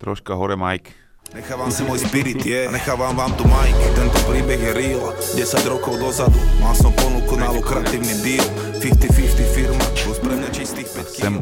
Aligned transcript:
Troška 0.00 0.32
hore 0.32 0.56
Mike. 0.56 0.96
Nechávam 1.36 1.70
si 1.70 1.84
môj 1.86 2.00
spirit, 2.00 2.42
je, 2.42 2.66
yeah. 2.66 2.72
nechávam 2.72 3.14
vám 3.14 3.30
tu 3.38 3.46
Mike 3.46 3.86
Tento 3.94 4.18
príbeh 4.26 4.58
je 4.58 4.72
real, 4.74 5.14
10 5.38 5.46
rokov 5.70 5.94
dozadu 6.02 6.34
Mal 6.58 6.74
som 6.74 6.90
ponuku 6.90 7.38
na 7.38 7.54
lukratívny 7.54 8.18
deal 8.26 8.42
50-50 8.82 9.54
firma, 9.54 9.84
plus 9.94 10.18
pre 10.18 10.34
mňa 10.34 10.50
čistých 10.50 10.90
5 10.90 11.06
Chcem 11.14 11.34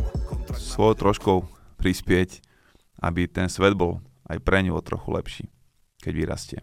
svojou 0.53 0.95
troškou 0.95 1.39
prispieť, 1.81 2.39
aby 3.01 3.27
ten 3.27 3.51
svet 3.51 3.75
bol 3.75 3.99
aj 4.31 4.39
pre 4.45 4.63
ňu 4.63 4.79
trochu 4.85 5.09
lepší, 5.11 5.45
keď 5.99 6.13
vyrastie. 6.15 6.61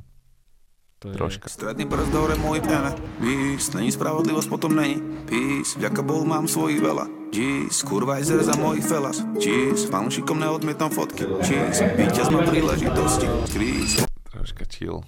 To 1.03 1.11
je... 1.11 1.15
Troška. 1.19 1.51
Stredný 1.51 1.83
prst 1.83 2.13
hore 2.15 2.39
môj 2.39 2.63
pene 2.63 2.95
Peace, 3.19 3.75
není 3.75 3.91
spravodlivosť, 3.91 4.47
potom 4.47 4.75
není. 4.79 5.03
Peace, 5.27 5.75
vďaka 5.75 5.99
Bohu 6.05 6.23
mám 6.23 6.47
svojich 6.47 6.79
veľa. 6.79 7.05
Jeez, 7.35 7.83
kurva 7.83 8.23
aj 8.23 8.31
za 8.31 8.55
mojich 8.55 8.87
felas. 8.87 9.19
Jeez, 9.35 9.91
fanúšikom 9.91 10.39
neodmietam 10.39 10.87
fotky. 10.87 11.27
Jeez, 11.43 11.83
víťaz 11.99 12.31
má 12.31 12.47
príležitosti. 12.47 13.27
Kríz, 13.51 14.07
Troška 14.31 14.63
chill. 14.71 15.03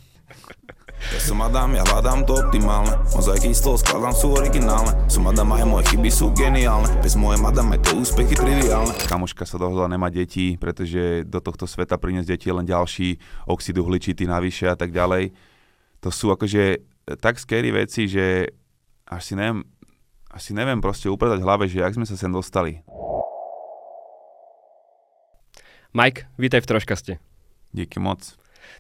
Ja 0.98 1.22
som 1.22 1.40
Adam, 1.46 1.78
ja 1.78 1.86
hľadám 1.86 2.26
to 2.26 2.36
optimálne. 2.36 2.90
Mozaiky 3.14 3.54
z 3.54 3.62
toho 3.64 3.78
skladám 3.78 4.18
sú 4.18 4.34
originálne. 4.34 4.92
Som 5.08 5.30
Adam 5.30 5.56
aj 5.56 5.64
moje 5.64 5.84
chyby 5.94 6.10
sú 6.10 6.34
geniálne. 6.34 6.90
Bez 7.00 7.14
moje 7.14 7.38
madam 7.38 7.70
aj 7.72 7.86
tie 7.86 7.94
úspechy 7.96 8.34
triviálne. 8.34 8.92
Kamoška 9.06 9.46
sa 9.46 9.62
dohodla 9.62 9.88
nemať 9.94 10.12
deti, 10.26 10.46
pretože 10.58 11.22
do 11.24 11.38
tohto 11.38 11.70
sveta 11.70 12.02
priniesť 12.02 12.28
deti 12.34 12.46
je 12.50 12.58
len 12.58 12.66
ďalší 12.66 13.22
oxid 13.46 13.78
uhličitý 13.78 14.26
navyše 14.26 14.68
a 14.68 14.76
tak 14.76 14.90
ďalej. 14.90 15.32
To 16.08 16.16
sú 16.16 16.32
akože 16.32 16.88
tak 17.20 17.36
scary 17.36 17.68
veci, 17.76 18.08
že 18.08 18.56
až 19.04 19.22
si 19.28 19.36
neviem, 19.36 19.68
asi 20.32 20.56
neviem 20.56 20.80
proste 20.80 21.12
upratať 21.12 21.44
v 21.44 21.48
hlave, 21.52 21.68
že 21.68 21.84
jak 21.84 22.00
sme 22.00 22.08
sa 22.08 22.16
sem 22.16 22.32
dostali. 22.32 22.80
Mike, 25.92 26.32
vítaj 26.40 26.64
v 26.64 26.70
Troškaste. 26.72 27.14
Díky 27.76 28.00
moc. 28.00 28.24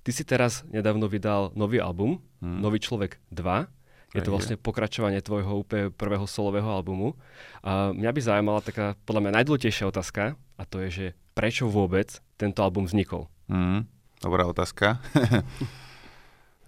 Ty 0.07 0.11
si 0.15 0.23
teraz 0.23 0.63
nedávno 0.71 1.11
vydal 1.11 1.51
nový 1.51 1.83
album, 1.83 2.23
Hm. 2.39 2.63
Nový 2.63 2.79
človek 2.79 3.19
2. 3.35 4.15
Je 4.15 4.23
to 4.23 4.31
vlastne 4.31 4.55
pokračovanie 4.55 5.19
tvojho 5.19 5.67
úplne 5.67 5.91
prvého 5.91 6.23
solového 6.31 6.71
albumu. 6.71 7.19
A 7.59 7.91
mňa 7.91 8.11
by 8.15 8.19
zaujímala 8.23 8.63
taká, 8.63 8.95
podľa 9.03 9.27
mňa 9.27 9.35
najdôležitejšia 9.43 9.89
otázka, 9.91 10.39
a 10.39 10.63
to 10.63 10.79
je, 10.87 10.89
že 10.89 11.05
prečo 11.35 11.67
vôbec 11.67 12.23
tento 12.39 12.63
album 12.63 12.87
vznikol? 12.87 13.27
Mm, 13.51 13.83
dobrá 14.23 14.47
otázka. 14.47 15.03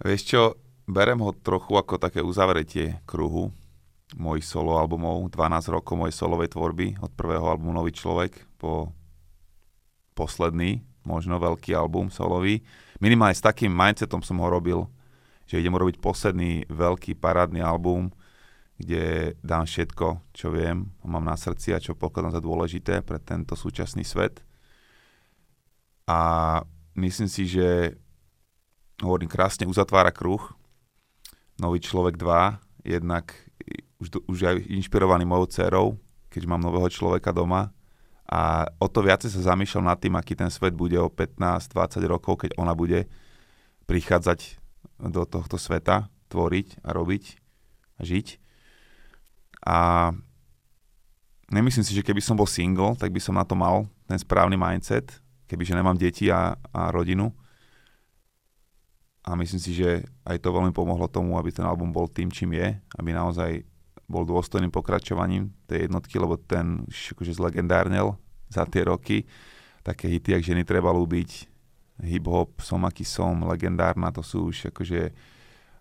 Vieš 0.00 0.22
čo, 0.24 0.42
berem 0.88 1.20
ho 1.20 1.36
trochu 1.36 1.76
ako 1.76 2.00
také 2.00 2.24
uzavretie 2.24 3.04
kruhu 3.04 3.52
mojich 4.16 4.48
solo 4.48 4.80
albumov, 4.80 5.28
12 5.30 5.70
rokov 5.70 5.94
mojej 5.94 6.16
solovej 6.16 6.50
tvorby, 6.50 6.98
od 6.98 7.12
prvého 7.14 7.46
albumu 7.46 7.70
Nový 7.76 7.94
človek 7.94 8.32
po 8.58 8.90
posledný, 10.18 10.82
možno 11.06 11.38
veľký 11.38 11.76
album 11.76 12.10
solový. 12.10 12.64
Minimálne 12.98 13.36
s 13.36 13.44
takým 13.44 13.70
mindsetom 13.70 14.24
som 14.24 14.42
ho 14.42 14.48
robil, 14.50 14.88
že 15.46 15.62
idem 15.62 15.76
robiť 15.76 16.02
posledný 16.02 16.66
veľký 16.66 17.20
parádny 17.20 17.62
album, 17.62 18.10
kde 18.80 19.36
dám 19.44 19.68
všetko, 19.68 20.32
čo 20.32 20.48
viem, 20.48 20.88
mám 21.04 21.28
na 21.28 21.36
srdci 21.36 21.76
a 21.76 21.82
čo 21.82 21.92
pokladám 21.92 22.40
za 22.40 22.42
dôležité 22.42 23.04
pre 23.04 23.20
tento 23.20 23.52
súčasný 23.52 24.02
svet. 24.02 24.40
A 26.08 26.18
myslím 26.96 27.28
si, 27.28 27.44
že 27.46 28.00
hovorím 29.00 29.28
krásne, 29.28 29.64
uzatvára 29.66 30.12
kruh. 30.12 30.40
Nový 31.60 31.80
človek 31.80 32.16
2, 32.16 32.88
jednak 32.88 33.36
už, 34.00 34.24
už 34.24 34.38
aj 34.48 34.56
inšpirovaný 34.72 35.28
mojou 35.28 35.46
dcerou, 35.52 35.86
keď 36.32 36.42
mám 36.48 36.64
nového 36.64 36.88
človeka 36.88 37.36
doma. 37.36 37.72
A 38.30 38.70
o 38.78 38.86
to 38.86 39.02
viacej 39.02 39.28
sa 39.34 39.52
zamýšľam 39.52 39.90
nad 39.90 39.98
tým, 39.98 40.14
aký 40.14 40.38
ten 40.38 40.48
svet 40.48 40.72
bude 40.72 40.94
o 40.96 41.10
15-20 41.10 42.00
rokov, 42.06 42.46
keď 42.46 42.56
ona 42.56 42.72
bude 42.72 43.10
prichádzať 43.90 44.62
do 45.02 45.26
tohto 45.26 45.58
sveta, 45.58 46.06
tvoriť 46.30 46.86
a 46.86 46.94
robiť 46.94 47.24
a 47.98 48.02
žiť. 48.06 48.26
A 49.66 49.78
nemyslím 51.50 51.82
si, 51.82 51.92
že 51.92 52.06
keby 52.06 52.22
som 52.22 52.38
bol 52.38 52.46
single, 52.46 52.94
tak 52.94 53.10
by 53.10 53.18
som 53.18 53.34
na 53.34 53.42
to 53.42 53.58
mal 53.58 53.90
ten 54.06 54.16
správny 54.16 54.54
mindset, 54.54 55.10
kebyže 55.50 55.74
nemám 55.74 55.98
deti 55.98 56.30
a, 56.30 56.54
a 56.70 56.94
rodinu. 56.94 57.34
A 59.30 59.38
myslím 59.38 59.62
si, 59.62 59.78
že 59.78 60.02
aj 60.26 60.42
to 60.42 60.50
veľmi 60.50 60.74
pomohlo 60.74 61.06
tomu, 61.06 61.38
aby 61.38 61.54
ten 61.54 61.62
album 61.62 61.94
bol 61.94 62.10
tým, 62.10 62.34
čím 62.34 62.58
je, 62.58 62.74
aby 62.98 63.14
naozaj 63.14 63.62
bol 64.10 64.26
dôstojným 64.26 64.74
pokračovaním 64.74 65.54
tej 65.70 65.86
jednotky, 65.86 66.18
lebo 66.18 66.34
ten 66.34 66.82
už 66.90 67.14
akože 67.14 67.38
zlegendárnel 67.38 68.18
za 68.50 68.66
tie 68.66 68.82
roky. 68.82 69.22
Také 69.86 70.10
hity, 70.10 70.34
jak 70.34 70.42
ženy 70.42 70.66
treba 70.66 70.90
ľúbiť, 70.90 71.46
hip-hop, 72.02 72.58
som 72.58 72.82
aký 72.82 73.06
som, 73.06 73.46
legendárna, 73.46 74.10
to 74.10 74.26
sú 74.26 74.50
už 74.50 74.74
akože 74.74 75.14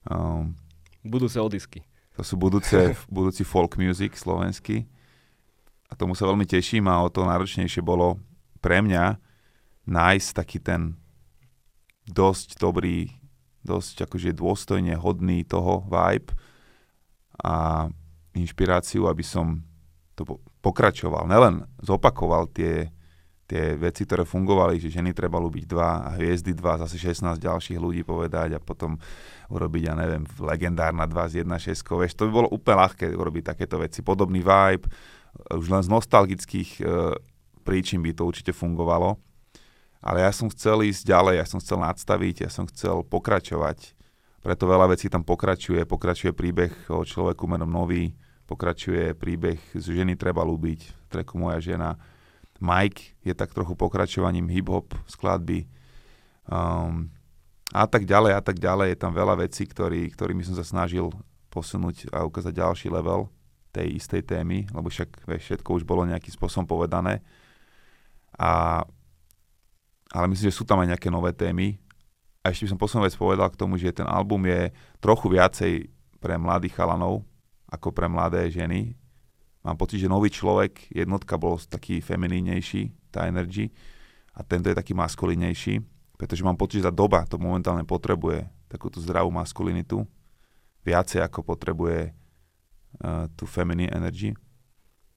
um, 0.05 0.53
Budúce 1.01 1.41
odisky. 1.41 1.81
to 2.13 2.21
sú 2.21 2.38
budúce, 2.38 2.93
budúci 3.09 3.41
folk 3.41 3.81
music 3.81 4.13
slovenský. 4.13 4.85
A 5.89 5.97
tomu 5.97 6.13
sa 6.13 6.29
veľmi 6.29 6.45
teším 6.45 6.85
a 6.85 7.01
o 7.01 7.09
to 7.09 7.25
náročnejšie 7.25 7.81
bolo 7.81 8.21
pre 8.61 8.83
mňa 8.85 9.17
nájsť 9.89 10.29
taký 10.38 10.61
ten 10.61 10.93
dosť 12.05 12.61
dobrý, 12.61 13.09
dosť 13.63 14.07
akože 14.07 14.35
dôstojne 14.35 14.95
hodný 14.95 15.43
toho 15.43 15.83
vibe 15.87 16.31
a 17.39 17.87
inšpiráciu, 18.35 19.07
aby 19.07 19.23
som 19.23 19.63
to 20.15 20.27
po- 20.27 20.39
pokračoval. 20.59 21.27
Nelen 21.27 21.63
zopakoval 21.79 22.51
tie, 22.51 22.91
tie 23.47 23.79
veci, 23.79 24.03
ktoré 24.03 24.27
fungovali, 24.27 24.79
že 24.79 24.91
ženy 24.91 25.15
treba 25.15 25.39
ľúbiť 25.39 25.63
dva 25.65 26.03
a 26.05 26.09
hviezdy 26.19 26.51
dva, 26.51 26.79
zase 26.83 26.99
16 26.99 27.39
ďalších 27.39 27.79
ľudí 27.79 28.03
povedať 28.03 28.59
a 28.59 28.63
potom 28.63 28.99
urobiť, 29.49 29.83
ja 29.87 29.95
neviem, 29.95 30.23
legendárna 30.37 31.07
2 31.07 31.31
z 31.31 31.33
1.6. 31.47 31.79
Vieš, 31.81 32.13
to 32.19 32.27
by 32.27 32.31
bolo 32.31 32.47
úplne 32.51 32.83
ľahké 32.83 33.09
urobiť 33.15 33.43
takéto 33.55 33.79
veci. 33.79 34.03
Podobný 34.03 34.43
vibe, 34.43 34.85
už 35.55 35.67
len 35.71 35.81
z 35.81 35.89
nostalgických 35.89 36.69
e, 36.79 36.83
príčin 37.63 38.03
by 38.03 38.11
to 38.13 38.27
určite 38.27 38.51
fungovalo. 38.53 39.17
Ale 39.99 40.23
ja 40.23 40.31
som 40.31 40.47
chcel 40.47 40.87
ísť 40.87 41.03
ďalej, 41.03 41.43
ja 41.43 41.45
som 41.47 41.59
chcel 41.59 41.79
nadstaviť, 41.83 42.47
ja 42.47 42.49
som 42.51 42.63
chcel 42.71 43.03
pokračovať. 43.03 43.95
Preto 44.39 44.63
veľa 44.63 44.95
vecí 44.95 45.11
tam 45.11 45.27
pokračuje. 45.27 45.83
Pokračuje 45.83 46.31
príbeh 46.31 46.71
o 46.87 47.03
človeku 47.03 47.43
menom 47.43 47.67
Nový, 47.67 48.15
pokračuje 48.47 49.11
príbeh 49.19 49.59
z 49.75 49.99
ženy 49.99 50.15
treba 50.15 50.47
ľúbiť, 50.47 51.11
treku 51.11 51.35
Moja 51.35 51.59
žena. 51.59 51.99
Mike 52.63 53.19
je 53.23 53.35
tak 53.35 53.51
trochu 53.51 53.75
pokračovaním 53.75 54.47
hip-hop 54.47 54.95
skladby. 55.07 55.67
Um, 56.47 57.11
a 57.75 57.85
tak 57.85 58.07
ďalej, 58.07 58.33
a 58.35 58.41
tak 58.41 58.57
ďalej. 58.57 58.95
Je 58.95 58.99
tam 58.99 59.11
veľa 59.11 59.35
vecí, 59.43 59.67
ktorý, 59.67 60.09
ktorými 60.15 60.41
som 60.47 60.55
sa 60.55 60.65
snažil 60.65 61.11
posunúť 61.51 62.09
a 62.09 62.25
ukázať 62.25 62.53
ďalší 62.55 62.88
level 62.89 63.29
tej 63.69 64.01
istej 64.01 64.25
témy, 64.25 64.65
lebo 64.73 64.89
však 64.89 65.29
vieš, 65.29 65.53
všetko 65.53 65.69
už 65.77 65.83
bolo 65.85 66.07
nejakým 66.07 66.33
spôsobom 66.33 66.65
povedané. 66.65 67.21
A, 68.33 68.81
ale 70.09 70.25
myslím, 70.31 70.49
že 70.49 70.57
sú 70.57 70.65
tam 70.65 70.81
aj 70.81 70.97
nejaké 70.97 71.09
nové 71.13 71.33
témy. 71.33 71.77
A 72.41 72.49
ešte 72.49 72.65
by 72.65 72.71
som 72.73 72.81
poslednú 72.81 73.03
vec 73.05 73.15
povedal 73.19 73.47
k 73.51 73.59
tomu, 73.59 73.77
že 73.77 73.93
ten 73.93 74.07
album 74.07 74.47
je 74.47 74.73
trochu 75.03 75.27
viacej 75.29 75.91
pre 76.17 76.35
mladých 76.39 76.75
chalanov 76.75 77.27
ako 77.69 77.93
pre 77.93 78.09
mladé 78.09 78.49
ženy. 78.49 78.97
Mám 79.61 79.77
pocit, 79.77 80.01
že 80.01 80.09
nový 80.09 80.33
človek, 80.33 80.89
jednotka 80.89 81.37
bol 81.37 81.59
taký 81.61 82.01
feminínnejší, 82.01 83.11
tá 83.13 83.29
energy, 83.29 83.69
a 84.33 84.41
tento 84.41 84.71
je 84.71 84.75
taký 84.77 84.95
maskulínejší, 84.95 85.83
pretože 86.15 86.41
mám 86.47 86.55
pocit, 86.55 86.79
že 86.79 86.87
tá 86.87 86.93
doba 86.95 87.27
to 87.27 87.35
momentálne 87.35 87.83
potrebuje, 87.83 88.47
takúto 88.71 89.03
zdravú 89.03 89.29
maskulinitu, 89.35 90.07
viacej 90.87 91.19
ako 91.27 91.43
potrebuje 91.43 92.15
uh, 93.03 93.27
tú 93.35 93.43
feminine 93.43 93.91
energy. 93.91 94.31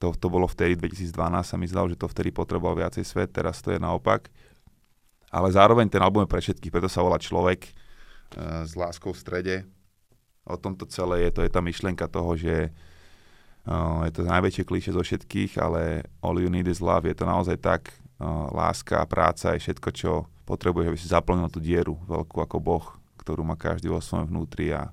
To, 0.03 0.11
to 0.11 0.27
bolo 0.27 0.51
vtedy 0.51 0.75
2012, 0.75 1.15
sa 1.47 1.55
mi 1.55 1.71
zdalo, 1.71 1.87
že 1.87 1.95
to 1.95 2.11
vtedy 2.11 2.35
potreboval 2.35 2.75
viacej 2.75 3.07
svet, 3.07 3.31
teraz 3.31 3.63
to 3.63 3.71
je 3.71 3.79
naopak. 3.79 4.27
Ale 5.33 5.49
zároveň 5.49 5.89
ten 5.89 6.05
album 6.05 6.29
je 6.29 6.33
pre 6.33 6.45
všetkých, 6.45 6.69
preto 6.69 6.93
sa 6.93 7.01
volá 7.01 7.17
Človek 7.17 7.73
uh, 7.73 8.69
s 8.69 8.77
láskou 8.77 9.17
v 9.17 9.23
strede. 9.25 9.57
O 10.45 10.61
tomto 10.61 10.85
celé 10.93 11.25
je, 11.25 11.31
to 11.33 11.41
je 11.41 11.51
tá 11.51 11.65
myšlienka 11.65 12.05
toho, 12.13 12.37
že 12.37 12.69
uh, 13.65 14.05
je 14.05 14.13
to 14.13 14.29
najväčšie 14.29 14.69
klíše 14.69 14.93
zo 14.93 15.01
všetkých, 15.01 15.57
ale 15.57 16.05
all 16.21 16.37
you 16.37 16.53
need 16.53 16.69
is 16.69 16.85
love, 16.85 17.09
je 17.09 17.17
to 17.17 17.25
naozaj 17.25 17.57
tak, 17.57 17.89
uh, 18.21 18.53
láska 18.53 19.01
a 19.01 19.09
práca 19.09 19.57
je 19.57 19.65
všetko, 19.65 19.89
čo 19.97 20.29
potrebuješ, 20.45 20.89
aby 20.93 20.99
si 21.01 21.09
zaplnil 21.09 21.49
tú 21.49 21.63
dieru 21.63 21.97
veľkú 22.05 22.43
ako 22.45 22.57
Boh, 22.61 22.85
ktorú 23.23 23.47
má 23.47 23.55
každý 23.55 23.89
vo 23.89 24.03
svojom 24.03 24.29
vnútri 24.29 24.75
a 24.75 24.91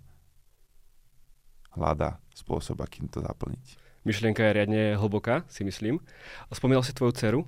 hľadá 1.74 2.22
spôsob, 2.32 2.80
akým 2.80 3.10
to 3.10 3.20
zaplniť. 3.20 3.76
Myšlienka 4.08 4.46
je 4.46 4.56
riadne 4.56 4.82
hlboká, 4.96 5.44
si 5.52 5.66
myslím. 5.68 6.00
Spomínal 6.54 6.86
si 6.86 6.96
tvoju 6.96 7.12
dceru 7.12 7.42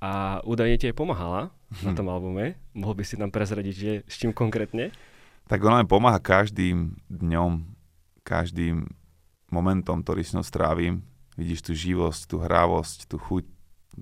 a 0.00 0.42
údajne 0.42 0.80
ti 0.80 0.88
aj 0.90 0.96
pomáhala 0.98 1.54
na 1.82 1.92
tom 1.96 2.06
albume. 2.12 2.54
Mohol 2.76 2.94
by 3.00 3.04
si 3.04 3.14
nám 3.18 3.34
prezradiť, 3.34 3.74
že 3.74 3.92
s 4.06 4.14
čím 4.20 4.30
konkrétne? 4.30 4.94
Tak 5.50 5.60
ona 5.64 5.82
mi 5.82 5.88
pomáha 5.88 6.22
každým 6.22 6.94
dňom, 7.10 7.66
každým 8.22 8.86
momentom, 9.50 10.04
ktorý 10.04 10.22
s 10.22 10.34
ňou 10.36 10.46
strávim. 10.46 11.02
Vidíš 11.34 11.66
tú 11.66 11.72
živosť, 11.74 12.20
tú 12.30 12.36
hravosť, 12.38 13.10
tú 13.10 13.18
chuť 13.18 13.44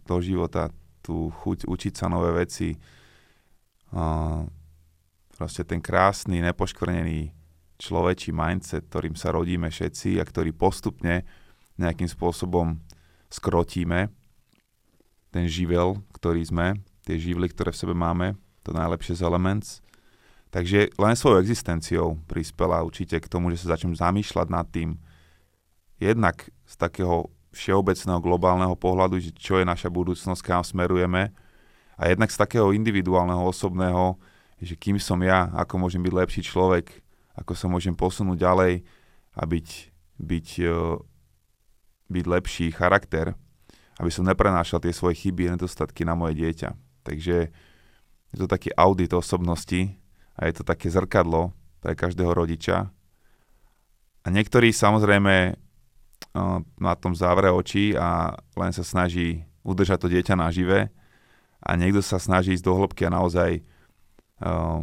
do 0.05 0.17
života, 0.21 0.69
tú 1.01 1.33
chuť 1.33 1.65
učiť 1.65 1.95
sa 1.97 2.07
nové 2.13 2.33
veci. 2.37 2.77
uh, 3.93 4.45
proste 5.35 5.67
ten 5.67 5.83
krásny, 5.83 6.39
nepoškvrnený 6.45 7.35
človečí 7.83 8.31
mindset, 8.31 8.87
ktorým 8.87 9.19
sa 9.19 9.35
rodíme 9.35 9.67
všetci 9.67 10.23
a 10.23 10.25
ktorý 10.25 10.55
postupne 10.55 11.27
nejakým 11.81 12.07
spôsobom 12.07 12.79
skrotíme 13.27 14.13
ten 15.33 15.49
živel, 15.49 15.99
ktorý 16.15 16.45
sme, 16.47 16.79
tie 17.03 17.19
živly, 17.19 17.51
ktoré 17.51 17.75
v 17.75 17.81
sebe 17.83 17.95
máme, 17.95 18.39
to 18.63 18.71
najlepšie 18.71 19.19
z 19.19 19.27
Elements. 19.27 19.83
Takže 20.53 20.93
len 21.01 21.15
svojou 21.17 21.41
existenciou 21.41 22.21
prispela 22.29 22.85
určite 22.85 23.17
k 23.19 23.31
tomu, 23.31 23.49
že 23.51 23.65
sa 23.65 23.75
začnem 23.75 23.97
zamýšľať 23.97 24.47
nad 24.53 24.69
tým, 24.69 25.01
jednak 25.97 26.51
z 26.69 26.75
takého 26.77 27.33
všeobecného 27.53 28.21
globálneho 28.21 28.75
pohľadu, 28.77 29.21
že 29.21 29.33
čo 29.33 29.61
je 29.61 29.65
naša 29.69 29.89
budúcnosť, 29.93 30.43
kam 30.45 30.65
smerujeme, 30.65 31.33
a 31.97 32.03
jednak 32.09 32.33
z 32.33 32.41
takého 32.41 32.73
individuálneho, 32.73 33.47
osobného, 33.47 34.19
že 34.59 34.75
kým 34.75 34.97
som 34.99 35.21
ja, 35.23 35.53
ako 35.55 35.87
môžem 35.87 36.03
byť 36.03 36.13
lepší 36.15 36.43
človek, 36.43 37.03
ako 37.37 37.53
sa 37.55 37.67
môžem 37.69 37.95
posunúť 37.95 38.43
ďalej 38.43 38.83
a 39.37 39.43
byť, 39.47 39.69
byť, 40.19 40.49
uh, 40.67 40.99
byť 42.11 42.25
lepší 42.27 42.67
charakter, 42.73 43.37
aby 44.01 44.11
som 44.11 44.27
neprenášal 44.27 44.81
tie 44.81 44.93
svoje 44.93 45.21
chyby 45.23 45.49
a 45.49 45.55
nedostatky 45.57 46.03
na 46.03 46.17
moje 46.17 46.41
dieťa. 46.41 46.92
Takže 47.03 47.37
je 48.33 48.37
to 48.39 48.49
taký 48.49 48.73
audit 48.75 49.13
osobnosti 49.13 49.93
a 50.39 50.49
je 50.49 50.53
to 50.57 50.65
také 50.65 50.89
zrkadlo 50.89 51.53
pre 51.83 51.93
každého 51.93 52.33
rodiča. 52.33 52.89
A 54.23 54.27
niektorí 54.31 54.71
samozrejme 54.71 55.53
uh, 55.53 56.59
na 56.79 56.93
tom 56.95 57.13
závre 57.13 57.51
oči 57.51 57.93
a 57.99 58.39
len 58.57 58.73
sa 58.73 58.87
snaží 58.87 59.45
udržať 59.67 60.07
to 60.07 60.09
dieťa 60.09 60.35
nažive 60.39 60.89
a 61.63 61.71
niekto 61.75 62.01
sa 62.03 62.23
snaží 62.23 62.55
ísť 62.55 62.65
do 62.67 62.75
hĺbky 62.75 63.03
a 63.07 63.15
naozaj 63.15 63.63
uh, 64.43 64.83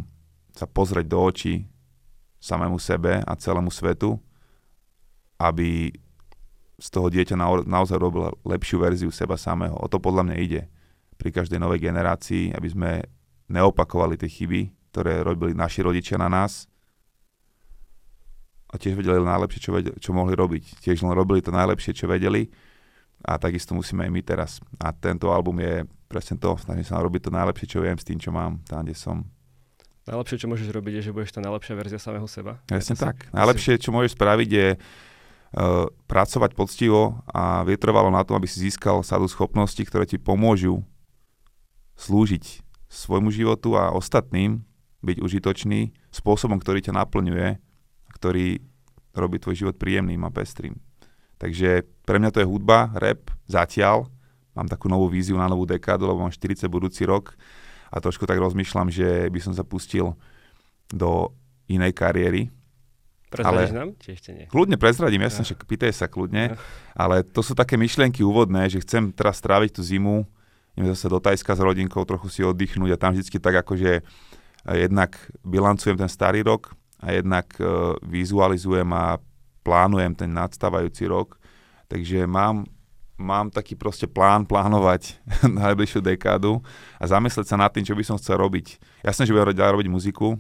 sa 0.54 0.66
pozrieť 0.68 1.08
do 1.08 1.20
očí 1.24 1.68
samému 2.40 2.80
sebe 2.80 3.20
a 3.20 3.34
celému 3.36 3.72
svetu, 3.72 4.20
aby 5.40 5.92
z 6.80 6.88
toho 6.88 7.12
dieťa 7.12 7.36
na, 7.36 7.48
naozaj 7.64 8.00
robil 8.00 8.32
lepšiu 8.48 8.80
verziu 8.80 9.12
seba 9.12 9.36
samého. 9.36 9.76
O 9.76 9.88
to 9.92 10.00
podľa 10.00 10.32
mňa 10.32 10.36
ide 10.40 10.62
pri 11.20 11.36
každej 11.36 11.60
novej 11.60 11.84
generácii, 11.84 12.56
aby 12.56 12.70
sme 12.72 12.92
neopakovali 13.52 14.16
tie 14.16 14.32
chyby, 14.32 14.62
ktoré 14.96 15.20
robili 15.20 15.52
naši 15.52 15.84
rodičia 15.84 16.16
na 16.16 16.32
nás 16.32 16.72
a 18.70 18.78
tiež 18.78 18.96
vedeli 18.96 19.20
najlepšie, 19.20 19.60
čo, 19.60 19.72
vedeli, 19.74 19.98
čo 19.98 20.16
mohli 20.16 20.38
robiť. 20.38 20.86
Tiež 20.86 21.02
len 21.02 21.12
robili 21.12 21.44
to 21.44 21.50
najlepšie, 21.50 21.92
čo 21.92 22.06
vedeli 22.06 22.48
a 23.26 23.36
takisto 23.36 23.76
musíme 23.76 24.08
aj 24.08 24.12
my 24.14 24.22
teraz. 24.24 24.52
A 24.80 24.94
tento 24.96 25.34
album 25.34 25.60
je 25.60 25.84
presne 26.08 26.38
to, 26.40 26.56
snažím 26.56 26.86
sa 26.86 27.02
robiť 27.02 27.28
to 27.28 27.32
najlepšie, 27.34 27.68
čo 27.68 27.84
viem 27.84 27.98
s 27.98 28.08
tým, 28.08 28.22
čo 28.22 28.32
mám, 28.32 28.62
tam, 28.70 28.86
kde 28.86 28.96
som. 28.96 29.26
Najlepšie, 30.08 30.42
čo 30.42 30.50
môžeš 30.50 30.70
robiť, 30.74 30.94
je, 31.02 31.04
že 31.10 31.14
budeš 31.14 31.38
tá 31.38 31.42
najlepšia 31.44 31.74
verzia 31.78 32.00
samého 32.02 32.26
seba. 32.26 32.58
Presne 32.66 32.98
tak. 32.98 33.30
Si... 33.30 33.34
Najlepšie, 33.36 33.74
čo 33.78 33.94
môžeš 33.94 34.18
spraviť, 34.18 34.50
je 34.50 34.68
uh, 34.74 35.86
pracovať 36.10 36.52
poctivo 36.58 37.22
a 37.30 37.62
vytrvalo 37.62 38.10
na 38.10 38.26
tom, 38.26 38.38
aby 38.38 38.50
si 38.50 38.64
získal 38.64 39.06
sadu 39.06 39.30
schopností, 39.30 39.86
ktoré 39.86 40.10
ti 40.10 40.18
pomôžu 40.18 40.82
slúžiť 42.00 42.64
svojmu 42.88 43.30
životu 43.30 43.76
a 43.76 43.92
ostatným, 43.92 44.64
byť 45.00 45.18
užitočný 45.24 45.96
spôsobom, 46.12 46.60
ktorý 46.60 46.84
ťa 46.84 46.96
naplňuje, 46.96 47.60
ktorý 48.20 48.60
robí 49.16 49.38
tvoj 49.40 49.56
život 49.56 49.76
príjemným 49.76 50.20
a 50.28 50.32
pestrým. 50.32 50.76
Takže 51.40 51.88
pre 52.04 52.20
mňa 52.20 52.36
to 52.36 52.42
je 52.44 52.50
hudba, 52.50 52.92
rap, 53.00 53.32
zatiaľ. 53.48 54.12
Mám 54.56 54.68
takú 54.68 54.92
novú 54.92 55.08
víziu 55.08 55.40
na 55.40 55.48
novú 55.48 55.64
dekádu, 55.64 56.04
lebo 56.04 56.28
mám 56.28 56.36
40 56.36 56.68
budúci 56.68 57.08
rok 57.08 57.32
a 57.88 58.04
trošku 58.04 58.28
tak 58.28 58.36
rozmýšľam, 58.44 58.92
že 58.92 59.32
by 59.32 59.40
som 59.40 59.54
sa 59.56 59.64
pustil 59.64 60.20
do 60.92 61.32
inej 61.72 61.96
kariéry. 61.96 62.52
Prezradíš 63.30 63.72
nám? 63.78 63.90
Či 64.02 64.10
ešte 64.18 64.30
nie? 64.34 64.46
Kľudne 64.50 64.76
prezradím, 64.76 65.22
jasne, 65.24 65.46
že 65.46 65.54
pýtaj 65.56 65.94
sa 65.94 66.10
kľudne. 66.10 66.58
Ale 66.98 67.22
to 67.24 67.46
sú 67.46 67.54
také 67.54 67.78
myšlienky 67.78 68.26
úvodné, 68.26 68.68
že 68.68 68.82
chcem 68.82 69.14
teraz 69.14 69.38
stráviť 69.40 69.80
tú 69.80 69.82
zimu, 69.86 70.26
idem 70.80 70.96
zase 70.96 71.12
do 71.12 71.20
Tajska 71.20 71.52
s 71.54 71.60
rodinkou, 71.60 72.08
trochu 72.08 72.32
si 72.32 72.42
oddychnúť 72.42 72.96
a 72.96 73.02
tam 73.02 73.12
vždycky 73.12 73.36
tak 73.36 73.68
akože 73.68 74.00
jednak 74.64 75.20
bilancujem 75.44 76.00
ten 76.00 76.08
starý 76.08 76.48
rok 76.48 76.72
a 77.04 77.12
jednak 77.12 77.52
uh, 77.60 77.96
vizualizujem 78.04 78.88
a 78.96 79.20
plánujem 79.64 80.16
ten 80.16 80.32
nadstávajúci 80.32 81.08
rok. 81.12 81.36
Takže 81.92 82.24
mám 82.24 82.64
mám 83.20 83.52
taký 83.52 83.76
proste 83.76 84.08
plán 84.08 84.48
plánovať 84.48 85.20
na 85.44 85.70
najbližšiu 85.70 86.00
dekádu 86.00 86.64
a 86.96 87.04
zamyslieť 87.04 87.52
sa 87.52 87.60
nad 87.60 87.68
tým, 87.68 87.84
čo 87.84 87.92
by 87.92 88.04
som 88.08 88.16
chcel 88.16 88.40
robiť. 88.40 88.80
Jasné, 89.04 89.28
že 89.28 89.36
budem 89.36 89.52
ďalej 89.52 89.76
robiť 89.76 89.90
muziku, 89.92 90.40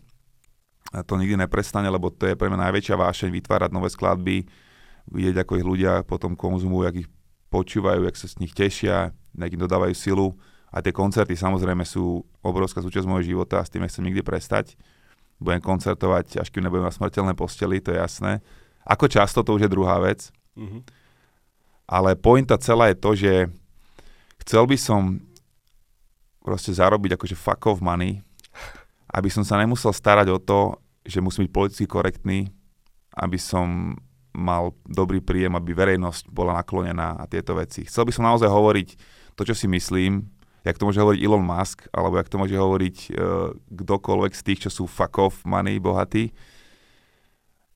a 0.89 1.05
to 1.05 1.19
nikdy 1.19 1.37
neprestane, 1.37 1.85
lebo 1.85 2.09
to 2.09 2.25
je 2.25 2.39
pre 2.39 2.49
mňa 2.49 2.71
najväčšia 2.71 2.95
vášeň 2.97 3.29
vytvárať 3.29 3.69
nové 3.75 3.93
skladby, 3.93 4.47
vidieť, 5.11 5.35
ako 5.43 5.53
ich 5.59 5.67
ľudia 5.67 6.01
potom 6.01 6.33
konzumujú, 6.33 6.87
jak 6.87 6.97
ich 7.05 7.09
počúvajú, 7.49 8.05
jak 8.05 8.15
sa 8.17 8.27
z 8.29 8.39
nich 8.41 8.53
tešia, 8.53 9.13
jak 9.13 9.53
im 9.53 9.61
dodávajú 9.61 9.93
silu. 9.93 10.37
A 10.69 10.85
tie 10.85 10.93
koncerty 10.93 11.33
samozrejme 11.33 11.81
sú 11.81 12.21
obrovská 12.45 12.85
súčasť 12.85 13.09
môjho 13.09 13.35
života 13.35 13.57
a 13.57 13.65
s 13.65 13.73
tým 13.73 13.81
nechcem 13.81 14.05
nikdy 14.05 14.21
prestať. 14.21 14.77
Budem 15.41 15.59
koncertovať, 15.59 16.37
až 16.37 16.53
kým 16.53 16.61
nebudem 16.61 16.85
na 16.85 16.93
smrteľnej 16.93 17.33
posteli, 17.33 17.81
to 17.81 17.89
je 17.89 17.97
jasné. 17.97 18.45
Ako 18.85 19.09
často, 19.09 19.41
to 19.41 19.57
už 19.57 19.65
je 19.65 19.73
druhá 19.73 19.97
vec. 19.97 20.29
Mm-hmm 20.53 20.99
ale 21.89 22.13
pointa 22.13 22.53
celá 22.61 22.93
je 22.93 23.01
to, 23.01 23.11
že 23.17 23.33
chcel 24.45 24.69
by 24.69 24.77
som 24.77 25.17
proste 26.45 26.69
zarobiť 26.69 27.17
akože 27.17 27.33
fuck 27.33 27.65
off 27.65 27.81
money, 27.81 28.21
aby 29.17 29.33
som 29.33 29.41
sa 29.41 29.57
nemusel 29.57 29.89
starať 29.89 30.29
o 30.29 30.37
to, 30.37 30.77
že 31.01 31.17
musím 31.17 31.49
byť 31.49 31.53
politicky 31.53 31.85
korektný, 31.89 32.53
aby 33.17 33.41
som 33.41 33.97
mal 34.39 34.71
dobrý 34.87 35.19
príjem, 35.19 35.53
aby 35.59 35.75
verejnosť 35.75 36.31
bola 36.31 36.55
naklonená 36.55 37.19
a 37.19 37.27
tieto 37.27 37.59
veci. 37.59 37.83
Chcel 37.83 38.07
by 38.07 38.11
som 38.15 38.23
naozaj 38.25 38.47
hovoriť 38.47 38.89
to, 39.35 39.43
čo 39.43 39.55
si 39.55 39.67
myslím, 39.67 40.31
jak 40.63 40.79
to 40.79 40.87
môže 40.87 40.99
hovoriť 40.99 41.19
Elon 41.19 41.43
Musk, 41.43 41.87
alebo 41.91 42.15
jak 42.15 42.31
to 42.31 42.39
môže 42.39 42.55
hovoriť 42.55 42.97
uh, 43.11 43.51
kdokoľvek 43.71 44.33
z 44.35 44.41
tých, 44.43 44.59
čo 44.67 44.69
sú 44.71 44.83
fuck 44.87 45.15
off 45.19 45.43
money 45.43 45.79
bohatí, 45.79 46.31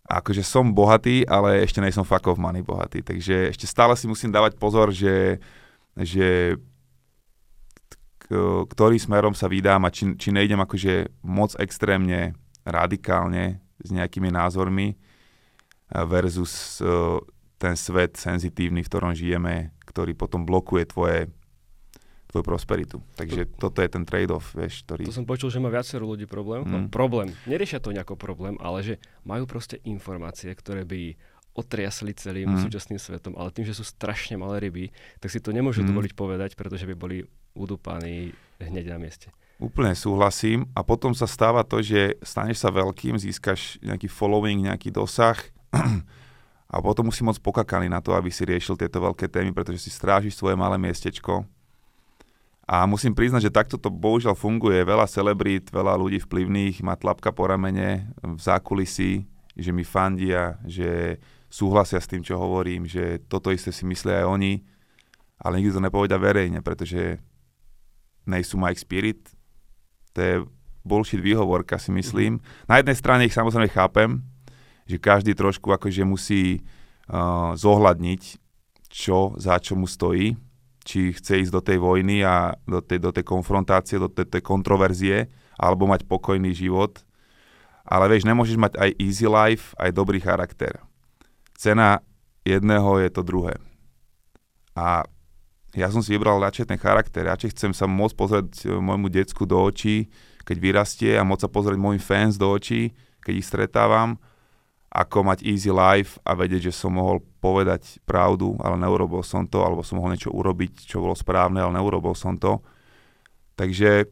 akože 0.08 0.44
som 0.44 0.76
bohatý, 0.76 1.24
ale 1.28 1.64
ešte 1.64 1.80
nejsom 1.80 2.04
fuck 2.04 2.28
off 2.28 2.40
money 2.40 2.60
bohatý. 2.64 3.04
Takže 3.04 3.52
ešte 3.56 3.68
stále 3.68 3.96
si 3.96 4.08
musím 4.08 4.36
dávať 4.36 4.60
pozor, 4.60 4.92
že, 4.92 5.40
že 5.96 6.60
ktorý 8.72 8.98
smerom 8.98 9.36
sa 9.36 9.52
vydám 9.52 9.84
a 9.84 9.94
či, 9.94 10.16
či 10.16 10.32
nejdem 10.32 10.60
akože 10.60 11.24
moc 11.28 11.54
extrémne 11.60 12.36
radikálne 12.64 13.60
s 13.84 13.90
nejakými 13.92 14.32
názormi 14.32 14.96
versus 15.94 16.82
ten 17.62 17.78
svet 17.78 18.18
senzitívny, 18.18 18.82
v 18.82 18.90
ktorom 18.90 19.14
žijeme, 19.14 19.72
ktorý 19.86 20.18
potom 20.18 20.44
blokuje 20.44 20.90
tvoje 20.90 21.32
tvoju 22.34 22.50
prosperitu. 22.50 22.98
Takže 23.14 23.46
to, 23.46 23.70
toto 23.70 23.86
je 23.86 23.90
ten 23.94 24.04
trade-off, 24.10 24.58
vieš, 24.58 24.82
ktorý... 24.90 25.06
To 25.06 25.14
som 25.14 25.30
počul, 25.30 25.54
že 25.54 25.62
má 25.62 25.70
viacero 25.70 26.10
ľudí 26.10 26.26
problém. 26.26 26.66
Mm. 26.66 26.70
No, 26.74 26.78
problém. 26.90 27.30
Neriešia 27.46 27.78
to 27.78 27.94
nejako 27.94 28.18
problém, 28.18 28.58
ale 28.58 28.82
že 28.82 28.94
majú 29.22 29.46
proste 29.46 29.78
informácie, 29.86 30.50
ktoré 30.50 30.82
by 30.82 31.14
otriasli 31.54 32.18
celým 32.18 32.58
mm. 32.58 32.66
súčasným 32.66 32.98
svetom, 32.98 33.38
ale 33.38 33.54
tým, 33.54 33.70
že 33.70 33.78
sú 33.78 33.86
strašne 33.86 34.42
malé 34.42 34.66
ryby, 34.66 34.90
tak 35.22 35.30
si 35.30 35.38
to 35.38 35.54
nemôžu 35.54 35.86
mm. 35.86 35.94
dovoliť 35.94 36.14
povedať, 36.18 36.50
pretože 36.58 36.90
by 36.90 36.98
boli 36.98 37.22
udúpaní 37.54 38.34
hneď 38.58 38.90
na 38.90 38.98
mieste. 38.98 39.30
Úplne 39.62 39.94
súhlasím 39.94 40.66
a 40.74 40.82
potom 40.82 41.14
sa 41.14 41.30
stáva 41.30 41.62
to, 41.62 41.86
že 41.86 42.18
staneš 42.26 42.66
sa 42.66 42.74
veľkým, 42.74 43.22
získaš 43.22 43.78
nejaký 43.86 44.10
following, 44.10 44.66
nejaký 44.66 44.90
dosah 44.90 45.38
a 46.74 46.76
potom 46.82 47.10
musí 47.10 47.26
moc 47.26 47.38
pokakaný 47.42 47.90
na 47.90 48.00
to, 48.00 48.14
aby 48.14 48.30
si 48.30 48.46
riešil 48.46 48.78
tieto 48.78 49.02
veľké 49.02 49.30
témy, 49.30 49.54
pretože 49.54 49.86
si 49.86 49.90
strážiš 49.90 50.38
svoje 50.38 50.54
malé 50.58 50.78
miestečko 50.78 51.46
a 52.64 52.88
musím 52.88 53.12
priznať, 53.12 53.52
že 53.52 53.56
takto 53.56 53.76
to 53.76 53.92
bohužiaľ 53.92 54.40
funguje. 54.40 54.88
Veľa 54.88 55.04
celebrít, 55.12 55.68
veľa 55.68 56.00
ľudí 56.00 56.24
vplyvných 56.24 56.80
má 56.80 56.96
tlapka 56.96 57.36
po 57.36 57.52
ramene 57.52 58.08
v 58.24 58.40
zákulisí, 58.40 59.28
že 59.60 59.72
mi 59.76 59.84
fandia, 59.84 60.56
že 60.64 61.20
súhlasia 61.52 62.00
s 62.00 62.08
tým, 62.08 62.24
čo 62.24 62.40
hovorím, 62.40 62.88
že 62.88 63.20
toto 63.28 63.52
isté 63.52 63.76
si 63.76 63.84
myslia 63.84 64.24
aj 64.24 64.28
oni, 64.32 64.54
ale 65.44 65.60
nikto 65.60 65.78
to 65.78 65.86
nepovedia 65.86 66.16
verejne, 66.16 66.64
pretože 66.64 67.20
nejsú 68.24 68.56
Mike 68.56 68.80
Spirit. 68.80 69.22
To 70.16 70.20
je 70.24 70.36
bullshit 70.88 71.20
výhovorka, 71.20 71.76
si 71.76 71.92
myslím. 71.92 72.40
Mm-hmm. 72.40 72.68
Na 72.72 72.80
jednej 72.80 72.96
strane 72.96 73.28
ich 73.28 73.36
samozrejme 73.36 73.68
chápem, 73.76 74.24
že 74.88 74.98
každý 75.00 75.34
trošku 75.34 75.72
akože 75.72 76.04
musí 76.04 76.60
uh, 76.60 77.56
zohľadniť, 77.56 78.22
čo 78.94 79.34
za 79.42 79.58
čo 79.58 79.74
mu 79.74 79.90
stojí, 79.90 80.38
či 80.84 81.16
chce 81.16 81.48
ísť 81.48 81.54
do 81.54 81.62
tej 81.64 81.78
vojny 81.80 82.22
a 82.22 82.54
do 82.68 82.84
tej, 82.84 83.00
do 83.00 83.12
tej 83.16 83.26
konfrontácie, 83.26 83.98
do 83.98 84.12
tej, 84.12 84.28
tej 84.28 84.44
kontroverzie, 84.44 85.32
alebo 85.56 85.88
mať 85.88 86.04
pokojný 86.06 86.52
život. 86.52 87.02
Ale 87.88 88.12
vieš, 88.12 88.28
nemôžeš 88.28 88.60
mať 88.60 88.74
aj 88.80 88.90
easy 89.00 89.28
life, 89.28 89.72
aj 89.80 89.96
dobrý 89.96 90.20
charakter. 90.20 90.80
Cena 91.56 92.04
jedného 92.44 93.00
je 93.00 93.10
to 93.12 93.24
druhé. 93.24 93.56
A 94.76 95.08
ja 95.74 95.90
som 95.90 96.06
si 96.06 96.14
vybral 96.14 96.38
radšej 96.38 96.70
ten 96.70 96.80
charakter. 96.80 97.26
Radšej 97.26 97.58
chcem 97.58 97.72
sa 97.74 97.90
môcť 97.90 98.16
pozrieť 98.16 98.50
e, 98.66 98.78
môjmu 98.78 99.10
decku 99.10 99.50
do 99.50 99.58
očí, 99.58 100.12
keď 100.46 100.58
vyrastie 100.62 101.12
a 101.18 101.26
môcť 101.26 101.50
sa 101.50 101.50
pozrieť 101.50 101.80
môjim 101.82 102.02
fans 102.02 102.38
do 102.38 102.46
očí, 102.46 102.94
keď 103.26 103.34
ich 103.42 103.48
stretávam, 103.48 104.22
ako 104.94 105.26
mať 105.26 105.42
easy 105.42 105.74
life 105.74 106.22
a 106.22 106.38
vedieť, 106.38 106.70
že 106.70 106.78
som 106.86 106.94
mohol 106.94 107.26
povedať 107.42 107.98
pravdu, 108.06 108.54
ale 108.62 108.78
neurobil 108.78 109.26
som 109.26 109.50
to, 109.50 109.66
alebo 109.66 109.82
som 109.82 109.98
mohol 109.98 110.14
niečo 110.14 110.30
urobiť, 110.30 110.86
čo 110.86 111.02
bolo 111.02 111.18
správne, 111.18 111.66
ale 111.66 111.74
neurobil 111.82 112.14
som 112.14 112.38
to. 112.38 112.62
Takže 113.58 114.06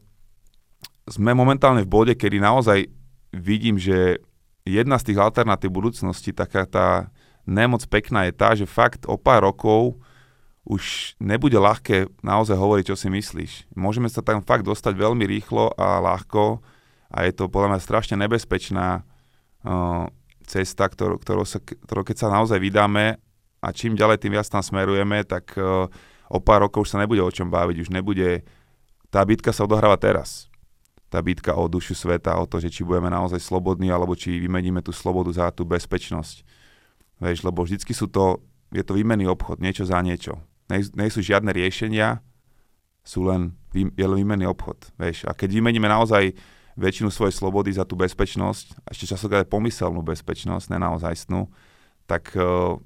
sme 1.06 1.38
momentálne 1.38 1.86
v 1.86 1.92
bode, 1.92 2.12
kedy 2.18 2.42
naozaj 2.42 2.90
vidím, 3.30 3.78
že 3.78 4.18
jedna 4.66 4.98
z 4.98 5.14
tých 5.14 5.22
alternatív 5.22 5.70
budúcnosti, 5.70 6.34
taká 6.34 6.66
tá 6.66 7.14
nemoc 7.46 7.86
pekná 7.86 8.26
je 8.26 8.32
tá, 8.34 8.50
že 8.58 8.66
fakt 8.66 9.06
o 9.06 9.14
pár 9.14 9.46
rokov 9.46 10.02
už 10.62 11.14
nebude 11.18 11.58
ľahké 11.58 12.10
naozaj 12.22 12.54
hovoriť, 12.54 12.94
čo 12.94 12.96
si 12.98 13.10
myslíš. 13.10 13.52
Môžeme 13.74 14.06
sa 14.06 14.22
tam 14.22 14.42
fakt 14.42 14.66
dostať 14.66 14.94
veľmi 14.94 15.26
rýchlo 15.26 15.74
a 15.74 15.98
ľahko 15.98 16.62
a 17.10 17.18
je 17.26 17.32
to 17.34 17.50
podľa 17.50 17.74
mňa 17.74 17.80
strašne 17.82 18.14
nebezpečná 18.18 19.02
uh, 19.02 20.06
cesta, 20.52 20.84
ktorú, 20.84 21.16
ktorú, 21.16 21.42
sa, 21.48 21.58
ktorú 21.60 22.04
keď 22.04 22.16
sa 22.20 22.28
naozaj 22.28 22.60
vydáme 22.60 23.16
a 23.64 23.68
čím 23.72 23.96
ďalej, 23.96 24.20
tým 24.20 24.36
viac 24.36 24.44
tam 24.52 24.60
smerujeme, 24.60 25.24
tak 25.24 25.56
uh, 25.56 25.88
o 26.28 26.38
pár 26.44 26.68
rokov 26.68 26.84
už 26.84 26.92
sa 26.92 27.00
nebude 27.00 27.24
o 27.24 27.32
čom 27.32 27.48
baviť, 27.48 27.76
už 27.80 27.90
nebude... 27.90 28.44
Tá 29.12 29.24
bitka 29.24 29.52
sa 29.52 29.68
odohráva 29.68 30.00
teraz. 30.00 30.48
Tá 31.12 31.20
bitka 31.20 31.52
o 31.52 31.68
dušu 31.68 31.92
sveta, 31.92 32.40
o 32.40 32.48
to, 32.48 32.60
že 32.60 32.72
či 32.72 32.80
budeme 32.80 33.12
naozaj 33.12 33.40
slobodní, 33.40 33.92
alebo 33.92 34.16
či 34.16 34.40
vymeníme 34.40 34.80
tú 34.80 34.92
slobodu 34.92 35.28
za 35.32 35.52
tú 35.52 35.68
bezpečnosť. 35.68 36.44
Vieš, 37.20 37.44
lebo 37.44 37.60
vždycky 37.60 37.92
sú 37.92 38.08
to, 38.08 38.40
je 38.72 38.80
to 38.80 38.96
výmenný 38.96 39.28
obchod, 39.28 39.60
niečo 39.60 39.84
za 39.84 40.00
niečo 40.00 40.40
nie 40.80 41.10
sú 41.10 41.20
žiadne 41.20 41.52
riešenia, 41.52 42.22
sú 43.02 43.26
len, 43.26 43.58
je 43.74 44.06
len 44.06 44.18
výmenný 44.22 44.46
obchod. 44.46 44.94
Vieš. 44.96 45.26
A 45.26 45.34
keď 45.34 45.58
vymeníme 45.58 45.90
naozaj 45.90 46.32
väčšinu 46.76 47.12
svojej 47.12 47.34
slobody 47.36 47.72
za 47.72 47.84
tú 47.84 47.96
bezpečnosť, 47.98 48.84
a 48.84 48.88
ešte 48.96 49.12
časokrát 49.12 49.44
pomyselnú 49.48 50.00
bezpečnosť, 50.00 50.72
nenaozajstnú, 50.72 51.48
tak, 52.08 52.32
uh, 52.34 52.80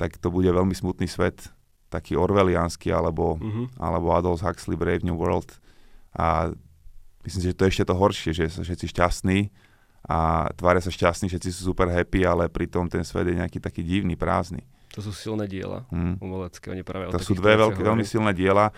tak 0.00 0.16
to 0.16 0.32
bude 0.32 0.48
veľmi 0.48 0.72
smutný 0.72 1.08
svet, 1.08 1.52
taký 1.92 2.18
orwelliánsky, 2.18 2.90
alebo, 2.90 3.38
mm-hmm. 3.38 3.78
alebo 3.78 4.10
Adolf 4.10 4.42
Huxley 4.42 4.74
Brave 4.74 5.06
New 5.06 5.14
World. 5.14 5.46
A 6.18 6.50
myslím 7.22 7.40
si, 7.40 7.48
že 7.54 7.56
to 7.56 7.64
je 7.68 7.70
ešte 7.70 7.86
to 7.86 7.94
horšie, 7.94 8.30
že 8.34 8.50
sú 8.50 8.66
všetci 8.66 8.90
šťastní 8.90 9.54
a 10.04 10.50
tvária 10.58 10.82
sa 10.82 10.90
šťastní, 10.90 11.30
všetci 11.30 11.48
sú 11.54 11.70
super 11.72 11.88
happy, 11.88 12.26
ale 12.26 12.50
pritom 12.50 12.90
ten 12.90 13.06
svet 13.06 13.30
je 13.30 13.38
nejaký 13.38 13.62
taký 13.62 13.80
divný, 13.86 14.18
prázdny. 14.18 14.66
To 14.94 15.00
sú 15.02 15.10
silné 15.14 15.46
diela 15.50 15.86
mm. 15.90 16.22
umelecké. 16.22 16.70
Oni 16.70 16.82
práve 16.86 17.10
to 17.10 17.18
sú 17.18 17.34
dve 17.34 17.56
veľké, 17.58 17.80
veľmi 17.82 18.06
silné 18.06 18.30
diela 18.30 18.70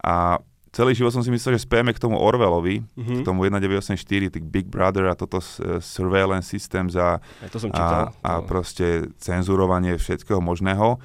a 0.00 0.40
celý 0.72 0.92
život 0.92 1.12
som 1.14 1.24
si 1.24 1.32
myslel, 1.32 1.56
že 1.56 1.64
spieme 1.64 1.92
k 1.94 2.02
tomu 2.02 2.20
Orwellovi, 2.20 2.84
mm-hmm. 2.84 3.20
k 3.20 3.26
tomu 3.26 3.44
1984, 3.48 4.34
tých 4.34 4.44
Big 4.44 4.66
Brother 4.68 5.08
a 5.08 5.14
toto 5.16 5.40
uh, 5.40 5.80
surveillance 5.80 6.48
system 6.48 6.92
za 6.92 7.20
to 7.48 7.58
som 7.60 7.72
čítal, 7.72 8.12
a, 8.20 8.28
a 8.28 8.32
proste 8.44 9.08
cenzurovanie 9.20 9.96
všetkého 9.96 10.42
možného. 10.42 11.00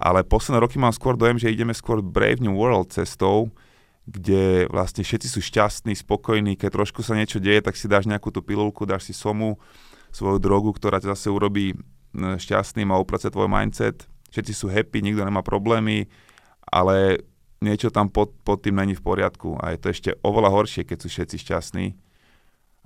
Ale 0.00 0.24
posledné 0.24 0.64
roky 0.64 0.80
mám 0.80 0.96
skôr 0.96 1.12
dojem, 1.12 1.36
že 1.36 1.52
ideme 1.52 1.76
skôr 1.76 2.00
Brave 2.00 2.40
New 2.40 2.56
World 2.56 2.88
cestou, 2.96 3.52
kde 4.08 4.64
vlastne 4.72 5.04
všetci 5.04 5.28
sú 5.28 5.44
šťastní, 5.44 5.92
spokojní, 5.92 6.56
keď 6.56 6.80
trošku 6.80 7.04
sa 7.04 7.12
niečo 7.12 7.36
deje, 7.36 7.60
tak 7.60 7.76
si 7.76 7.84
dáš 7.84 8.08
nejakú 8.08 8.32
tú 8.32 8.40
pilulku, 8.40 8.88
dáš 8.88 9.12
si 9.12 9.14
somu, 9.14 9.60
svoju 10.10 10.42
drogu, 10.42 10.74
ktorá 10.74 10.98
ťa 10.98 11.14
zase 11.14 11.28
urobí 11.30 11.78
šťastným 12.16 12.90
a 12.90 12.98
uprace 12.98 13.30
tvoj 13.30 13.46
mindset. 13.46 14.08
Všetci 14.34 14.52
sú 14.54 14.66
happy, 14.70 15.02
nikto 15.02 15.22
nemá 15.22 15.42
problémy, 15.42 16.10
ale 16.66 17.22
niečo 17.60 17.92
tam 17.92 18.08
pod, 18.08 18.32
pod 18.44 18.64
tým 18.64 18.80
není 18.80 18.96
v 18.96 19.04
poriadku 19.04 19.56
a 19.60 19.72
je 19.72 19.78
to 19.80 19.88
ešte 19.92 20.10
oveľa 20.24 20.50
horšie, 20.52 20.82
keď 20.84 20.98
sú 21.04 21.08
všetci 21.12 21.36
šťastní. 21.44 21.86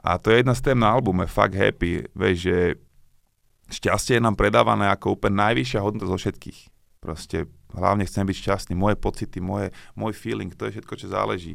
A 0.04 0.18
to 0.18 0.34
je 0.34 0.42
jedna 0.42 0.52
z 0.52 0.62
tém 0.66 0.78
na 0.78 0.90
albume, 0.92 1.24
Fuck 1.30 1.54
Happy, 1.54 2.04
vieš, 2.12 2.36
že 2.50 2.56
šťastie 3.70 4.18
je 4.18 4.24
nám 4.26 4.34
predávané 4.34 4.90
ako 4.90 5.16
úplne 5.16 5.40
najvyššia 5.40 5.80
hodnota 5.80 6.10
zo 6.10 6.18
všetkých. 6.18 6.58
Proste 7.00 7.48
hlavne 7.72 8.04
chcem 8.04 8.26
byť 8.26 8.36
šťastný, 8.36 8.74
moje 8.76 8.98
pocity, 8.98 9.38
moje, 9.40 9.70
môj 9.96 10.12
feeling, 10.12 10.52
to 10.52 10.68
je 10.68 10.78
všetko, 10.78 10.94
čo 10.98 11.06
záleží. 11.08 11.54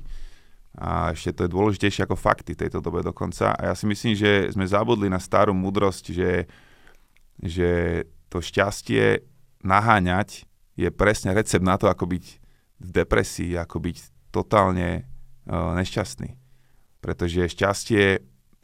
A 0.78 1.12
ešte 1.12 1.36
to 1.36 1.42
je 1.46 1.54
dôležitejšie 1.54 2.06
ako 2.08 2.16
fakty 2.16 2.54
tejto 2.56 2.80
dobe 2.80 3.02
dokonca. 3.02 3.54
A 3.58 3.70
ja 3.70 3.74
si 3.76 3.90
myslím, 3.90 4.14
že 4.16 4.54
sme 4.54 4.64
zabudli 4.64 5.10
na 5.10 5.20
starú 5.20 5.52
múdrosť, 5.54 6.06
že 6.14 6.32
že 7.40 8.04
to 8.28 8.44
šťastie 8.44 9.24
naháňať 9.64 10.44
je 10.76 10.90
presne 10.92 11.32
recept 11.32 11.64
na 11.64 11.80
to, 11.80 11.88
ako 11.88 12.08
byť 12.08 12.26
v 12.80 12.90
depresii, 12.90 13.60
ako 13.60 13.84
byť 13.84 13.98
totálne 14.34 15.04
uh, 15.04 15.76
nešťastný. 15.76 16.36
Pretože 17.00 17.52
šťastie 17.52 18.04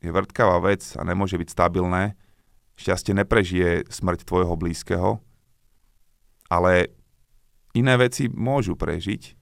je 0.03 0.10
vrtkavá 0.12 0.60
vec 0.63 0.84
a 0.95 1.01
nemôže 1.03 1.39
byť 1.39 1.50
stabilné. 1.51 2.15
Šťastie 2.75 3.15
neprežije 3.15 3.88
smrť 3.88 4.27
tvojho 4.27 4.55
blízkeho, 4.60 5.24
ale 6.51 6.91
iné 7.72 7.95
veci 7.95 8.27
môžu 8.27 8.75
prežiť, 8.75 9.36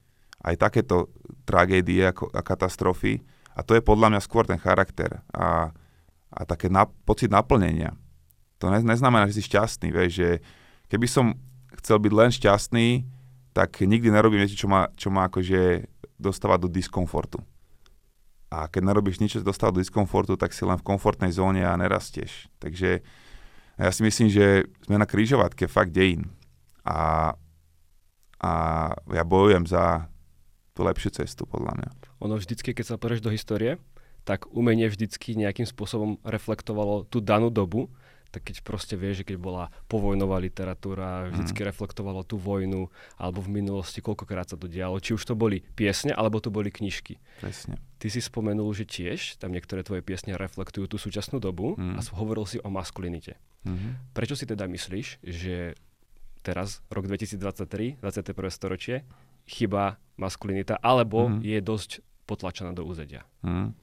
aj 0.46 0.56
takéto 0.60 1.10
tragédie 1.48 2.06
ako, 2.06 2.30
a 2.30 2.46
katastrofy. 2.46 3.26
A 3.58 3.66
to 3.66 3.74
je 3.74 3.86
podľa 3.86 4.14
mňa 4.14 4.22
skôr 4.22 4.46
ten 4.46 4.62
charakter 4.62 5.22
a, 5.34 5.74
a 6.30 6.40
také 6.46 6.70
na, 6.70 6.86
pocit 6.86 7.30
naplnenia 7.30 7.98
to 8.64 8.72
ne, 8.72 8.80
neznamená, 8.80 9.28
že 9.28 9.44
si 9.44 9.52
šťastný, 9.52 9.92
vieš, 9.92 10.24
že 10.24 10.30
keby 10.88 11.04
som 11.04 11.36
chcel 11.84 12.00
byť 12.00 12.14
len 12.16 12.32
šťastný, 12.32 12.88
tak 13.54 13.86
nikdy 13.86 14.10
nerobím 14.10 14.42
niečo, 14.42 14.58
čo 14.58 14.68
ma, 14.68 14.90
čo 14.98 15.14
ma 15.14 15.30
akože 15.30 15.86
dostáva 16.18 16.58
do 16.58 16.66
diskomfortu. 16.66 17.42
A 18.54 18.70
keď 18.70 18.94
nerobíš 18.94 19.18
nič, 19.18 19.38
čo 19.38 19.46
dostáva 19.46 19.74
do 19.74 19.82
diskomfortu, 19.82 20.38
tak 20.38 20.54
si 20.54 20.62
len 20.62 20.78
v 20.78 20.86
komfortnej 20.86 21.34
zóne 21.34 21.66
a 21.66 21.74
nerastieš. 21.74 22.50
Takže 22.62 23.02
ja 23.78 23.90
si 23.90 24.02
myslím, 24.06 24.30
že 24.30 24.70
sme 24.86 25.02
na 25.02 25.10
krížovatke 25.10 25.66
fakt 25.66 25.90
dejín. 25.90 26.30
A, 26.86 27.34
a 28.38 28.52
ja 29.10 29.24
bojujem 29.26 29.66
za 29.66 30.06
tú 30.78 30.86
lepšiu 30.86 31.14
cestu, 31.14 31.46
podľa 31.50 31.82
mňa. 31.82 31.90
Ono 32.22 32.38
vždycky, 32.38 32.74
keď 32.74 32.86
sa 32.94 33.02
pozrieš 33.02 33.26
do 33.26 33.34
histórie, 33.34 33.82
tak 34.24 34.50
umenie 34.54 34.90
vždycky 34.90 35.36
nejakým 35.38 35.68
spôsobom 35.68 36.22
reflektovalo 36.24 37.06
tú 37.10 37.20
danú 37.20 37.50
dobu 37.50 37.90
tak 38.34 38.50
keď 38.50 38.66
proste 38.66 38.98
vieš, 38.98 39.22
že 39.22 39.30
keď 39.30 39.38
bola 39.38 39.64
povojnová 39.86 40.42
literatúra, 40.42 41.30
vždycky 41.30 41.62
mm. 41.62 41.68
reflektovalo 41.70 42.26
tú 42.26 42.42
vojnu, 42.42 42.90
alebo 43.22 43.46
v 43.46 43.62
minulosti 43.62 44.02
koľkokrát 44.02 44.50
sa 44.50 44.58
to 44.58 44.66
dialo, 44.66 44.98
či 44.98 45.14
už 45.14 45.22
to 45.22 45.38
boli 45.38 45.62
piesne, 45.78 46.10
alebo 46.10 46.42
to 46.42 46.50
boli 46.50 46.74
knižky. 46.74 47.22
Presne. 47.38 47.78
Ty 48.02 48.08
si 48.10 48.18
spomenul, 48.26 48.74
že 48.74 48.90
tiež 48.90 49.38
tam 49.38 49.54
niektoré 49.54 49.86
tvoje 49.86 50.02
piesne 50.02 50.34
reflektujú 50.34 50.90
tú 50.90 50.98
súčasnú 50.98 51.38
dobu 51.38 51.78
mm. 51.78 51.96
a 51.96 52.02
hovoril 52.18 52.50
si 52.50 52.58
o 52.58 52.74
maskulinite. 52.74 53.38
Mm-hmm. 53.70 54.18
Prečo 54.18 54.34
si 54.34 54.50
teda 54.50 54.66
myslíš, 54.66 55.22
že 55.22 55.78
teraz, 56.42 56.82
rok 56.90 57.06
2023, 57.06 58.02
21. 58.02 58.50
storočie, 58.50 59.06
chyba 59.46 60.02
maskulinita, 60.18 60.82
alebo 60.82 61.30
mm. 61.30 61.46
je 61.46 61.60
dosť 61.62 61.92
potlačená 62.26 62.74
do 62.74 62.82
úzedia? 62.82 63.30
Mm. 63.46 63.78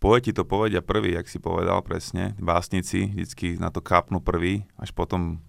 Poeti 0.00 0.32
to 0.32 0.48
povedia 0.48 0.80
prvý, 0.80 1.12
jak 1.12 1.28
si 1.28 1.36
povedal 1.36 1.84
presne. 1.84 2.32
Básnici 2.40 3.12
vždycky 3.12 3.60
na 3.60 3.68
to 3.68 3.84
kápnu 3.84 4.24
prvý, 4.24 4.64
až 4.80 4.96
potom 4.96 5.44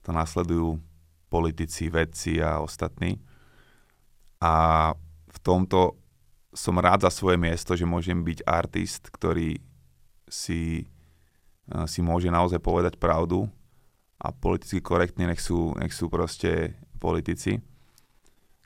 to 0.00 0.16
nasledujú 0.16 0.80
politici, 1.28 1.92
vedci 1.92 2.40
a 2.40 2.64
ostatní. 2.64 3.20
A 4.40 4.96
v 5.28 5.38
tomto 5.44 6.00
som 6.56 6.80
rád 6.80 7.04
za 7.04 7.12
svoje 7.12 7.36
miesto, 7.36 7.76
že 7.76 7.84
môžem 7.84 8.24
byť 8.24 8.48
artist, 8.48 9.12
ktorý 9.12 9.60
si, 10.24 10.88
eh, 11.68 11.84
si 11.84 12.00
môže 12.00 12.32
naozaj 12.32 12.64
povedať 12.64 12.96
pravdu 12.96 13.44
a 14.16 14.32
politicky 14.32 14.80
korektne 14.80 15.28
nech 15.28 15.44
sú, 15.44 15.76
nech 15.76 15.92
sú 15.92 16.08
proste 16.08 16.72
politici. 16.96 17.60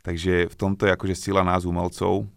Takže 0.07 0.47
v 0.47 0.55
tomto 0.55 0.87
je 0.87 0.95
akože 0.95 1.19
sila 1.19 1.43
nás 1.43 1.67
umelcov 1.67 2.31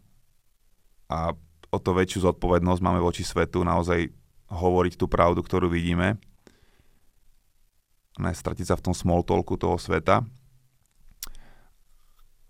a 1.05 1.37
o 1.73 1.77
to 1.81 1.97
väčšiu 1.97 2.29
zodpovednosť 2.29 2.81
máme 2.85 3.01
voči 3.01 3.25
svetu 3.25 3.65
naozaj 3.65 4.13
hovoriť 4.53 4.93
tú 4.93 5.09
pravdu, 5.09 5.41
ktorú 5.41 5.65
vidíme. 5.65 6.21
Nestratiť 8.21 8.69
sa 8.69 8.77
v 8.77 8.85
tom 8.85 8.93
small 8.93 9.25
talku 9.25 9.57
toho 9.57 9.81
sveta. 9.81 10.21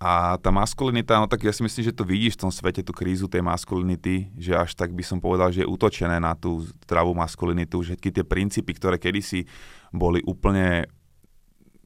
A 0.04 0.36
tá 0.44 0.52
maskulinita, 0.52 1.16
no 1.16 1.32
tak 1.32 1.48
ja 1.48 1.56
si 1.56 1.64
myslím, 1.64 1.88
že 1.88 1.96
to 1.96 2.04
vidíš 2.04 2.36
v 2.36 2.44
tom 2.44 2.52
svete, 2.52 2.84
tú 2.84 2.92
krízu 2.92 3.32
tej 3.32 3.40
maskulinity, 3.40 4.36
že 4.36 4.52
až 4.52 4.76
tak 4.76 4.92
by 4.92 5.00
som 5.00 5.24
povedal, 5.24 5.48
že 5.48 5.64
je 5.64 5.72
utočené 5.72 6.20
na 6.20 6.36
tú 6.36 6.60
zdravú 6.84 7.16
maskulinitu, 7.16 7.80
že 7.80 7.96
všetky 7.96 8.12
tie 8.12 8.26
princípy, 8.28 8.76
ktoré 8.76 9.00
kedysi 9.00 9.48
boli 9.96 10.20
úplne 10.28 10.92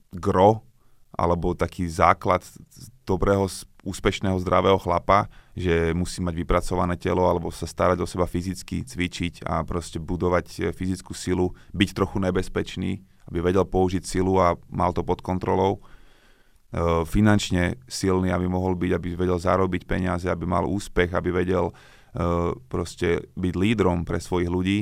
gro, 0.09 0.65
alebo 1.13 1.53
taký 1.53 1.85
základ 1.85 2.41
dobrého, 3.05 3.45
úspešného, 3.87 4.35
zdravého 4.43 4.75
chlapa, 4.75 5.31
že 5.55 5.95
musí 5.95 6.19
mať 6.19 6.35
vypracované 6.35 6.99
telo 6.99 7.23
alebo 7.23 7.47
sa 7.55 7.63
starať 7.63 8.03
o 8.03 8.07
seba 8.07 8.27
fyzicky, 8.27 8.83
cvičiť 8.83 9.47
a 9.47 9.63
proste 9.63 9.97
budovať 10.03 10.45
e, 10.59 10.61
fyzickú 10.75 11.15
silu, 11.15 11.55
byť 11.71 11.89
trochu 11.95 12.19
nebezpečný, 12.19 12.99
aby 13.31 13.39
vedel 13.39 13.63
použiť 13.63 14.03
silu 14.03 14.43
a 14.43 14.59
mal 14.67 14.91
to 14.91 15.07
pod 15.07 15.23
kontrolou, 15.23 15.79
finančne 17.07 17.79
silný, 17.87 18.27
aby 18.27 18.43
mohol 18.43 18.75
byť, 18.75 18.91
aby 18.91 19.15
vedel 19.15 19.39
zarobiť 19.39 19.87
peniaze, 19.87 20.27
aby 20.27 20.43
mal 20.43 20.67
úspech, 20.67 21.15
aby 21.15 21.31
vedel 21.31 21.71
uh, 21.71 22.51
proste 22.67 23.31
byť 23.39 23.53
lídrom 23.55 24.03
pre 24.03 24.19
svojich 24.19 24.51
ľudí, 24.51 24.79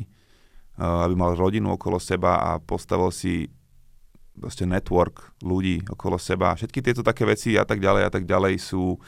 aby 0.75 1.15
mal 1.15 1.39
rodinu 1.39 1.79
okolo 1.79 2.03
seba 2.03 2.35
a 2.41 2.59
postavil 2.59 3.07
si 3.07 3.47
proste 4.35 4.67
network 4.67 5.33
ľudí 5.41 5.83
okolo 5.87 6.19
seba. 6.19 6.55
Všetky 6.55 6.79
tieto 6.83 7.01
také 7.01 7.23
veci 7.23 7.55
a 7.55 7.63
tak 7.63 7.79
ďalej 7.79 8.03
a 8.07 8.11
tak 8.11 8.23
ďalej 8.27 8.59
sú, 8.59 8.99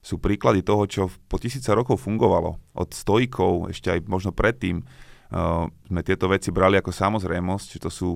sú 0.00 0.14
príklady 0.18 0.64
toho, 0.64 0.84
čo 0.88 1.02
po 1.28 1.36
tisíce 1.36 1.68
rokov 1.70 2.00
fungovalo. 2.00 2.58
Od 2.76 2.90
stojkov, 2.90 3.70
ešte 3.70 3.92
aj 3.92 4.08
možno 4.08 4.32
predtým, 4.32 4.82
uh, 4.82 5.68
sme 5.88 6.00
tieto 6.02 6.26
veci 6.26 6.48
brali 6.48 6.80
ako 6.80 6.90
samozrejmosť, 6.90 7.66
že 7.76 7.78
to 7.80 7.90
sú, 7.92 8.10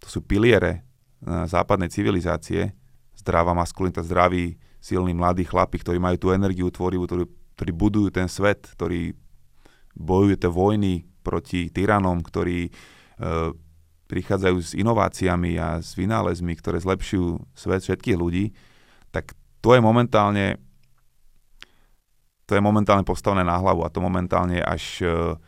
to 0.00 0.08
sú 0.08 0.24
piliere 0.24 0.82
uh, 1.24 1.44
západnej 1.44 1.92
civilizácie 1.92 2.74
zdravá 3.20 3.52
maskulinita, 3.52 4.00
zdraví, 4.00 4.56
silní 4.80 5.12
mladí 5.12 5.44
chlapi, 5.44 5.76
ktorí 5.76 6.00
majú 6.00 6.16
tú 6.16 6.28
energiu 6.32 6.72
tvorivú, 6.72 7.04
ktorí, 7.04 7.24
ktorí 7.60 7.72
budujú 7.76 8.08
ten 8.08 8.26
svet, 8.32 8.72
ktorí 8.72 9.12
bojujú 9.92 10.36
tie 10.40 10.50
vojny 10.50 11.04
proti 11.20 11.68
tyranom, 11.68 12.24
ktorí 12.24 12.58
e, 12.64 12.70
prichádzajú 14.10 14.56
s 14.58 14.74
inováciami 14.74 15.54
a 15.62 15.78
s 15.78 15.94
vynálezmi, 15.94 16.58
ktoré 16.58 16.82
zlepšujú 16.82 17.38
svet 17.54 17.86
všetkých 17.86 18.18
ľudí, 18.18 18.50
tak 19.14 19.38
to 19.62 19.78
je 19.78 19.80
momentálne 19.80 20.58
to 22.50 22.58
je 22.58 22.66
momentálne 22.66 23.06
postavené 23.06 23.46
na 23.46 23.54
hlavu 23.62 23.86
a 23.86 23.92
to 23.94 24.02
momentálne 24.02 24.58
až, 24.58 25.06
e, 25.06 25.38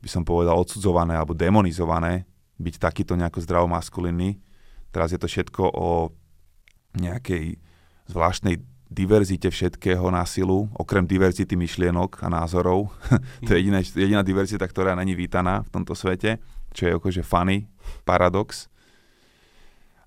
by 0.00 0.08
som 0.08 0.24
povedal, 0.24 0.56
odsudzované 0.56 1.12
alebo 1.12 1.36
demonizované, 1.36 2.24
byť 2.56 2.80
takýto 2.80 3.12
nejako 3.12 3.44
zdravomaskulinný. 3.44 4.40
Teraz 4.88 5.12
je 5.12 5.20
to 5.20 5.28
všetko 5.28 5.68
o 5.76 6.16
nejakej 6.96 7.60
zvláštnej 8.08 8.56
diverzite 8.88 9.52
všetkého 9.52 10.08
násilu, 10.08 10.72
okrem 10.72 11.04
diverzity 11.04 11.60
myšlienok 11.60 12.24
a 12.24 12.32
názorov. 12.32 12.88
to 13.44 13.52
je 13.52 13.60
jediná, 13.60 13.84
jediná 13.84 14.22
diverzita, 14.24 14.64
ktorá 14.64 14.96
není 14.96 15.12
vítaná 15.12 15.60
v 15.60 15.76
tomto 15.76 15.92
svete, 15.92 16.40
čo 16.72 16.88
je 16.88 16.92
akože 16.96 17.20
funny, 17.20 17.68
paradox. 18.06 18.70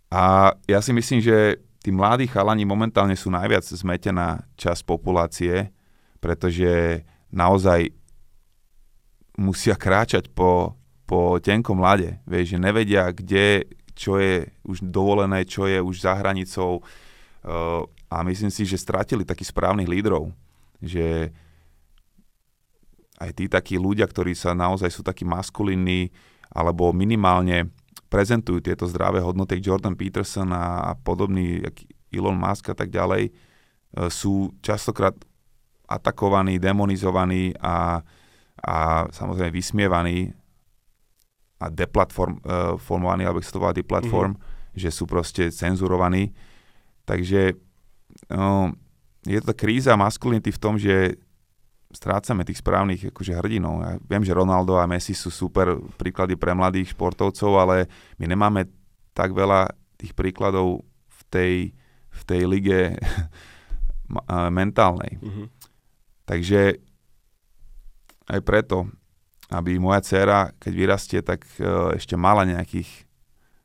A 0.10 0.54
ja 0.66 0.80
si 0.82 0.90
myslím, 0.96 1.22
že 1.22 1.62
tí 1.80 1.94
mladí 1.94 2.26
chalani 2.26 2.66
momentálne 2.66 3.14
sú 3.14 3.30
najviac 3.30 3.64
zmetená 3.64 4.44
časť 4.58 4.82
populácie, 4.84 5.70
pretože 6.18 7.04
naozaj 7.30 7.94
musia 9.40 9.78
kráčať 9.78 10.28
po, 10.34 10.76
po 11.08 11.40
tenkom 11.40 11.80
mlade. 11.80 12.20
Vieš, 12.28 12.58
že 12.58 12.60
nevedia, 12.60 13.08
kde 13.14 13.70
čo 14.00 14.16
je 14.16 14.48
už 14.64 14.84
dovolené, 14.88 15.44
čo 15.44 15.68
je 15.68 15.80
už 15.80 16.08
za 16.08 16.16
hranicou. 16.16 16.80
Uh, 17.44 17.84
a 18.08 18.24
myslím 18.24 18.48
si, 18.48 18.64
že 18.64 18.80
stratili 18.80 19.28
takých 19.28 19.52
správnych 19.52 19.88
lídrov, 19.92 20.32
že 20.80 21.36
aj 23.20 23.32
tí 23.36 23.46
takí 23.52 23.76
ľudia, 23.76 24.08
ktorí 24.08 24.32
sa 24.32 24.56
naozaj 24.56 24.88
sú 24.88 25.04
takí 25.04 25.28
maskulínni, 25.28 26.08
alebo 26.50 26.90
minimálne 26.92 27.70
prezentujú 28.10 28.60
tieto 28.66 28.90
zdravé 28.90 29.22
hodnoty, 29.22 29.62
Jordan 29.62 29.94
Peterson 29.94 30.50
a, 30.50 30.90
a 30.90 30.98
podobný, 30.98 31.62
Elon 32.10 32.38
Musk 32.38 32.74
a 32.74 32.76
tak 32.76 32.90
ďalej, 32.90 33.30
uh, 33.30 34.10
sú 34.10 34.50
častokrát 34.66 35.14
atakovaní, 35.90 36.62
demonizovaní 36.62 37.54
a, 37.62 38.02
a 38.62 38.76
samozrejme 39.10 39.50
vysmievaní 39.50 40.34
a 41.60 41.68
deplatformovaní, 41.68 43.26
alebo 43.26 43.42
sa 43.42 43.54
to 43.58 43.62
volá 43.62 43.74
deplatform, 43.74 44.38
mm-hmm. 44.38 44.78
že 44.80 44.90
sú 44.94 45.10
proste 45.10 45.50
cenzurovaní. 45.52 46.32
Takže 47.04 47.58
no, 48.32 48.72
je 49.26 49.40
to 49.44 49.52
kríza 49.52 49.98
maskulinity 50.00 50.56
v 50.56 50.62
tom, 50.62 50.80
že 50.80 51.20
strácame 51.90 52.46
tých 52.46 52.62
správnych 52.62 53.10
akože 53.10 53.34
hrdinov. 53.34 53.82
Ja 53.82 53.92
viem, 53.98 54.22
že 54.22 54.38
Ronaldo 54.38 54.78
a 54.78 54.86
Messi 54.86 55.18
sú 55.18 55.34
super 55.34 55.74
príklady 55.98 56.38
pre 56.38 56.54
mladých 56.54 56.94
športovcov, 56.94 57.52
ale 57.58 57.90
my 58.22 58.30
nemáme 58.30 58.70
tak 59.18 59.34
veľa 59.34 59.74
tých 59.98 60.14
príkladov 60.14 60.86
v 61.10 61.22
tej, 61.34 61.54
v 62.14 62.22
tej 62.30 62.42
lige 62.46 62.80
mentálnej. 64.62 65.18
Mm-hmm. 65.18 65.48
Takže 66.30 66.78
aj 68.30 68.40
preto 68.46 68.86
aby 69.50 69.82
moja 69.82 69.98
dcera, 70.06 70.54
keď 70.62 70.74
vyrastie, 70.78 71.20
tak 71.26 71.42
uh, 71.58 71.98
ešte 71.98 72.14
mala 72.14 72.46
nejakých 72.46 72.86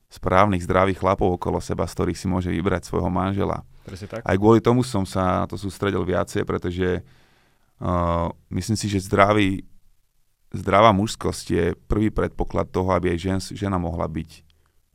správnych, 0.09 0.65
zdravých 0.65 0.97
chlapov 0.97 1.37
okolo 1.37 1.61
seba, 1.61 1.85
z 1.85 1.93
ktorých 1.93 2.17
si 2.17 2.25
môže 2.25 2.49
vybrať 2.49 2.89
svojho 2.89 3.13
manžela. 3.13 3.61
tak. 4.09 4.25
Aj 4.25 4.37
kvôli 4.41 4.65
tomu 4.65 4.81
som 4.81 5.05
sa 5.05 5.45
na 5.45 5.47
to 5.47 5.61
sústredil 5.61 6.01
viacej, 6.09 6.49
pretože 6.49 7.05
uh, 7.05 7.24
myslím 8.51 8.77
si, 8.79 8.87
že 8.87 9.03
zdravý, 9.03 9.67
zdravá 10.55 10.95
mužskosť 10.95 11.47
je 11.51 11.65
prvý 11.91 12.15
predpoklad 12.15 12.71
toho, 12.71 12.95
aby 12.95 13.15
aj 13.15 13.19
žen, 13.19 13.39
žena 13.43 13.77
mohla 13.77 14.07
byť 14.07 14.31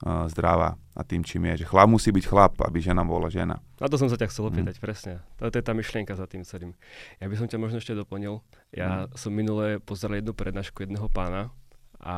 uh, 0.06 0.26
zdravá 0.32 0.80
a 0.96 1.02
tým, 1.04 1.24
čím 1.24 1.48
je. 1.52 1.63
Že 1.63 1.70
chlap 1.72 1.88
musí 1.92 2.10
byť 2.12 2.26
chlap, 2.28 2.54
aby 2.63 2.80
žena 2.80 3.04
bola 3.04 3.28
žena. 3.32 3.60
Na 3.80 3.88
to 3.88 4.00
som 4.00 4.12
sa 4.12 4.20
ťa 4.20 4.28
chcel 4.32 4.52
opýtať, 4.52 4.80
mm. 4.80 4.84
presne. 4.84 5.13
To, 5.39 5.48
to 5.52 5.60
je 5.60 5.65
tá 5.65 5.72
myšlienka 5.76 6.15
za 6.15 6.28
tým 6.28 6.44
celým. 6.44 6.76
Ja 7.20 7.28
by 7.28 7.36
som 7.36 7.48
ťa 7.48 7.60
možno 7.60 7.80
ešte 7.80 7.96
doplnil. 7.96 8.44
Ja 8.72 9.08
mm. 9.08 9.15
som 9.20 9.32
minule 9.32 9.80
pozeral 9.84 10.20
jednu 10.20 10.36
prednášku 10.36 10.84
jedného 10.84 11.08
pána 11.12 11.52
a 12.00 12.15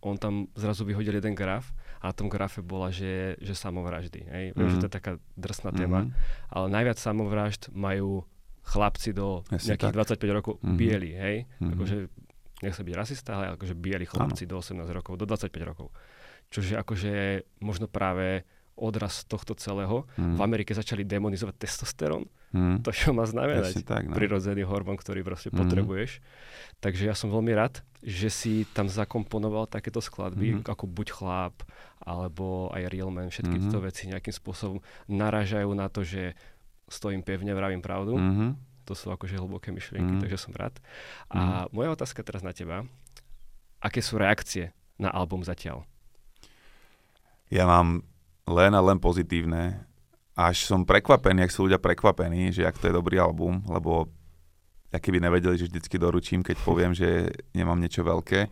on 0.00 0.16
tam 0.16 0.48
zrazu 0.56 0.88
vyhodil 0.88 1.20
jeden 1.20 1.36
graf 1.36 1.76
a 2.00 2.08
na 2.08 2.14
tom 2.16 2.32
grafe 2.32 2.64
bola, 2.64 2.88
že, 2.88 3.36
že 3.44 3.52
samovraždy. 3.52 4.20
Hej? 4.24 4.44
Mm. 4.52 4.56
Viem, 4.56 4.68
že 4.72 4.80
to 4.80 4.88
je 4.88 4.96
taká 4.96 5.12
drsná 5.36 5.76
téma, 5.76 6.08
mm. 6.08 6.10
ale 6.48 6.66
najviac 6.72 6.96
samovražd 6.96 7.68
majú 7.72 8.24
chlapci 8.70 9.10
do 9.10 9.42
Jasne 9.50 9.74
nejakých 9.74 9.92
tak. 9.98 10.22
25 10.22 10.38
rokov 10.38 10.52
mm. 10.62 10.76
bieli, 10.78 11.10
hej? 11.18 11.36
Mm. 11.58 11.74
Akože, 11.74 11.96
nechcem 12.62 12.84
byť 12.86 12.94
rasista, 12.94 13.30
ale 13.34 13.58
akože 13.58 13.74
bieli 13.74 14.06
chlapci 14.06 14.46
ano. 14.46 14.62
do 14.62 14.86
18 14.86 14.98
rokov, 14.98 15.12
do 15.18 15.26
25 15.26 15.70
rokov 15.74 15.90
čože 16.50 16.74
akože 16.76 17.12
možno 17.62 17.86
práve 17.86 18.42
odraz 18.74 19.28
tohto 19.28 19.54
celého. 19.54 20.08
Mm. 20.18 20.36
V 20.36 20.40
Amerike 20.40 20.72
začali 20.74 21.04
demonizovať 21.04 21.54
testosterón, 21.60 22.24
mm. 22.50 22.80
to 22.82 22.90
čo 22.90 23.12
má 23.12 23.28
znamenať 23.28 23.84
tak, 23.84 24.08
no. 24.08 24.16
prirodzený 24.16 24.64
hormón, 24.66 24.96
ktorý 24.98 25.20
proste 25.22 25.52
mm. 25.52 25.56
potrebuješ. 25.56 26.10
Takže 26.80 27.06
ja 27.06 27.14
som 27.14 27.28
veľmi 27.28 27.52
rád, 27.54 27.84
že 28.00 28.32
si 28.32 28.64
tam 28.72 28.88
zakomponoval 28.88 29.68
takéto 29.68 30.00
skladby, 30.00 30.60
mm. 30.60 30.66
ako 30.66 30.88
Buď 30.88 31.08
chláp, 31.12 31.56
alebo 32.00 32.72
aj 32.72 32.88
Real 32.88 33.12
Man, 33.12 33.28
všetky 33.28 33.56
mm. 33.60 33.62
tieto 33.68 33.80
veci 33.84 34.08
nejakým 34.08 34.32
spôsobom 34.32 34.78
naražajú 35.12 35.70
na 35.76 35.86
to, 35.92 36.00
že 36.00 36.32
stojím 36.90 37.22
pevne, 37.22 37.54
vravím 37.54 37.80
pravdu. 37.80 38.18
Mm. 38.18 38.58
To 38.90 38.98
sú 38.98 39.14
akože 39.14 39.38
hlboké 39.38 39.70
myšlienky, 39.70 40.18
mm. 40.18 40.22
takže 40.26 40.50
som 40.50 40.52
rád. 40.52 40.74
A 41.30 41.70
mm. 41.70 41.72
moja 41.72 41.94
otázka 41.94 42.26
teraz 42.26 42.42
na 42.42 42.50
teba. 42.50 42.82
Aké 43.78 44.02
sú 44.02 44.18
reakcie 44.18 44.74
na 44.98 45.08
album 45.08 45.46
zatiaľ? 45.46 45.86
Ja 47.48 47.64
mám 47.64 48.02
len 48.50 48.72
a 48.74 48.82
len 48.82 48.98
pozitívne. 48.98 49.86
Až 50.34 50.66
som 50.66 50.82
prekvapený, 50.82 51.46
ak 51.46 51.54
sú 51.54 51.70
ľudia 51.70 51.78
prekvapení, 51.78 52.50
že 52.50 52.66
ak 52.66 52.76
to 52.82 52.90
je 52.90 52.98
dobrý 52.98 53.22
album, 53.22 53.62
lebo 53.70 54.10
ja 54.90 54.98
keby 54.98 55.22
nevedeli, 55.22 55.54
že 55.54 55.70
vždycky 55.70 55.96
doručím, 55.96 56.42
keď 56.42 56.56
poviem, 56.66 56.90
že 56.90 57.30
nemám 57.54 57.78
niečo 57.78 58.02
veľké. 58.02 58.50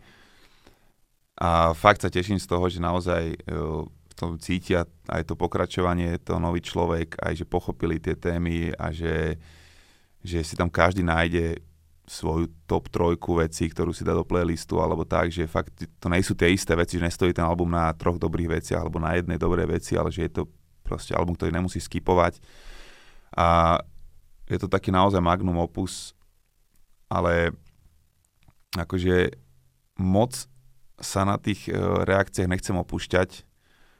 A 1.39 1.71
fakt 1.75 2.03
sa 2.03 2.11
teším 2.11 2.39
z 2.39 2.47
toho, 2.47 2.67
že 2.67 2.83
naozaj 2.83 3.43
tom 4.19 4.35
cítia 4.35 4.83
aj 5.07 5.23
to 5.31 5.39
pokračovanie, 5.39 6.19
to 6.19 6.35
nový 6.35 6.59
človek, 6.59 7.15
aj 7.23 7.39
že 7.39 7.45
pochopili 7.47 8.03
tie 8.03 8.19
témy 8.19 8.75
a 8.75 8.91
že, 8.91 9.39
že 10.19 10.43
si 10.43 10.59
tam 10.59 10.67
každý 10.67 11.07
nájde 11.07 11.63
svoju 12.09 12.49
top 12.65 12.89
trojku 12.89 13.37
vecí, 13.37 13.69
ktorú 13.69 13.93
si 13.93 14.01
dá 14.03 14.17
do 14.17 14.25
playlistu, 14.25 14.81
alebo 14.81 15.05
tak, 15.05 15.29
že 15.29 15.45
fakt 15.45 15.71
to 16.01 16.07
nie 16.09 16.25
sú 16.25 16.33
tie 16.33 16.49
isté 16.49 16.73
veci, 16.73 16.97
že 16.97 17.05
nestojí 17.05 17.31
ten 17.31 17.45
album 17.45 17.69
na 17.69 17.93
troch 17.93 18.17
dobrých 18.17 18.59
veciach, 18.59 18.81
alebo 18.81 18.97
na 18.97 19.13
jednej 19.15 19.37
dobrej 19.37 19.79
veci, 19.79 19.93
ale 19.93 20.09
že 20.09 20.25
je 20.25 20.41
to 20.41 20.43
proste 20.81 21.13
album, 21.13 21.37
ktorý 21.37 21.53
nemusí 21.53 21.77
skipovať. 21.77 22.41
A 23.37 23.77
je 24.49 24.57
to 24.57 24.65
taký 24.65 24.89
naozaj 24.89 25.21
magnum 25.21 25.61
opus, 25.61 26.17
ale 27.05 27.53
akože 28.73 29.37
moc 30.01 30.33
sa 30.97 31.21
na 31.29 31.37
tých 31.37 31.69
e, 31.69 31.77
reakciách 32.09 32.49
nechcem 32.49 32.73
opúšťať, 32.73 33.45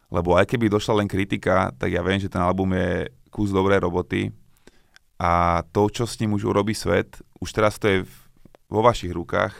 lebo 0.10 0.34
aj 0.36 0.50
keby 0.50 0.70
došla 0.70 1.06
len 1.06 1.08
kritika, 1.10 1.70
tak 1.78 1.94
ja 1.94 2.02
viem, 2.02 2.18
že 2.18 2.30
ten 2.30 2.42
album 2.42 2.74
je 2.74 3.14
kus 3.30 3.54
dobrej 3.54 3.86
roboty 3.86 4.34
a 5.22 5.62
to, 5.70 5.90
čo 5.94 6.10
s 6.10 6.18
ním 6.18 6.34
už 6.34 6.50
urobí 6.50 6.74
svet, 6.74 7.22
už 7.38 7.50
teraz 7.54 7.78
to 7.78 7.86
je 7.86 7.98
vo 8.70 8.82
vašich 8.82 9.14
rukách 9.14 9.54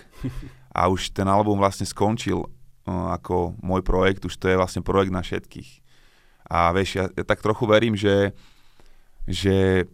a 0.80 0.90
už 0.90 1.14
ten 1.14 1.30
album 1.30 1.62
vlastne 1.62 1.86
skončil 1.86 2.42
uh, 2.42 2.50
ako 3.14 3.58
môj 3.62 3.86
projekt, 3.86 4.26
už 4.26 4.36
to 4.38 4.50
je 4.50 4.58
vlastne 4.58 4.82
projekt 4.82 5.14
na 5.14 5.22
všetkých. 5.22 5.86
A 6.50 6.74
vieš, 6.74 6.98
ja, 6.98 7.06
ja 7.14 7.24
tak 7.26 7.46
trochu 7.46 7.70
verím, 7.70 7.94
že, 7.94 8.34
že 9.30 9.86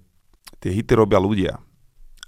tie 0.64 0.72
hity 0.72 0.96
robia 0.96 1.20
ľudia. 1.20 1.60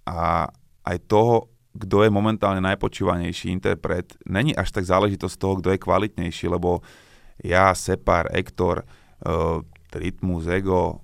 A 0.03 0.51
aj 0.83 0.97
toho, 1.07 1.47
kto 1.77 2.03
je 2.03 2.11
momentálne 2.11 2.59
najpočúvanejší 2.59 3.53
interpret, 3.53 4.19
není 4.27 4.51
až 4.51 4.75
tak 4.75 4.83
záležitosť 4.83 5.35
toho, 5.39 5.53
kto 5.63 5.71
je 5.71 5.79
kvalitnejší, 5.79 6.51
lebo 6.51 6.83
ja, 7.43 7.73
Separ, 7.73 8.29
Ektor, 8.33 8.85
uh, 9.25 9.61
Rytmus, 9.93 10.47
Ego, 10.49 11.01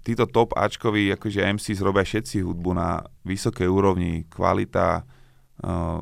títo 0.00 0.24
top 0.24 0.56
Ačkoví 0.56 1.12
akože 1.12 1.44
MC 1.44 1.76
robia 1.84 2.04
všetci 2.04 2.40
hudbu 2.40 2.70
na 2.72 3.04
vysokej 3.24 3.68
úrovni, 3.68 4.24
kvalita, 4.28 5.04
uh, 5.64 6.00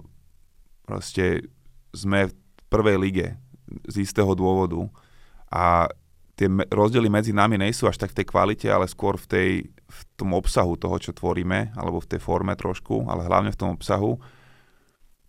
proste 0.87 1.51
sme 1.91 2.31
v 2.31 2.35
prvej 2.69 2.97
lige 3.01 3.27
z 3.89 4.05
istého 4.05 4.33
dôvodu 4.33 4.81
a 5.53 5.89
tie 6.39 6.47
rozdiely 6.71 7.11
medzi 7.11 7.35
nami 7.35 7.59
nejsú 7.59 7.91
až 7.91 7.99
tak 7.99 8.15
v 8.15 8.23
tej 8.23 8.27
kvalite, 8.31 8.69
ale 8.71 8.87
skôr 8.87 9.19
v, 9.19 9.27
tej, 9.27 9.51
v 9.75 10.01
tom 10.15 10.39
obsahu 10.39 10.79
toho, 10.79 10.95
čo 11.03 11.11
tvoríme, 11.11 11.75
alebo 11.75 11.99
v 11.99 12.15
tej 12.15 12.23
forme 12.23 12.55
trošku, 12.55 13.11
ale 13.11 13.27
hlavne 13.27 13.51
v 13.51 13.59
tom 13.59 13.75
obsahu. 13.75 14.23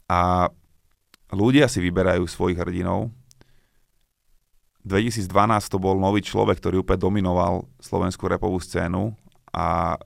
A 0.06 0.54
ľudia 1.34 1.66
si 1.66 1.82
vyberajú 1.82 2.30
svojich 2.30 2.62
hrdinov. 2.62 3.10
2012 4.84 5.28
to 5.68 5.78
bol 5.78 6.00
nový 6.00 6.24
človek, 6.24 6.60
ktorý 6.64 6.82
úplne 6.82 7.04
dominoval 7.04 7.68
slovenskú 7.84 8.32
repovú 8.32 8.60
scénu 8.64 9.12
a 9.52 10.00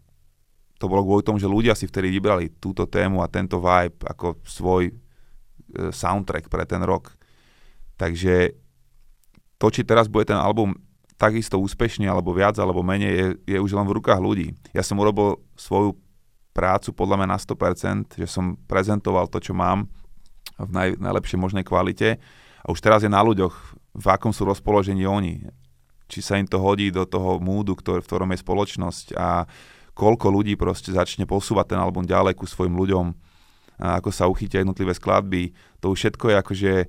to 0.82 0.92
bolo 0.92 1.06
kvôli 1.06 1.24
tomu, 1.24 1.40
že 1.40 1.48
ľudia 1.48 1.78
si 1.78 1.88
vtedy 1.88 2.12
vybrali 2.12 2.52
túto 2.60 2.84
tému 2.90 3.24
a 3.24 3.32
tento 3.32 3.62
vibe 3.62 4.04
ako 4.04 4.42
svoj 4.44 4.92
e, 4.92 4.94
soundtrack 5.96 6.52
pre 6.52 6.68
ten 6.68 6.84
rok. 6.84 7.16
Takže 7.96 8.52
to, 9.56 9.72
či 9.72 9.88
teraz 9.88 10.12
bude 10.12 10.28
ten 10.28 10.36
album 10.36 10.76
takisto 11.16 11.56
úspešný, 11.56 12.04
alebo 12.04 12.36
viac, 12.36 12.60
alebo 12.60 12.84
menej, 12.84 13.14
je, 13.16 13.56
je 13.56 13.58
už 13.64 13.72
len 13.80 13.88
v 13.88 13.96
rukách 13.96 14.20
ľudí. 14.20 14.52
Ja 14.76 14.84
som 14.84 15.00
urobil 15.00 15.40
svoju 15.56 15.96
prácu 16.52 16.92
podľa 16.92 17.24
mňa 17.24 17.28
na 17.32 17.40
100%, 17.40 18.20
že 18.20 18.28
som 18.28 18.60
prezentoval 18.68 19.32
to, 19.32 19.40
čo 19.40 19.56
mám 19.56 19.88
v 20.60 20.70
naj, 20.70 20.90
najlepšej 21.00 21.40
možnej 21.40 21.64
kvalite 21.64 22.20
a 22.62 22.68
už 22.68 22.80
teraz 22.84 23.02
je 23.02 23.12
na 23.12 23.24
ľuďoch, 23.24 23.73
v 23.94 24.06
akom 24.10 24.34
sú 24.34 24.46
rozpoložení 24.50 25.06
oni. 25.06 25.46
Či 26.10 26.20
sa 26.22 26.38
im 26.38 26.50
to 26.50 26.58
hodí 26.62 26.90
do 26.90 27.06
toho 27.06 27.38
múdu, 27.38 27.78
ktor- 27.78 28.02
v 28.02 28.08
ktorom 28.10 28.30
je 28.34 28.44
spoločnosť 28.44 29.06
a 29.18 29.46
koľko 29.94 30.34
ľudí 30.34 30.58
proste 30.58 30.90
začne 30.90 31.30
posúvať 31.30 31.78
ten 31.78 31.80
album 31.80 32.04
ďalej 32.04 32.34
ku 32.34 32.50
svojim 32.50 32.74
ľuďom, 32.74 33.14
a 33.82 33.98
ako 33.98 34.10
sa 34.14 34.30
uchytia 34.30 34.62
jednotlivé 34.62 34.94
skladby. 34.94 35.54
To 35.82 35.94
už 35.94 35.98
všetko 35.98 36.26
je 36.30 36.36
akože 36.38 36.74
e, 36.84 36.88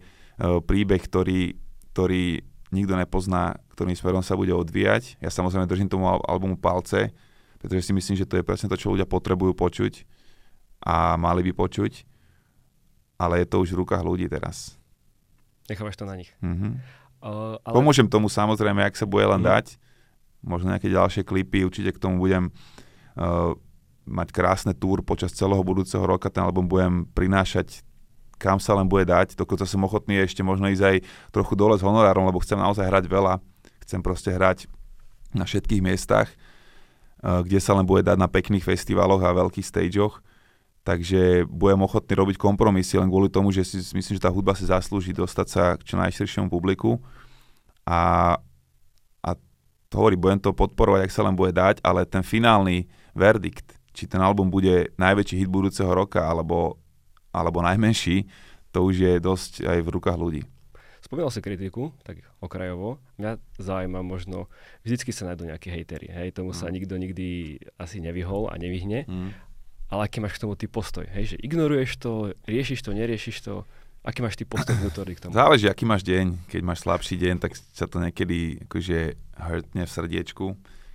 príbeh, 0.61 1.01
ktorý, 1.01 1.57
ktorý 1.97 2.45
nikto 2.73 2.95
nepozná, 2.97 3.57
ktorým 3.73 3.97
smerom 3.97 4.21
sa 4.21 4.37
bude 4.37 4.53
odvíjať. 4.53 5.17
Ja 5.19 5.33
samozrejme 5.33 5.69
držím 5.69 5.89
tomu 5.89 6.07
albumu 6.07 6.61
palce, 6.61 7.13
pretože 7.59 7.89
si 7.89 7.93
myslím, 7.97 8.17
že 8.21 8.29
to 8.29 8.37
je 8.37 8.47
presne 8.47 8.69
to, 8.69 8.77
čo 8.77 8.93
ľudia 8.93 9.09
potrebujú 9.09 9.57
počuť 9.57 10.05
a 10.85 11.17
mali 11.17 11.41
by 11.49 11.53
počuť, 11.57 12.05
ale 13.17 13.41
je 13.41 13.47
to 13.49 13.65
už 13.65 13.73
v 13.73 13.81
rukách 13.81 14.05
ľudí 14.05 14.29
teraz. 14.29 14.77
Nechávaš 15.71 15.97
to 15.97 16.05
na 16.05 16.15
nich. 16.19 16.31
Mm-hmm. 16.45 16.73
Uh, 17.25 17.57
ale... 17.65 17.75
Pomôžem 17.75 18.05
tomu 18.05 18.29
samozrejme, 18.29 18.85
ak 18.85 19.01
sa 19.01 19.09
bude 19.09 19.25
len 19.25 19.41
mm. 19.41 19.49
dať. 19.49 19.67
Možno 20.45 20.77
nejaké 20.77 20.93
ďalšie 20.93 21.25
klipy, 21.25 21.65
určite 21.65 21.97
k 21.97 22.03
tomu 22.03 22.21
budem 22.21 22.53
uh, 23.17 23.57
mať 24.05 24.29
krásne 24.29 24.77
túr 24.77 25.01
počas 25.01 25.33
celého 25.33 25.65
budúceho 25.65 26.05
roka, 26.05 26.29
ten 26.29 26.45
album 26.45 26.69
budem 26.69 27.09
prinášať 27.17 27.81
kam 28.39 28.59
sa 28.61 28.77
len 28.77 28.85
bude 28.85 29.09
dať. 29.09 29.39
Dokonca 29.39 29.65
som 29.65 29.87
ochotný 29.87 30.21
ešte 30.21 30.45
možno 30.45 30.69
ísť 30.69 30.85
aj 30.85 30.97
trochu 31.33 31.55
dole 31.57 31.79
s 31.79 31.87
honorárom, 31.87 32.27
lebo 32.27 32.43
chcem 32.43 32.59
naozaj 32.59 32.85
hrať 32.85 33.05
veľa. 33.09 33.41
Chcem 33.87 34.05
proste 34.05 34.35
hrať 34.35 34.69
na 35.35 35.49
všetkých 35.49 35.81
miestach, 35.81 36.29
eh, 36.29 37.41
kde 37.41 37.59
sa 37.59 37.73
len 37.73 37.89
bude 37.89 38.05
dať 38.05 38.21
na 38.21 38.29
pekných 38.29 38.65
festivaloch 38.65 39.23
a 39.25 39.33
veľkých 39.33 39.67
stageoch. 39.67 40.21
Takže 40.85 41.49
budem 41.49 41.81
ochotný 41.81 42.13
robiť 42.13 42.37
kompromisy 42.37 43.01
len 43.01 43.09
kvôli 43.09 43.33
tomu, 43.33 43.49
že 43.49 43.65
si 43.65 43.81
myslím, 43.97 44.21
že 44.21 44.25
tá 44.25 44.29
hudba 44.29 44.53
si 44.53 44.69
zaslúži 44.69 45.17
dostať 45.17 45.47
sa 45.49 45.63
k 45.81 45.83
čo 45.89 45.97
najširšiemu 45.97 46.53
publiku. 46.53 47.01
A, 47.89 48.37
a 49.25 49.31
to 49.89 49.95
hovorí, 49.97 50.21
budem 50.21 50.45
to 50.45 50.53
podporovať, 50.53 51.09
ak 51.09 51.15
sa 51.17 51.25
len 51.25 51.33
bude 51.33 51.57
dať, 51.57 51.81
ale 51.81 52.05
ten 52.05 52.21
finálny 52.21 52.85
verdikt, 53.17 53.81
či 53.97 54.05
ten 54.05 54.21
album 54.21 54.53
bude 54.53 54.93
najväčší 55.01 55.41
hit 55.41 55.49
budúceho 55.49 55.89
roka, 55.89 56.21
alebo 56.21 56.77
alebo 57.35 57.59
najmenší, 57.67 58.31
to 58.71 58.87
už 58.87 58.95
je 58.95 59.13
dosť 59.19 59.67
aj 59.67 59.79
v 59.83 59.89
rukách 59.91 60.15
ľudí. 60.15 60.43
Spomínal 61.03 61.29
si 61.29 61.45
kritiku, 61.45 61.93
tak 62.01 62.25
okrajovo. 62.41 62.97
Mňa 63.21 63.37
zaujíma 63.61 64.01
možno, 64.01 64.49
vždycky 64.87 65.13
sa 65.13 65.29
nájdú 65.29 65.45
nejakí 65.51 65.69
hejteri, 65.69 66.09
hej, 66.09 66.33
tomu 66.33 66.55
mm. 66.55 66.57
sa 66.57 66.73
nikto 66.73 66.97
nikdy 66.97 67.61
asi 67.77 68.01
nevyhol 68.01 68.49
a 68.49 68.57
nevyhne. 68.57 69.05
Mm. 69.05 69.31
Ale 69.93 70.09
aký 70.09 70.19
máš 70.21 70.37
k 70.39 70.43
tomu 70.47 70.55
ty 70.57 70.67
postoj? 70.69 71.05
Hej, 71.13 71.35
že 71.35 71.37
ignoruješ 71.41 71.91
to, 72.01 72.33
riešiš 72.49 72.81
to, 72.83 72.91
neriešiš 72.97 73.37
to? 73.45 73.55
Aký 74.05 74.21
máš 74.21 74.37
ty 74.37 74.45
postoj 74.45 74.77
vnútorný 74.77 75.17
k 75.17 75.29
tomu? 75.29 75.33
Záleží, 75.33 75.65
aký 75.69 75.89
máš 75.89 76.05
deň. 76.05 76.49
Keď 76.49 76.61
máš 76.61 76.85
slabší 76.85 77.17
deň, 77.17 77.35
tak 77.41 77.57
sa 77.57 77.89
to 77.89 78.01
niekedy 78.01 78.65
akože 78.69 79.17
hurtne 79.41 79.83
v 79.85 79.91
srdiečku. 79.91 80.47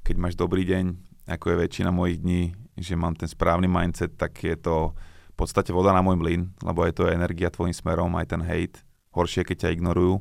Keď 0.05 0.15
máš 0.17 0.37
dobrý 0.37 0.61
deň, 0.65 0.93
ako 1.25 1.45
je 1.53 1.55
väčšina 1.57 1.89
mojich 1.89 2.21
dní, 2.21 2.53
že 2.77 2.93
mám 2.93 3.17
ten 3.17 3.29
správny 3.29 3.65
mindset, 3.65 4.13
tak 4.13 4.37
je 4.41 4.53
to 4.57 4.93
podstate 5.39 5.71
voda 5.71 5.95
na 5.95 6.03
môj 6.03 6.19
mlyn, 6.19 6.51
lebo 6.59 6.83
je 6.83 6.91
to 6.91 7.07
energia 7.07 7.47
tvojim 7.47 7.71
smerom, 7.71 8.11
aj 8.19 8.35
ten 8.35 8.43
hate. 8.43 8.83
Horšie, 9.15 9.47
keď 9.47 9.65
ťa 9.65 9.73
ignorujú. 9.79 10.19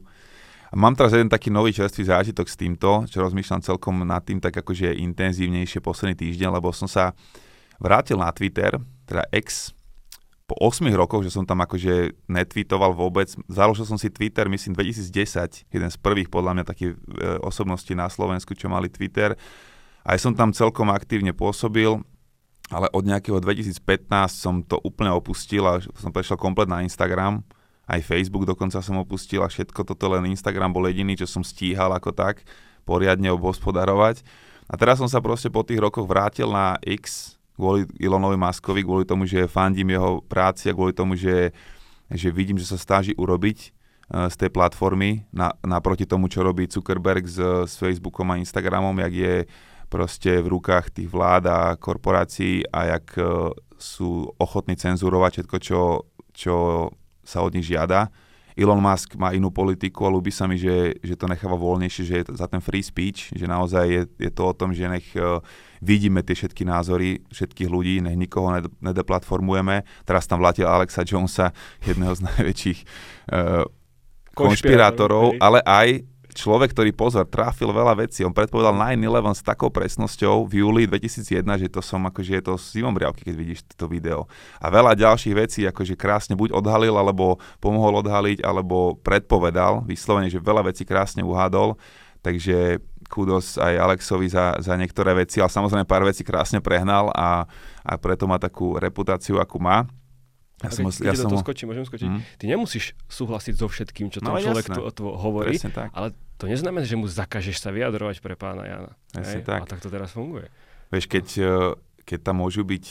A 0.70 0.74
mám 0.78 0.94
teraz 0.94 1.16
jeden 1.16 1.26
taký 1.26 1.50
nový 1.50 1.74
čerstvý 1.74 2.07
zážitok 2.07 2.46
s 2.46 2.54
týmto, 2.54 3.02
čo 3.11 3.24
rozmýšľam 3.24 3.64
celkom 3.66 4.07
nad 4.07 4.22
tým 4.22 4.38
tak 4.38 4.54
akože 4.54 4.94
intenzívnejšie 4.94 5.83
posledný 5.83 6.14
týždeň, 6.14 6.54
lebo 6.54 6.70
som 6.70 6.87
sa 6.87 7.16
vrátil 7.78 8.18
na 8.18 8.30
Twitter, 8.30 8.76
teda 9.06 9.24
ex, 9.32 9.72
po 10.48 10.56
8 10.64 10.88
rokoch, 10.96 11.20
že 11.20 11.34
som 11.34 11.44
tam 11.44 11.60
akože 11.60 12.24
netweetoval 12.24 12.96
vôbec. 12.96 13.28
Založil 13.52 13.84
som 13.84 14.00
si 14.00 14.08
Twitter, 14.08 14.48
myslím, 14.48 14.72
2010, 14.72 15.68
jeden 15.68 15.90
z 15.92 15.96
prvých 16.00 16.32
podľa 16.32 16.56
mňa 16.56 16.64
takých 16.64 16.96
e, 16.96 16.98
osobností 17.44 17.92
na 17.92 18.08
Slovensku, 18.08 18.56
čo 18.56 18.72
mali 18.72 18.88
Twitter. 18.88 19.36
Aj 20.08 20.16
som 20.16 20.32
tam 20.32 20.56
celkom 20.56 20.88
aktívne 20.88 21.36
pôsobil 21.36 22.00
ale 22.68 22.86
od 22.92 23.04
nejakého 23.04 23.40
2015 23.40 23.80
som 24.28 24.60
to 24.60 24.76
úplne 24.84 25.08
opustil 25.12 25.64
a 25.64 25.80
som 25.80 26.12
prešiel 26.12 26.36
komplet 26.36 26.68
na 26.68 26.84
Instagram, 26.84 27.40
aj 27.88 28.04
Facebook 28.04 28.44
dokonca 28.44 28.84
som 28.84 29.00
opustil 29.00 29.40
a 29.40 29.48
všetko 29.48 29.88
toto 29.88 30.12
len 30.12 30.28
Instagram 30.28 30.76
bol 30.76 30.84
jediný, 30.84 31.16
čo 31.16 31.24
som 31.24 31.40
stíhal 31.40 31.88
ako 31.96 32.12
tak 32.12 32.44
poriadne 32.84 33.32
obhospodarovať. 33.32 34.20
A 34.68 34.76
teraz 34.76 35.00
som 35.00 35.08
sa 35.08 35.24
proste 35.24 35.48
po 35.48 35.64
tých 35.64 35.80
rokoch 35.80 36.04
vrátil 36.04 36.52
na 36.52 36.76
X 36.84 37.36
kvôli 37.58 37.90
Elonovi 37.98 38.38
Maskovi, 38.38 38.86
kvôli 38.86 39.02
tomu, 39.02 39.26
že 39.26 39.50
fandím 39.50 39.98
jeho 39.98 40.22
práci 40.22 40.70
a 40.70 40.76
kvôli 40.78 40.94
tomu, 40.94 41.18
že, 41.18 41.50
že 42.06 42.30
vidím, 42.30 42.54
že 42.54 42.70
sa 42.70 42.78
stáži 42.78 43.18
urobiť 43.18 43.58
uh, 44.14 44.30
z 44.30 44.46
tej 44.46 44.50
platformy 44.54 45.26
na, 45.34 45.50
naproti 45.66 46.06
tomu, 46.06 46.30
čo 46.30 46.46
robí 46.46 46.70
Zuckerberg 46.70 47.26
s, 47.26 47.42
s 47.66 47.74
Facebookom 47.74 48.30
a 48.30 48.38
Instagramom, 48.38 48.94
jak 49.02 49.12
je 49.12 49.34
proste 49.88 50.38
v 50.44 50.52
rukách 50.54 50.92
tých 50.92 51.08
vlád 51.08 51.42
a 51.48 51.58
korporácií 51.74 52.62
a 52.68 52.96
jak 52.96 53.16
e, 53.16 53.24
sú 53.80 54.28
ochotní 54.36 54.76
cenzurovať 54.76 55.40
všetko, 55.40 55.56
čo, 55.58 55.80
čo 56.36 56.56
sa 57.24 57.40
od 57.40 57.56
nich 57.56 57.66
žiada. 57.66 58.12
Elon 58.52 58.84
Musk 58.84 59.16
má 59.16 59.32
inú 59.32 59.48
politiku 59.48 60.04
a 60.04 60.12
ľúbi 60.12 60.28
sa 60.28 60.44
mi, 60.44 60.60
že, 60.60 60.98
že 61.00 61.16
to 61.16 61.30
necháva 61.30 61.56
voľnejšie, 61.56 62.02
že 62.04 62.14
je 62.20 62.24
za 62.36 62.46
ten 62.50 62.60
free 62.60 62.84
speech, 62.84 63.32
že 63.32 63.48
naozaj 63.48 63.84
je, 63.88 64.02
je 64.28 64.30
to 64.34 64.42
o 64.44 64.54
tom, 64.54 64.76
že 64.76 64.90
nech 64.90 65.08
uh, 65.16 65.40
vidíme 65.80 66.22
tie 66.22 66.34
všetky 66.34 66.62
názory 66.66 67.22
všetkých 67.30 67.68
ľudí, 67.70 68.02
nech 68.02 68.16
nikoho 68.16 68.54
ned- 68.54 68.74
nedeplatformujeme. 68.82 69.84
Teraz 70.04 70.26
tam 70.26 70.42
vlatil 70.42 70.66
Alexa 70.66 71.04
Jonesa, 71.06 71.54
jedného 71.82 72.14
z 72.14 72.20
najväčších 72.28 72.78
uh, 73.32 73.64
konšpirátorov, 74.38 75.34
ale 75.42 75.58
aj 75.66 76.06
človek, 76.38 76.70
ktorý 76.70 76.94
pozor, 76.94 77.26
trafil 77.26 77.74
veľa 77.74 77.98
vecí. 77.98 78.22
On 78.22 78.30
predpovedal 78.30 78.70
9-11 78.70 79.42
s 79.42 79.42
takou 79.42 79.74
presnosťou 79.74 80.46
v 80.46 80.62
júli 80.62 80.82
2001, 80.86 81.66
že 81.66 81.68
to 81.68 81.82
som 81.82 82.06
akože 82.06 82.38
je 82.38 82.42
to 82.46 82.54
Simon 82.54 82.94
Briavky, 82.94 83.26
keď 83.26 83.34
vidíš 83.34 83.60
toto 83.74 83.90
video. 83.90 84.30
A 84.62 84.70
veľa 84.70 84.94
ďalších 84.94 85.34
vecí 85.34 85.60
akože 85.66 85.98
krásne 85.98 86.38
buď 86.38 86.54
odhalil, 86.54 86.94
alebo 86.94 87.42
pomohol 87.58 88.06
odhaliť, 88.06 88.46
alebo 88.46 88.94
predpovedal, 89.02 89.82
vyslovene, 89.82 90.30
že 90.30 90.38
veľa 90.38 90.70
vecí 90.70 90.86
krásne 90.86 91.26
uhádol. 91.26 91.74
Takže 92.22 92.78
kudos 93.08 93.56
aj 93.56 93.74
Alexovi 93.74 94.28
za, 94.28 94.60
za 94.60 94.76
niektoré 94.76 95.16
veci, 95.16 95.40
ale 95.40 95.48
samozrejme 95.48 95.88
pár 95.88 96.04
vecí 96.04 96.22
krásne 96.22 96.60
prehnal 96.60 97.08
a, 97.16 97.48
a 97.82 97.92
preto 97.96 98.28
má 98.28 98.36
takú 98.36 98.76
reputáciu, 98.76 99.40
akú 99.40 99.58
má. 99.58 99.88
Ja 100.58 100.74
som, 100.74 100.90
keď 100.90 101.06
ja 101.06 101.14
som... 101.14 101.30
to 101.30 101.38
skočí, 101.38 101.64
môžem 101.70 101.86
skočiť. 101.86 102.08
Mm. 102.10 102.20
Ty 102.34 102.44
nemusíš 102.50 102.98
súhlasiť 103.06 103.54
so 103.54 103.70
všetkým, 103.70 104.10
čo 104.10 104.18
ten 104.18 104.28
no, 104.28 104.42
človek 104.42 104.66
to, 104.74 104.82
to 104.90 105.04
hovorí, 105.14 105.54
ale 105.94 106.12
to 106.34 106.50
neznamená, 106.50 106.82
že 106.82 106.98
mu 106.98 107.06
zakažeš 107.06 107.62
sa 107.62 107.70
vyjadrovať 107.70 108.18
pre 108.18 108.34
pána 108.34 108.66
Jana. 108.66 108.92
Jasne 109.14 109.46
tak. 109.46 109.60
A 109.62 109.70
tak 109.70 109.78
to 109.78 109.88
teraz 109.90 110.10
funguje. 110.10 110.50
Vieš, 110.90 111.06
keď, 111.06 111.26
eh, 111.38 111.50
keď 112.02 112.18
tam 112.26 112.42
môžu 112.42 112.66
byť 112.66 112.84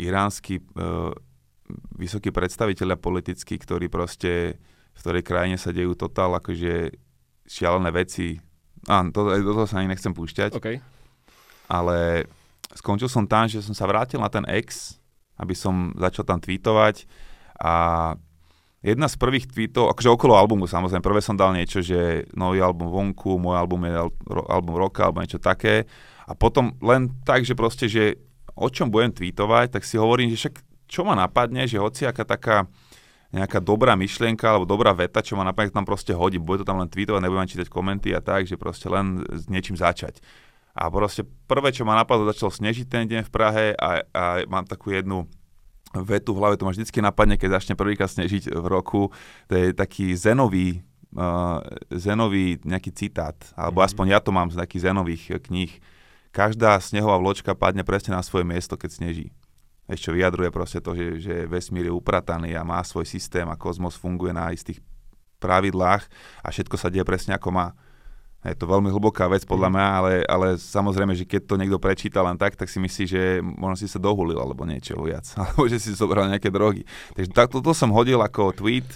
iránsky 0.00 0.64
uh, 0.80 1.12
vysokí 1.92 2.32
predstaviteľia 2.32 2.96
politickí, 2.96 3.60
ktorí 3.60 3.92
proste 3.92 4.56
v 4.90 4.98
ktorej 4.98 5.22
krajine 5.22 5.56
sa 5.60 5.70
dejú 5.70 5.92
totál 5.94 6.34
akože 6.40 6.96
šialené 7.46 7.90
veci. 7.94 8.40
Á, 8.88 9.04
to, 9.12 9.28
do 9.28 9.52
toho 9.52 9.68
sa 9.68 9.82
ani 9.82 9.92
nechcem 9.92 10.14
púšťať. 10.14 10.56
Okay. 10.56 10.80
Ale 11.68 12.28
skončil 12.72 13.10
som 13.10 13.28
tam, 13.28 13.50
že 13.50 13.60
som 13.60 13.76
sa 13.76 13.84
vrátil 13.84 14.22
na 14.22 14.30
ten 14.32 14.46
ex 14.48 15.00
aby 15.40 15.56
som 15.56 15.96
začal 15.96 16.28
tam 16.28 16.38
tweetovať 16.38 17.08
a 17.56 17.72
jedna 18.84 19.08
z 19.08 19.16
prvých 19.16 19.48
tweetov, 19.48 19.88
akože 19.96 20.12
okolo 20.12 20.36
albumu 20.36 20.68
samozrejme, 20.68 21.00
prvé 21.00 21.24
som 21.24 21.36
dal 21.36 21.56
niečo, 21.56 21.80
že 21.80 22.28
nový 22.36 22.60
album 22.60 22.92
vonku, 22.92 23.40
môj 23.40 23.56
album 23.56 23.88
je 23.88 23.96
album 24.52 24.74
roka 24.76 25.08
alebo 25.08 25.24
niečo 25.24 25.40
také 25.40 25.88
A 26.28 26.36
potom 26.36 26.76
len 26.84 27.10
tak, 27.24 27.42
že 27.42 27.56
proste, 27.56 27.88
že 27.88 28.20
o 28.54 28.68
čom 28.68 28.92
budem 28.92 29.10
tweetovať, 29.10 29.80
tak 29.80 29.82
si 29.88 29.96
hovorím, 29.96 30.30
že 30.30 30.46
však 30.46 30.54
čo 30.90 31.02
ma 31.02 31.16
napadne, 31.16 31.64
že 31.64 31.80
hociaká 31.80 32.22
taká 32.28 32.68
nejaká 33.30 33.62
dobrá 33.62 33.94
myšlienka 33.94 34.42
alebo 34.42 34.66
dobrá 34.66 34.90
veta, 34.90 35.22
čo 35.22 35.38
ma 35.38 35.46
napadne, 35.46 35.70
tam 35.70 35.86
proste 35.86 36.10
hodí. 36.10 36.42
Bude 36.42 36.62
to 36.62 36.68
tam 36.68 36.82
len 36.82 36.90
tweetovať, 36.90 37.22
nebudem 37.22 37.46
čítať 37.46 37.70
komenty 37.70 38.10
a 38.10 38.18
tak, 38.18 38.50
že 38.50 38.58
proste 38.58 38.90
len 38.90 39.22
s 39.30 39.46
niečím 39.46 39.78
začať. 39.78 40.18
A 40.74 40.90
proste 40.90 41.26
prvé, 41.46 41.70
čo 41.70 41.86
ma 41.86 41.98
napadlo, 41.98 42.26
začalo 42.26 42.50
snežiť 42.50 42.86
ten 42.86 43.04
deň 43.06 43.26
v 43.26 43.30
Prahe 43.30 43.64
a, 43.74 44.02
a 44.10 44.22
mám 44.46 44.66
takú 44.66 44.94
jednu 44.94 45.26
vetu 45.94 46.30
v 46.30 46.38
hlave, 46.38 46.54
to 46.54 46.66
ma 46.66 46.70
vždycky 46.70 47.02
napadne, 47.02 47.34
keď 47.34 47.58
začne 47.58 47.74
prvýkrát 47.74 48.10
snežiť 48.10 48.54
v 48.54 48.66
roku. 48.70 49.10
To 49.50 49.54
je 49.54 49.74
taký 49.74 50.14
zenový, 50.14 50.86
uh, 51.18 51.58
zenový 51.90 52.62
nejaký 52.62 52.94
citát, 52.94 53.34
alebo 53.58 53.82
mm-hmm. 53.82 53.90
aspoň 53.90 54.06
ja 54.14 54.20
to 54.22 54.30
mám 54.30 54.50
z 54.54 54.58
takých 54.58 54.90
zenových 54.90 55.42
kníh. 55.42 55.70
Každá 56.30 56.78
snehová 56.78 57.18
vločka 57.18 57.58
padne 57.58 57.82
presne 57.82 58.14
na 58.14 58.22
svoje 58.22 58.46
miesto, 58.46 58.78
keď 58.78 58.90
sneží 58.94 59.34
ešte 59.90 60.14
vyjadruje 60.14 60.50
proste 60.54 60.78
to, 60.78 60.94
že, 60.94 61.06
že 61.20 61.34
vesmír 61.50 61.90
je 61.90 61.94
uprataný 61.94 62.54
a 62.54 62.62
má 62.62 62.80
svoj 62.86 63.04
systém 63.04 63.44
a 63.50 63.58
kozmos 63.58 63.98
funguje 63.98 64.30
na 64.30 64.54
istých 64.54 64.78
pravidlách 65.42 66.06
a 66.44 66.48
všetko 66.52 66.76
sa 66.78 66.92
deje 66.92 67.02
presne 67.02 67.34
ako 67.34 67.48
má. 67.50 67.66
Je 68.40 68.56
to 68.56 68.64
veľmi 68.64 68.88
hlboká 68.88 69.28
vec 69.28 69.44
podľa 69.44 69.68
mhm. 69.68 69.74
mňa, 69.76 69.86
ale, 69.92 70.12
ale 70.24 70.46
samozrejme, 70.56 71.12
že 71.12 71.28
keď 71.28 71.44
to 71.44 71.60
niekto 71.60 71.76
prečíta 71.76 72.24
len 72.24 72.40
tak, 72.40 72.56
tak 72.56 72.72
si 72.72 72.80
myslí, 72.80 73.04
že 73.04 73.22
možno 73.44 73.76
si 73.76 73.84
sa 73.84 74.00
dohulil 74.00 74.40
alebo 74.40 74.64
niečo 74.64 74.96
viac, 75.04 75.28
alebo 75.40 75.68
že 75.68 75.76
si 75.76 75.92
zobral 75.92 76.30
nejaké 76.30 76.48
drogy. 76.48 76.88
Takže 77.12 77.30
tak, 77.36 77.52
toto 77.52 77.76
som 77.76 77.92
hodil 77.92 78.20
ako 78.20 78.56
tweet, 78.56 78.88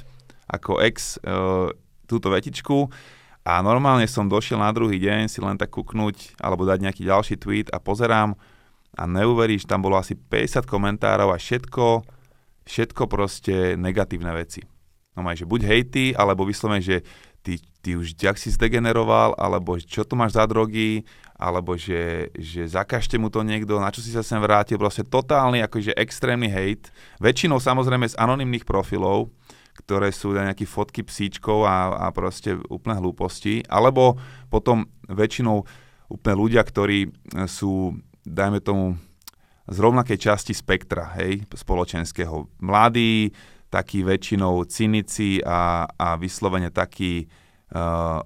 ako 0.48 0.80
ex 0.80 1.20
uh, 1.24 1.68
túto 2.08 2.32
vetičku 2.32 2.88
a 3.44 3.60
normálne 3.60 4.08
som 4.08 4.24
došiel 4.24 4.56
na 4.56 4.72
druhý 4.72 4.96
deň 4.96 5.28
si 5.28 5.40
len 5.44 5.60
tak 5.60 5.72
kúknuť 5.72 6.40
alebo 6.40 6.64
dať 6.64 6.80
nejaký 6.80 7.02
ďalší 7.04 7.36
tweet 7.36 7.68
a 7.68 7.76
pozerám, 7.76 8.36
a 8.94 9.04
neuveríš, 9.06 9.66
tam 9.66 9.82
bolo 9.82 9.98
asi 9.98 10.14
50 10.14 10.64
komentárov 10.66 11.34
a 11.34 11.38
všetko, 11.38 12.06
všetko 12.66 13.02
proste 13.10 13.74
negatívne 13.74 14.30
veci. 14.34 14.62
No 15.14 15.22
maj, 15.22 15.38
že 15.38 15.46
buď 15.46 15.60
hejty, 15.66 16.04
alebo 16.18 16.46
vyslovene, 16.46 16.82
že 16.82 17.06
ty, 17.46 17.60
ty 17.84 17.94
už 17.94 18.18
ďak 18.18 18.34
si 18.34 18.50
zdegeneroval, 18.50 19.38
alebo 19.38 19.78
čo 19.78 20.02
tu 20.02 20.18
máš 20.18 20.34
za 20.34 20.48
drogy, 20.48 21.06
alebo 21.38 21.78
že, 21.78 22.34
že 22.34 22.66
zakažte 22.66 23.20
mu 23.20 23.30
to 23.30 23.44
niekto, 23.46 23.78
na 23.78 23.94
čo 23.94 24.02
si 24.02 24.10
sa 24.10 24.24
sem 24.24 24.40
vrátil, 24.40 24.80
proste 24.80 25.06
totálny, 25.06 25.62
akože 25.62 25.94
extrémny 25.94 26.50
hejt. 26.50 26.90
Väčšinou 27.22 27.62
samozrejme 27.62 28.10
z 28.10 28.18
anonymných 28.18 28.66
profilov, 28.66 29.30
ktoré 29.74 30.14
sú 30.14 30.34
nejaké 30.34 30.64
fotky 30.64 31.02
psíčkov 31.02 31.66
a, 31.66 32.06
a 32.06 32.14
proste 32.14 32.54
úplne 32.70 32.98
hlúposti, 33.02 33.66
alebo 33.66 34.18
potom 34.48 34.86
väčšinou 35.10 35.66
úplne 36.08 36.36
ľudia, 36.38 36.62
ktorí 36.62 37.10
sú 37.50 37.98
dajme 38.24 38.60
tomu, 38.60 38.98
z 39.64 39.78
rovnakej 39.80 40.18
časti 40.20 40.52
spektra, 40.52 41.16
hej, 41.16 41.48
spoločenského. 41.48 42.48
Mladí, 42.60 43.32
takí 43.72 44.04
väčšinou 44.04 44.64
cynici 44.68 45.40
a, 45.40 45.88
a 45.88 46.20
vyslovene 46.20 46.68
takí 46.68 47.24
uh, 47.72 48.20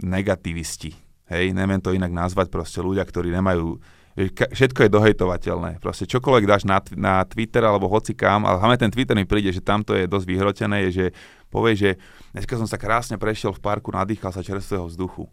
negativisti. 0.00 0.96
Hej, 1.30 1.52
neviem 1.52 1.78
to 1.78 1.92
inak 1.92 2.10
nazvať, 2.10 2.48
proste 2.48 2.80
ľudia, 2.80 3.04
ktorí 3.04 3.28
nemajú 3.30 3.78
všetko 4.28 4.84
je 4.84 4.90
dohejtovateľné. 4.90 5.78
Proste 5.78 6.04
čokoľvek 6.04 6.44
dáš 6.44 6.66
na, 6.66 6.82
na 6.98 7.22
Twitter 7.24 7.62
alebo 7.62 7.86
hoci 7.86 8.12
kam, 8.12 8.42
ale 8.42 8.58
hlavne 8.58 8.76
ten 8.76 8.92
Twitter 8.92 9.14
mi 9.14 9.24
príde, 9.24 9.54
že 9.54 9.62
tamto 9.62 9.94
je 9.94 10.10
dosť 10.10 10.26
vyhrotené, 10.26 10.76
je, 10.88 10.90
že 10.90 11.06
povie, 11.48 11.78
že 11.78 11.90
dneska 12.34 12.58
som 12.58 12.66
sa 12.66 12.76
krásne 12.76 13.16
prešiel 13.16 13.54
v 13.54 13.62
parku, 13.62 13.94
nadýchal 13.94 14.34
sa 14.34 14.44
čerstvého 14.44 14.90
vzduchu. 14.90 15.30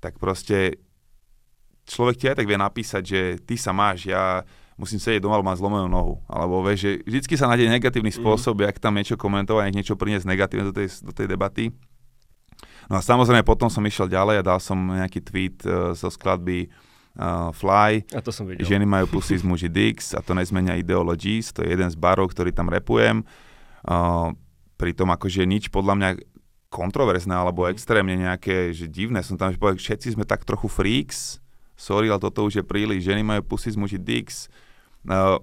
Tak 0.00 0.16
proste 0.16 0.80
človek 1.84 2.16
ti 2.16 2.26
aj 2.28 2.36
tak 2.40 2.48
vie 2.48 2.58
napísať, 2.58 3.02
že 3.04 3.20
ty 3.44 3.54
sa 3.56 3.72
máš, 3.72 4.08
ja 4.08 4.44
musím 4.74 4.98
sedieť 4.98 5.22
doma, 5.22 5.38
mám 5.40 5.54
zlomenú 5.54 5.86
nohu. 5.86 6.18
Alebo 6.26 6.64
vieš, 6.66 6.78
že 6.86 6.90
vždy 7.06 7.36
sa 7.38 7.50
nájde 7.50 7.70
negatívny 7.70 8.10
mhm. 8.10 8.18
spôsob, 8.20 8.60
mm. 8.60 8.64
jak 8.70 8.76
tam 8.82 8.94
niečo 8.98 9.16
komentovať, 9.16 9.70
jak 9.70 9.76
niečo 9.76 9.94
priniesť 9.94 10.26
negatívne 10.26 10.70
do 10.70 10.74
tej, 10.74 10.88
do 11.04 11.12
tej 11.14 11.26
debaty. 11.30 11.70
No 12.90 13.00
a 13.00 13.00
samozrejme 13.00 13.46
potom 13.46 13.72
som 13.72 13.80
išiel 13.80 14.12
ďalej 14.12 14.44
a 14.44 14.46
dal 14.46 14.60
som 14.60 14.76
nejaký 14.76 15.24
tweet 15.24 15.56
uh, 15.64 15.96
zo 15.96 16.12
skladby 16.12 16.68
uh, 16.68 17.48
Fly. 17.56 18.04
A 18.12 18.20
to 18.20 18.28
som 18.28 18.44
videl. 18.44 18.66
Ženy 18.66 18.84
majú 18.84 19.08
pusy 19.16 19.40
z 19.40 19.44
muži 19.46 19.72
Dix 19.72 20.12
a 20.12 20.20
to 20.20 20.36
nezmenia 20.36 20.76
Ideologies, 20.76 21.48
to 21.56 21.64
je 21.64 21.72
jeden 21.72 21.88
z 21.88 21.96
barov, 21.96 22.28
ktorý 22.36 22.52
tam 22.52 22.68
repujem. 22.68 23.24
Uh, 23.84 24.36
pritom 24.76 25.08
akože 25.12 25.48
nič 25.48 25.72
podľa 25.72 25.94
mňa 25.96 26.10
kontroverzné 26.68 27.32
alebo 27.32 27.64
mhm. 27.64 27.70
extrémne 27.72 28.16
nejaké, 28.18 28.74
že 28.74 28.90
divné 28.90 29.22
som 29.22 29.38
tam, 29.38 29.54
že 29.54 29.56
povedal, 29.56 29.80
všetci 29.80 30.18
sme 30.18 30.26
tak 30.26 30.42
trochu 30.42 30.66
freaks, 30.66 31.38
sorry, 31.74 32.10
ale 32.10 32.22
toto 32.22 32.46
už 32.46 32.62
je 32.62 32.64
príliš, 32.64 33.06
ženy 33.06 33.22
majú 33.22 33.54
pusy 33.54 33.74
z 33.74 33.78
muži 33.78 33.98
dicks. 33.98 34.48
Uh, 35.04 35.38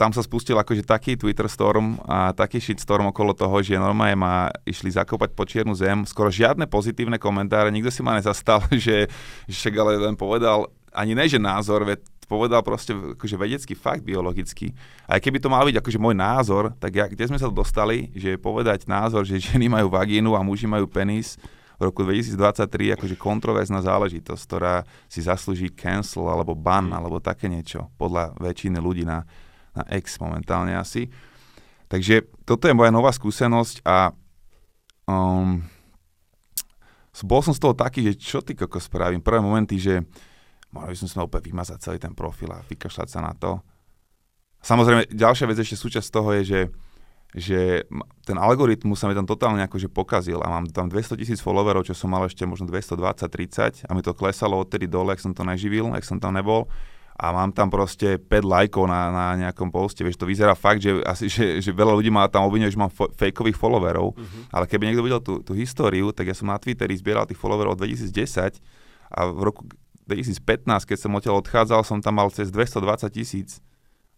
tam 0.00 0.16
sa 0.16 0.24
spustil 0.24 0.56
akože 0.56 0.80
taký 0.80 1.12
Twitter 1.12 1.44
storm 1.44 2.00
a 2.08 2.32
taký 2.32 2.56
shitstorm 2.56 3.12
okolo 3.12 3.36
toho, 3.36 3.60
že 3.60 3.76
normálne 3.76 4.16
ma 4.16 4.48
išli 4.64 4.88
zakopať 4.88 5.36
po 5.36 5.44
čiernu 5.44 5.76
zem. 5.76 6.08
Skoro 6.08 6.32
žiadne 6.32 6.64
pozitívne 6.64 7.20
komentáre, 7.20 7.68
nikto 7.68 7.92
si 7.92 8.00
ma 8.00 8.16
nezastal, 8.16 8.64
že, 8.72 9.12
že 9.44 9.56
však 9.60 9.74
ale 9.76 10.00
len 10.00 10.16
povedal, 10.16 10.72
ani 10.96 11.12
ne, 11.12 11.28
že 11.28 11.36
názor, 11.36 11.84
veď 11.84 12.00
povedal 12.30 12.64
proste 12.64 12.96
akože 12.96 13.36
vedecký 13.36 13.74
fakt, 13.76 14.06
biologický. 14.06 14.72
Aj 15.04 15.20
keby 15.20 15.42
to 15.42 15.52
mal 15.52 15.66
byť 15.68 15.82
akože 15.82 15.98
môj 15.98 16.16
názor, 16.16 16.72
tak 16.80 16.96
ja, 16.96 17.04
kde 17.04 17.26
sme 17.26 17.36
sa 17.36 17.50
dostali, 17.50 18.08
že 18.16 18.40
povedať 18.40 18.88
názor, 18.88 19.28
že 19.28 19.36
ženy 19.36 19.68
majú 19.68 19.92
vagínu 19.92 20.32
a 20.32 20.40
muži 20.40 20.70
majú 20.70 20.86
penis, 20.88 21.36
v 21.80 21.88
roku 21.88 22.04
2023 22.04 23.00
akože 23.00 23.16
kontroverzná 23.16 23.80
záležitosť, 23.80 24.42
ktorá 24.44 24.84
si 25.08 25.24
zaslúži 25.24 25.72
cancel 25.72 26.28
alebo 26.28 26.52
ban 26.52 26.92
mm. 26.92 26.96
alebo 27.00 27.24
také 27.24 27.48
niečo, 27.48 27.88
podľa 27.96 28.36
väčšiny 28.36 28.76
ľudí 28.76 29.08
na, 29.08 29.24
na 29.72 29.82
X 29.96 30.20
momentálne 30.20 30.76
asi. 30.76 31.08
Takže 31.88 32.28
toto 32.44 32.68
je 32.68 32.76
moja 32.76 32.92
nová 32.92 33.08
skúsenosť 33.16 33.80
a 33.88 34.12
um, 35.08 35.64
bol 37.24 37.40
som 37.40 37.56
z 37.56 37.64
toho 37.64 37.72
taký, 37.72 38.12
že 38.12 38.20
čo 38.20 38.38
ty 38.44 38.52
koko 38.52 38.76
spravím. 38.76 39.24
Prvé 39.24 39.40
momenty, 39.40 39.80
že 39.80 40.04
mohol 40.70 40.92
by 40.92 40.98
som 41.00 41.08
sa 41.08 41.24
opäť 41.24 41.48
vymazať 41.48 41.78
celý 41.80 41.98
ten 41.98 42.12
profil 42.12 42.52
a 42.52 42.62
vykašľať 42.62 43.08
sa 43.08 43.24
na 43.24 43.32
to. 43.34 43.58
Samozrejme, 44.60 45.08
ďalšia 45.16 45.48
vec 45.48 45.58
ešte 45.64 45.80
súčasť 45.80 46.08
toho 46.12 46.30
je, 46.36 46.42
že 46.44 46.60
že 47.30 47.86
ten 48.26 48.34
algoritmus 48.34 48.98
sa 48.98 49.06
mi 49.06 49.14
tam 49.14 49.26
totálne 49.26 49.62
akože 49.62 49.86
pokazil 49.86 50.42
a 50.42 50.50
mám 50.50 50.66
tam 50.66 50.90
200 50.90 51.14
tisíc 51.14 51.38
followerov, 51.38 51.86
čo 51.86 51.94
som 51.94 52.10
mal 52.10 52.26
ešte 52.26 52.42
možno 52.42 52.66
220-30 52.66 53.86
a 53.86 53.90
mi 53.94 54.02
to 54.02 54.10
klesalo 54.18 54.58
odtedy 54.58 54.90
dole, 54.90 55.14
ak 55.14 55.22
som 55.22 55.30
to 55.30 55.46
neživil, 55.46 55.94
ak 55.94 56.02
som 56.02 56.18
tam 56.18 56.34
nebol. 56.34 56.66
A 57.20 57.36
mám 57.36 57.52
tam 57.52 57.68
proste 57.68 58.16
5 58.16 58.32
lajkov 58.48 58.88
na, 58.88 59.12
na 59.12 59.26
nejakom 59.36 59.68
poste, 59.68 60.00
vieš, 60.00 60.16
to 60.16 60.24
vyzerá 60.24 60.56
fakt, 60.56 60.80
že, 60.80 61.04
asi, 61.04 61.28
že, 61.28 61.60
že 61.60 61.68
veľa 61.68 61.92
ľudí 61.92 62.08
má 62.08 62.24
tam 62.32 62.48
obvinuje, 62.48 62.72
že 62.72 62.80
mám 62.80 62.88
fo- 62.88 63.12
fejkových 63.12 63.60
followerov, 63.60 64.16
uh-huh. 64.16 64.42
ale 64.48 64.64
keby 64.64 64.88
niekto 64.88 65.04
videl 65.04 65.20
tú, 65.20 65.44
tú 65.44 65.52
históriu, 65.52 66.16
tak 66.16 66.32
ja 66.32 66.34
som 66.34 66.48
na 66.48 66.56
Twitteri 66.56 66.96
zbieral 66.96 67.28
tých 67.28 67.36
followerov 67.36 67.76
od 67.76 67.84
2010 67.84 68.56
a 69.12 69.20
v 69.28 69.40
roku 69.44 69.68
2015, 70.08 70.64
keď 70.88 70.96
som 70.96 71.12
odtiaľ 71.12 71.44
odchádzal, 71.44 71.80
som 71.84 72.00
tam 72.00 72.18
mal 72.18 72.32
cez 72.32 72.48
220 72.48 73.12
tisíc 73.12 73.60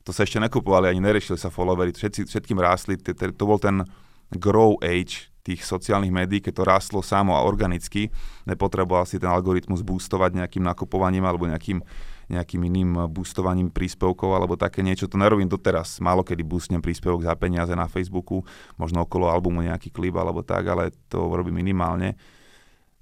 to 0.02 0.10
sa 0.10 0.26
ešte 0.26 0.42
nekupovali, 0.42 0.90
ani 0.90 1.00
nerešili 1.02 1.38
sa 1.38 1.48
followery, 1.48 1.94
všetci, 1.94 2.26
všetkým 2.26 2.58
rástli, 2.58 2.98
to 2.98 3.44
bol 3.46 3.58
ten 3.58 3.86
grow 4.34 4.76
age 4.82 5.32
tých 5.42 5.66
sociálnych 5.66 6.14
médií, 6.14 6.38
keď 6.38 6.62
to 6.62 6.64
rástlo 6.64 7.00
samo 7.02 7.34
a 7.34 7.42
organicky, 7.42 8.14
nepotreboval 8.46 9.02
si 9.02 9.18
ten 9.18 9.26
algoritmus 9.26 9.82
boostovať 9.82 10.38
nejakým 10.38 10.62
nakupovaním 10.62 11.26
alebo 11.26 11.50
nejakým, 11.50 11.82
nejakým 12.30 12.62
iným 12.62 13.10
boostovaním 13.10 13.66
príspevkov 13.66 14.30
alebo 14.30 14.54
také 14.54 14.86
niečo. 14.86 15.10
To 15.10 15.18
nerobím 15.18 15.50
doteraz. 15.50 15.98
Málo 15.98 16.22
kedy 16.22 16.46
boostnem 16.46 16.78
príspevok 16.78 17.26
za 17.26 17.34
peniaze 17.34 17.74
na 17.74 17.90
Facebooku, 17.90 18.46
možno 18.78 19.02
okolo 19.02 19.34
albumu 19.34 19.66
nejaký 19.66 19.90
klip 19.90 20.14
alebo 20.14 20.46
tak, 20.46 20.62
ale 20.70 20.94
to 21.10 21.26
robím 21.26 21.58
minimálne. 21.58 22.14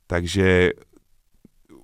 Takže 0.08 0.72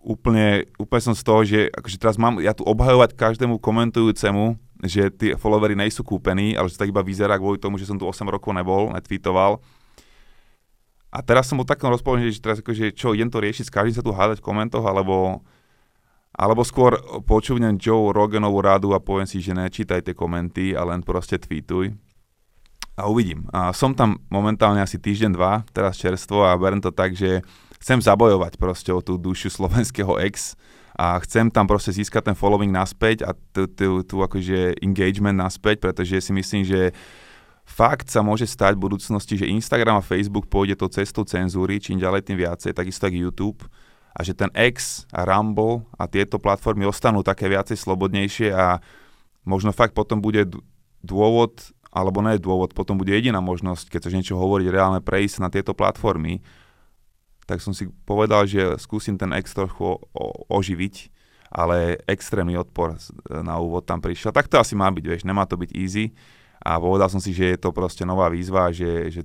úplne, 0.01 0.65
úplne 0.81 1.03
som 1.05 1.15
z 1.15 1.23
toho, 1.23 1.41
že 1.45 1.69
akože 1.69 1.97
teraz 2.01 2.17
mám 2.17 2.41
ja 2.41 2.57
tu 2.57 2.65
obhajovať 2.65 3.13
každému 3.13 3.61
komentujúcemu, 3.61 4.57
že 4.85 5.09
tí 5.09 5.33
followery 5.39 5.73
nejsú 5.73 6.05
kúpení, 6.05 6.53
ale 6.53 6.69
že 6.69 6.77
to 6.77 6.83
tak 6.85 6.93
iba 6.93 7.01
vyzerá 7.01 7.41
kvôli 7.41 7.57
tomu, 7.57 7.81
že 7.81 7.89
som 7.89 7.97
tu 7.97 8.05
8 8.05 8.29
rokov 8.29 8.53
nebol, 8.53 8.93
netweetoval. 8.93 9.61
A 11.09 11.25
teraz 11.25 11.49
som 11.49 11.57
bol 11.57 11.65
takom 11.65 11.89
rozpoložení, 11.89 12.29
že 12.29 12.45
teraz 12.45 12.61
akože 12.61 12.93
čo, 12.93 13.17
idem 13.17 13.33
to 13.33 13.41
riešiť, 13.41 13.65
s 13.65 13.73
sa 13.73 14.05
tu 14.05 14.13
hádať 14.13 14.45
v 14.45 14.47
komentoch, 14.53 14.85
alebo, 14.85 15.41
alebo 16.37 16.61
skôr 16.61 17.01
počúvnem 17.25 17.81
Joe 17.81 18.13
Roganovú 18.13 18.61
rádu 18.61 18.93
a 18.93 19.01
poviem 19.01 19.25
si, 19.25 19.41
že 19.41 19.57
nečítaj 19.57 20.05
tie 20.05 20.13
komenty 20.13 20.77
a 20.77 20.85
len 20.85 21.01
proste 21.01 21.41
tweetuj. 21.41 21.97
A 22.97 23.09
uvidím. 23.09 23.49
A 23.53 23.73
som 23.77 23.93
tam 23.93 24.21
momentálne 24.33 24.81
asi 24.81 25.01
týždeň, 25.01 25.31
dva, 25.37 25.65
teraz 25.73 26.01
čerstvo 26.01 26.45
a 26.45 26.57
berem 26.57 26.81
to 26.81 26.93
tak, 26.93 27.13
že 27.17 27.45
chcem 27.81 28.01
zabojovať 28.01 28.57
proste 28.61 28.93
o 28.93 29.01
tú 29.01 29.17
dušu 29.17 29.49
slovenského 29.57 30.21
ex 30.21 30.53
a 30.97 31.21
chcem 31.21 31.53
tam 31.53 31.69
proste 31.69 31.93
získať 31.93 32.33
ten 32.33 32.37
following 32.37 32.73
naspäť 32.73 33.29
a 33.29 33.37
tu 34.09 34.17
akože 34.17 34.81
engagement 34.81 35.37
naspäť, 35.37 35.85
pretože 35.85 36.25
si 36.25 36.33
myslím, 36.33 36.65
že 36.65 36.97
fakt 37.69 38.09
sa 38.09 38.25
môže 38.25 38.49
stať 38.49 38.81
v 38.81 38.89
budúcnosti, 38.89 39.37
že 39.37 39.53
Instagram 39.53 40.01
a 40.01 40.07
Facebook 40.09 40.49
pôjde 40.49 40.81
to 40.81 40.89
cestou 40.89 41.29
cenzúry, 41.29 41.77
čím 41.85 42.01
ďalej 42.01 42.25
tým 42.25 42.41
viacej, 42.41 42.73
takisto 42.73 43.05
ako 43.05 43.19
YouTube. 43.29 43.61
a 44.17 44.25
že 44.25 44.33
ten 44.33 44.49
X 44.57 45.05
a 45.13 45.29
Rumble 45.29 45.85
a 46.01 46.09
tieto 46.09 46.41
platformy 46.41 46.89
ostanú 46.89 47.21
také 47.21 47.53
viacej 47.53 47.77
slobodnejšie 47.77 48.49
a 48.49 48.81
možno 49.45 49.77
fakt 49.77 49.93
potom 49.93 50.25
bude 50.25 50.49
dôvod, 51.05 51.61
alebo 51.93 52.25
nie 52.25 52.41
dôvod, 52.41 52.73
potom 52.73 52.97
bude 52.97 53.13
jediná 53.13 53.45
možnosť, 53.45 53.93
keď 53.93 54.09
chceš 54.09 54.17
niečo 54.17 54.41
hovoriť 54.41 54.73
reálne, 54.73 55.05
prejsť 55.05 55.37
na 55.45 55.53
tieto 55.53 55.77
platformy, 55.77 56.41
tak 57.47 57.63
som 57.63 57.71
si 57.71 57.87
povedal, 58.05 58.45
že 58.45 58.75
skúsim 58.83 59.15
ten 59.15 59.31
X 59.39 59.55
trochu 59.55 60.03
oživiť, 60.51 61.15
ale 61.55 62.03
extrémny 62.11 62.59
odpor 62.59 62.99
na 63.31 63.63
úvod 63.63 63.87
tam 63.87 64.03
prišiel. 64.03 64.35
Tak 64.35 64.51
to 64.51 64.59
asi 64.59 64.75
má 64.75 64.91
byť, 64.91 65.05
vieš, 65.07 65.23
nemá 65.23 65.47
to 65.47 65.55
byť 65.55 65.71
easy 65.79 66.11
a 66.59 66.83
povedal 66.83 67.07
som 67.07 67.23
si, 67.23 67.31
že 67.31 67.55
je 67.55 67.59
to 67.63 67.71
proste 67.71 68.03
nová 68.03 68.27
výzva, 68.27 68.75
že, 68.75 69.15
že 69.15 69.23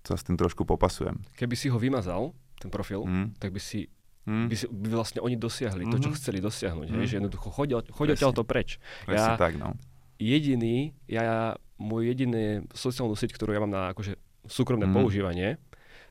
sa 0.00 0.16
s 0.16 0.24
tým 0.24 0.40
trošku 0.40 0.64
popasujem. 0.64 1.20
Keby 1.36 1.54
si 1.54 1.68
ho 1.68 1.76
vymazal, 1.76 2.32
ten 2.56 2.72
profil, 2.72 3.04
mm. 3.04 3.36
tak 3.38 3.52
by 3.52 3.60
si 3.60 3.88
Mm. 4.28 4.52
By, 4.52 4.56
si, 4.56 4.66
by 4.68 4.88
vlastne 4.92 5.24
oni 5.24 5.32
dosiahli 5.40 5.88
mm-hmm. 5.88 5.96
to, 5.96 6.04
čo 6.04 6.10
mhm. 6.12 6.16
chceli 6.20 6.38
dosiahnuť. 6.44 6.86
Mm. 6.92 6.96
Hej, 7.00 7.06
že 7.08 7.14
jednoducho 7.24 7.48
chodia, 7.48 7.80
chodia 7.88 8.14
to 8.20 8.44
preč. 8.44 8.76
ja, 9.08 9.32
tak, 9.40 9.56
no. 9.56 9.72
Jediný, 10.20 10.92
ja, 11.08 11.56
môj 11.80 12.12
jediný 12.12 12.68
sociálnu 12.76 13.16
sieť, 13.16 13.32
ktorú 13.32 13.56
ja 13.56 13.64
mám 13.64 13.72
na 13.72 13.82
akože 13.96 14.20
súkromné 14.44 14.84
mm. 14.84 14.92
používanie, 14.92 15.56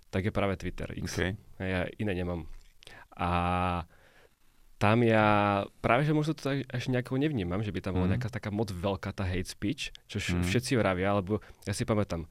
tak 0.09 0.25
je 0.25 0.33
práve 0.33 0.57
Twitter 0.57 0.89
X. 0.97 1.17
Okay. 1.17 1.37
Ja 1.61 1.85
iné 1.97 2.13
nemám. 2.13 2.49
A 3.13 3.29
tam 4.79 5.03
ja 5.03 5.67
práve, 5.83 6.07
že 6.07 6.15
možno 6.15 6.33
to 6.33 6.49
až 6.49 6.83
nejako 6.87 7.19
nevnímam, 7.19 7.59
že 7.59 7.73
by 7.75 7.83
tam 7.83 7.99
bola 7.99 8.07
mm. 8.07 8.13
nejaká 8.15 8.29
taká 8.31 8.47
moc 8.47 8.71
veľká 8.71 9.11
tá 9.11 9.27
hate 9.27 9.51
speech, 9.51 9.91
čo 10.07 10.23
mm. 10.23 10.47
všetci 10.47 10.79
vravia, 10.79 11.11
alebo 11.11 11.43
ja 11.67 11.75
si 11.75 11.83
pamätám, 11.83 12.23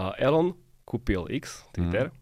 uh, 0.00 0.16
Elon 0.16 0.56
kúpil 0.88 1.28
X, 1.28 1.68
Twitter, 1.76 2.08
mm 2.08 2.20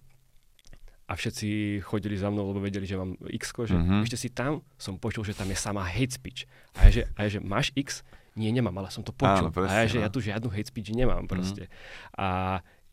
a 1.08 1.12
všetci 1.16 1.80
chodili 1.80 2.20
za 2.20 2.28
mnou, 2.28 2.52
lebo 2.52 2.60
vedeli, 2.60 2.84
že 2.84 3.00
mám 3.00 3.16
X, 3.32 3.56
že 3.64 3.72
mm-hmm. 3.72 4.04
ešte 4.04 4.20
si 4.20 4.28
tam, 4.28 4.60
som 4.76 5.00
počul, 5.00 5.24
že 5.24 5.32
tam 5.32 5.48
je 5.48 5.56
sama 5.56 5.80
hate 5.80 6.12
speech. 6.12 6.44
A 6.76 6.84
ja, 6.84 6.90
že, 6.92 7.02
a 7.16 7.18
ja, 7.24 7.28
že 7.32 7.40
máš 7.40 7.72
X? 7.72 8.04
Nie, 8.36 8.52
nemám, 8.52 8.76
ale 8.76 8.92
som 8.92 9.00
to 9.00 9.16
počul. 9.16 9.48
Áno, 9.48 9.50
presne, 9.50 9.72
a 9.72 9.82
ja, 9.82 9.86
že 9.88 9.98
no. 9.98 10.04
ja 10.04 10.08
tu 10.12 10.20
žiadnu 10.20 10.52
hate 10.52 10.68
speech 10.68 10.92
nemám 10.92 11.24
mhm. 11.24 11.30
proste. 11.32 11.64
Mm-hmm. 11.64 12.20
A 12.20 12.28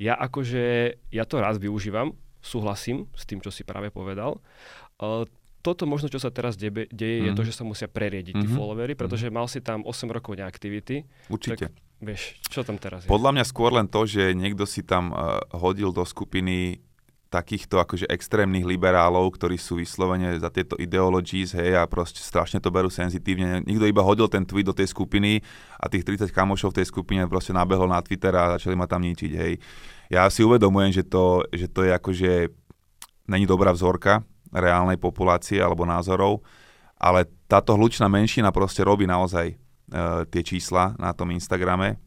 ja 0.01 0.13
akože, 0.19 0.63
ja 1.11 1.23
to 1.23 1.39
raz 1.39 1.55
využívam, 1.59 2.15
súhlasím 2.43 3.09
s 3.15 3.23
tým, 3.25 3.41
čo 3.41 3.49
si 3.49 3.65
práve 3.65 3.89
povedal. 3.89 4.43
Uh, 4.99 5.25
toto 5.65 5.89
možno, 5.89 6.13
čo 6.13 6.21
sa 6.21 6.29
teraz 6.29 6.53
debe, 6.53 6.85
deje, 6.93 7.25
mm. 7.25 7.25
je 7.25 7.31
to, 7.33 7.41
mhm. 7.41 7.47
že 7.49 7.57
sa 7.57 7.63
musia 7.65 7.87
preriediť 7.89 8.37
mm-hmm. 8.37 8.45
tí 8.45 8.53
mhm. 8.53 8.57
followery, 8.61 8.93
pretože 8.93 9.27
mm. 9.27 9.33
mal 9.33 9.49
si 9.49 9.65
tam 9.65 9.81
8 9.81 10.13
rokov 10.13 10.37
neaktivity. 10.37 11.09
Určite. 11.25 11.73
Tak, 11.73 11.73
vieš, 12.05 12.37
čo 12.53 12.61
tam 12.61 12.77
teraz 12.77 13.05
je? 13.05 13.09
Podľa 13.09 13.33
mňa 13.33 13.45
skôr 13.49 13.73
len 13.73 13.89
to, 13.89 14.05
že 14.05 14.37
niekto 14.37 14.69
si 14.69 14.85
tam 14.85 15.09
uh, 15.09 15.41
hodil 15.57 15.89
do 15.89 16.05
skupiny 16.05 16.84
takýchto 17.35 17.83
akože 17.83 18.07
extrémnych 18.07 18.63
liberálov, 18.63 19.35
ktorí 19.35 19.59
sú 19.59 19.83
vyslovene 19.83 20.39
za 20.39 20.47
tieto 20.47 20.79
ideologies, 20.79 21.51
hej, 21.51 21.75
a 21.75 21.83
proste 21.83 22.23
strašne 22.23 22.63
to 22.63 22.71
berú 22.71 22.87
senzitívne. 22.87 23.59
Nikto 23.67 23.83
iba 23.83 23.99
hodil 23.99 24.31
ten 24.31 24.47
tweet 24.47 24.71
do 24.71 24.75
tej 24.75 24.87
skupiny 24.87 25.43
a 25.75 25.91
tých 25.91 26.07
30 26.07 26.31
kamošov 26.31 26.71
v 26.71 26.79
tej 26.79 26.87
skupine 26.87 27.27
proste 27.27 27.51
nabehlo 27.51 27.91
na 27.91 27.99
Twitter 27.99 28.31
a 28.31 28.55
začali 28.55 28.79
ma 28.79 28.87
tam 28.87 29.03
ničiť, 29.03 29.31
hej. 29.35 29.59
Ja 30.07 30.31
si 30.31 30.47
uvedomujem, 30.47 30.95
že 30.95 31.03
to, 31.03 31.43
že 31.51 31.67
to 31.67 31.83
je 31.83 31.91
akože, 31.91 32.31
není 33.27 33.43
dobrá 33.43 33.75
vzorka 33.75 34.23
reálnej 34.55 34.95
populácie 34.95 35.59
alebo 35.59 35.83
názorov, 35.83 36.39
ale 36.95 37.27
táto 37.51 37.75
hlučná 37.75 38.07
menšina 38.07 38.55
proste 38.55 38.79
robí 38.87 39.03
naozaj 39.03 39.51
e, 39.51 39.55
tie 40.31 40.41
čísla 40.45 40.95
na 40.95 41.11
tom 41.11 41.27
Instagrame 41.35 41.99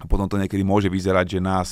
a 0.00 0.04
potom 0.08 0.26
to 0.26 0.40
niekedy 0.40 0.64
môže 0.64 0.88
vyzerať, 0.88 1.38
že 1.38 1.40
nás 1.44 1.68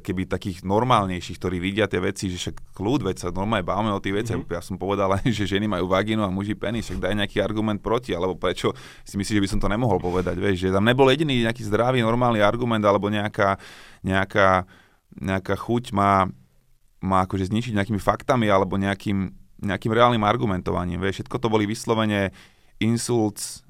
keby 0.00 0.24
takých 0.24 0.64
normálnejších, 0.64 1.36
ktorí 1.36 1.60
vidia 1.60 1.84
tie 1.84 2.00
veci, 2.00 2.32
že 2.32 2.40
však 2.40 2.72
kľud, 2.72 3.04
veď 3.04 3.16
sa 3.20 3.28
normálne 3.28 3.66
bávame 3.66 3.92
o 3.92 4.00
tých 4.00 4.24
veciach. 4.24 4.40
Mm-hmm. 4.40 4.56
Ja 4.56 4.64
som 4.64 4.80
povedal 4.80 5.12
že 5.28 5.44
ženy 5.44 5.68
majú 5.68 5.92
vagínu 5.92 6.24
a 6.24 6.32
muži 6.32 6.56
penis, 6.56 6.88
však 6.88 7.04
daj 7.04 7.14
nejaký 7.20 7.44
argument 7.44 7.84
proti, 7.84 8.16
alebo 8.16 8.32
prečo 8.40 8.72
si 9.04 9.20
myslíš, 9.20 9.36
že 9.36 9.44
by 9.44 9.50
som 9.52 9.60
to 9.60 9.68
nemohol 9.68 10.00
povedať, 10.00 10.40
vieš, 10.40 10.68
že 10.68 10.72
tam 10.72 10.88
nebol 10.88 11.04
jediný 11.12 11.44
nejaký 11.44 11.68
zdravý, 11.68 12.00
normálny 12.00 12.40
argument, 12.40 12.80
alebo 12.80 13.12
nejaká, 13.12 13.60
nejaká, 14.00 14.64
nejaká 15.20 15.54
chuť 15.60 15.92
má, 15.92 16.24
má 17.04 17.18
akože 17.28 17.52
zničiť 17.52 17.76
nejakými 17.76 18.00
faktami, 18.00 18.48
alebo 18.48 18.80
nejakým, 18.80 19.28
nejakým 19.60 19.92
reálnym 19.92 20.24
argumentovaním, 20.24 21.04
vieš, 21.04 21.20
všetko 21.24 21.36
to 21.36 21.52
boli 21.52 21.68
vyslovene 21.68 22.32
insults, 22.80 23.60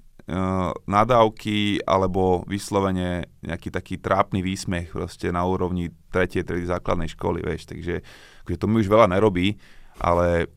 nadávky 0.88 1.85
alebo 1.85 2.47
vyslovene 2.49 3.29
nejaký 3.45 3.68
taký 3.68 3.95
trápny 4.01 4.40
výsmech 4.40 4.92
proste 4.95 5.29
na 5.29 5.45
úrovni 5.45 5.92
3. 6.09 6.42
triedy 6.42 6.66
základnej 6.66 7.12
školy, 7.12 7.45
vieš, 7.45 7.68
takže 7.68 8.01
akože 8.47 8.59
to 8.59 8.66
mi 8.68 8.81
už 8.81 8.88
veľa 8.88 9.12
nerobí, 9.12 9.61
ale 10.01 10.49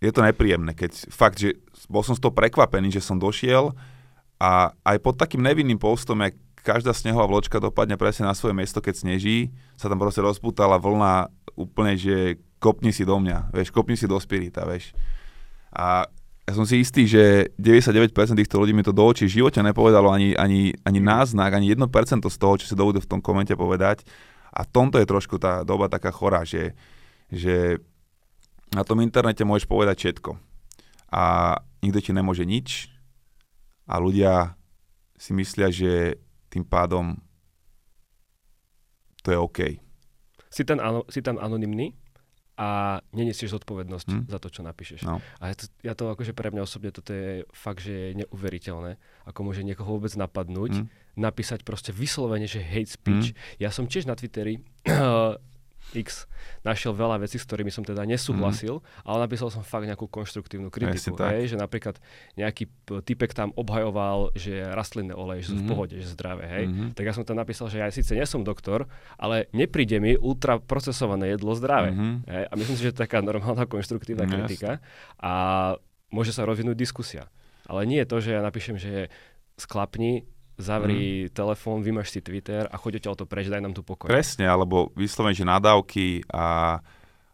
je 0.00 0.10
to 0.14 0.24
nepríjemné, 0.24 0.72
keď 0.72 1.12
fakt, 1.12 1.42
že 1.42 1.58
bol 1.90 2.00
som 2.00 2.16
z 2.16 2.22
toho 2.22 2.32
prekvapený, 2.32 2.88
že 2.94 3.04
som 3.04 3.20
došiel 3.20 3.74
a 4.38 4.72
aj 4.86 4.96
pod 5.02 5.18
takým 5.18 5.42
nevinným 5.42 5.76
postom, 5.76 6.22
jak 6.24 6.38
každá 6.62 6.94
snehová 6.94 7.26
vločka 7.26 7.60
dopadne 7.62 7.96
presne 7.96 8.28
na 8.28 8.34
svoje 8.36 8.54
miesto, 8.54 8.78
keď 8.80 8.94
sneží, 9.02 9.52
sa 9.74 9.90
tam 9.90 9.98
proste 9.98 10.22
rozputala 10.22 10.78
vlna 10.78 11.30
úplne, 11.58 11.98
že 11.98 12.38
kopni 12.62 12.94
si 12.94 13.02
do 13.02 13.18
mňa, 13.18 13.54
vieš, 13.54 13.74
kopni 13.74 13.98
si 13.98 14.06
do 14.06 14.18
spirita, 14.18 14.66
vieš. 14.66 14.94
A 15.74 16.06
ja 16.48 16.56
som 16.56 16.64
si 16.64 16.80
istý, 16.80 17.04
že 17.04 17.52
99% 17.60 18.08
týchto 18.40 18.56
ľudí 18.56 18.72
mi 18.72 18.80
to 18.80 18.96
do 18.96 19.04
očí 19.04 19.28
v 19.28 19.44
živote 19.44 19.60
nepovedalo 19.60 20.08
ani, 20.08 20.32
ani, 20.32 20.72
ani 20.80 20.96
náznak, 20.96 21.52
ani 21.52 21.76
1% 21.76 22.24
z 22.24 22.38
toho, 22.40 22.56
čo 22.56 22.64
si 22.64 22.72
dovolil 22.72 23.04
v 23.04 23.10
tom 23.12 23.20
komente 23.20 23.52
povedať. 23.52 24.08
A 24.56 24.64
v 24.64 24.72
tomto 24.72 24.96
je 24.96 25.04
trošku 25.04 25.36
tá 25.36 25.60
doba 25.60 25.92
taká 25.92 26.08
chorá, 26.08 26.48
že, 26.48 26.72
že 27.28 27.76
na 28.72 28.80
tom 28.80 29.04
internete 29.04 29.44
môžeš 29.44 29.68
povedať 29.68 30.00
všetko. 30.00 30.40
A 31.12 31.52
nikto 31.84 32.00
ti 32.00 32.16
nemôže 32.16 32.48
nič. 32.48 32.88
A 33.84 34.00
ľudia 34.00 34.56
si 35.20 35.36
myslia, 35.36 35.68
že 35.68 36.16
tým 36.48 36.64
pádom 36.64 37.20
to 39.20 39.28
je 39.28 39.36
OK. 39.36 39.60
Si 40.48 40.64
ten, 40.64 40.80
si 41.12 41.20
ten 41.20 41.36
anonymný? 41.36 41.92
A 42.58 42.98
nenesieš 43.14 43.54
zodpovednosť 43.54 44.08
hmm. 44.10 44.24
za 44.26 44.38
to, 44.42 44.48
čo 44.50 44.66
napíšeš. 44.66 45.06
No. 45.06 45.22
A 45.38 45.54
ja 45.54 45.54
to, 45.54 45.64
ja 45.86 45.94
to 45.94 46.10
akože 46.10 46.34
pre 46.34 46.50
mňa 46.50 46.66
osobne 46.66 46.90
toto 46.90 47.14
je 47.14 47.46
fakt, 47.54 47.86
že 47.86 47.94
je 47.94 48.26
neuveriteľné, 48.26 48.98
ako 49.30 49.40
môže 49.46 49.62
niekoho 49.62 49.94
vôbec 49.94 50.10
napadnúť, 50.18 50.82
hmm. 50.82 50.86
napísať 51.14 51.62
proste 51.62 51.94
vyslovene, 51.94 52.50
že 52.50 52.58
hate 52.58 52.90
speech. 52.90 53.30
Hmm. 53.30 53.62
Ja 53.62 53.70
som 53.70 53.86
tiež 53.86 54.10
na 54.10 54.18
Twitteri 54.18 54.58
X 55.96 56.28
našiel 56.66 56.92
veľa 56.92 57.22
vecí, 57.22 57.40
s 57.40 57.46
ktorými 57.48 57.72
som 57.72 57.80
teda 57.80 58.04
nesúhlasil, 58.04 58.80
mm. 58.80 59.08
ale 59.08 59.16
napísal 59.24 59.48
som 59.48 59.64
fakt 59.64 59.88
nejakú 59.88 60.04
konštruktívnu 60.10 60.68
kritiku. 60.68 61.16
Hej, 61.24 61.54
že 61.54 61.56
napríklad 61.56 61.96
nejaký 62.36 62.68
typek 63.04 63.32
tam 63.32 63.54
obhajoval, 63.56 64.36
že 64.36 64.60
rastlinné 64.72 65.16
oleje, 65.16 65.48
že 65.48 65.48
sú 65.52 65.56
mm. 65.56 65.60
v 65.60 65.64
mhm. 65.64 65.70
pohode, 65.72 65.94
že 65.96 66.08
zdravé. 66.12 66.44
Hej. 66.48 66.64
Mm. 66.68 66.90
Tak 66.92 67.04
ja 67.04 67.12
som 67.16 67.24
tam 67.24 67.40
napísal, 67.40 67.72
že 67.72 67.80
ja 67.80 67.88
síce 67.88 68.12
nie 68.12 68.24
som 68.28 68.44
doktor, 68.44 68.84
ale 69.16 69.48
nepríde 69.56 69.96
mi 70.02 70.18
ultraprocesované 70.18 71.32
jedlo 71.36 71.56
zdravé. 71.56 71.94
Mm. 71.94 72.16
Hej. 72.28 72.44
A 72.48 72.52
myslím 72.56 72.76
si, 72.76 72.82
že 72.84 72.92
to 72.92 73.00
je 73.00 73.04
taká 73.08 73.24
normálna 73.24 73.64
konštruktívna 73.64 74.28
mm. 74.28 74.32
kritika 74.32 74.70
a 75.20 75.32
môže 76.12 76.32
sa 76.36 76.44
rozvinúť 76.44 76.76
diskusia. 76.76 77.28
Ale 77.68 77.84
nie 77.84 78.00
je 78.00 78.08
to, 78.08 78.16
že 78.24 78.32
ja 78.32 78.40
napíšem, 78.40 78.80
že 78.80 79.12
sklapni, 79.60 80.24
zavri 80.58 81.30
mm. 81.30 81.38
telefón, 81.38 81.86
vymaš 81.86 82.10
si 82.10 82.20
Twitter 82.20 82.66
a 82.66 82.74
choď 82.74 82.98
to 83.14 83.24
preč, 83.24 83.46
daj 83.46 83.62
nám 83.62 83.72
tu 83.72 83.86
pokoj. 83.86 84.10
Presne, 84.10 84.50
alebo 84.50 84.90
vyslovene, 84.98 85.38
že 85.38 85.46
nadávky 85.46 86.26
a 86.34 86.78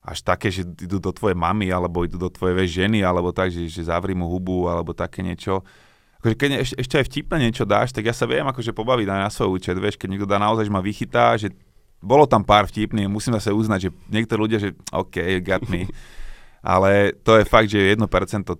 až 0.04 0.20
také, 0.20 0.52
že 0.52 0.68
idú 0.84 1.00
do 1.00 1.08
tvojej 1.16 1.32
mamy, 1.32 1.72
alebo 1.72 2.04
idú 2.04 2.20
do 2.20 2.28
tvojej 2.28 2.68
ženy, 2.68 3.00
alebo 3.00 3.32
tak, 3.32 3.48
že, 3.48 3.64
že 3.72 3.88
zavri 3.88 4.12
mu 4.12 4.28
hubu, 4.28 4.68
alebo 4.68 4.92
také 4.92 5.24
niečo. 5.24 5.64
Akože 6.20 6.36
keď 6.36 6.50
ešte, 6.60 6.76
ešte 6.76 6.94
aj 7.00 7.06
vtipne 7.08 7.38
niečo 7.40 7.64
dáš, 7.64 7.96
tak 7.96 8.04
ja 8.04 8.12
sa 8.12 8.28
viem 8.28 8.44
akože 8.44 8.76
pobaviť 8.76 9.06
na 9.08 9.32
svoj 9.32 9.56
účet, 9.56 9.80
vieš, 9.80 9.96
keď 9.96 10.08
niekto 10.12 10.28
dá 10.28 10.36
naozaj, 10.36 10.68
že 10.68 10.74
ma 10.76 10.84
vychytá, 10.84 11.40
že 11.40 11.48
bolo 12.04 12.28
tam 12.28 12.44
pár 12.44 12.68
vtipných, 12.68 13.08
musím 13.08 13.32
sa 13.40 13.48
uznať, 13.48 13.88
že 13.88 13.90
niektorí 14.12 14.38
ľudia, 14.44 14.60
že 14.60 14.76
OK, 14.92 15.40
got 15.40 15.64
me. 15.72 15.88
Ale 16.64 17.16
to 17.24 17.40
je 17.40 17.44
fakt, 17.44 17.68
že 17.68 17.92
1% 17.92 18.00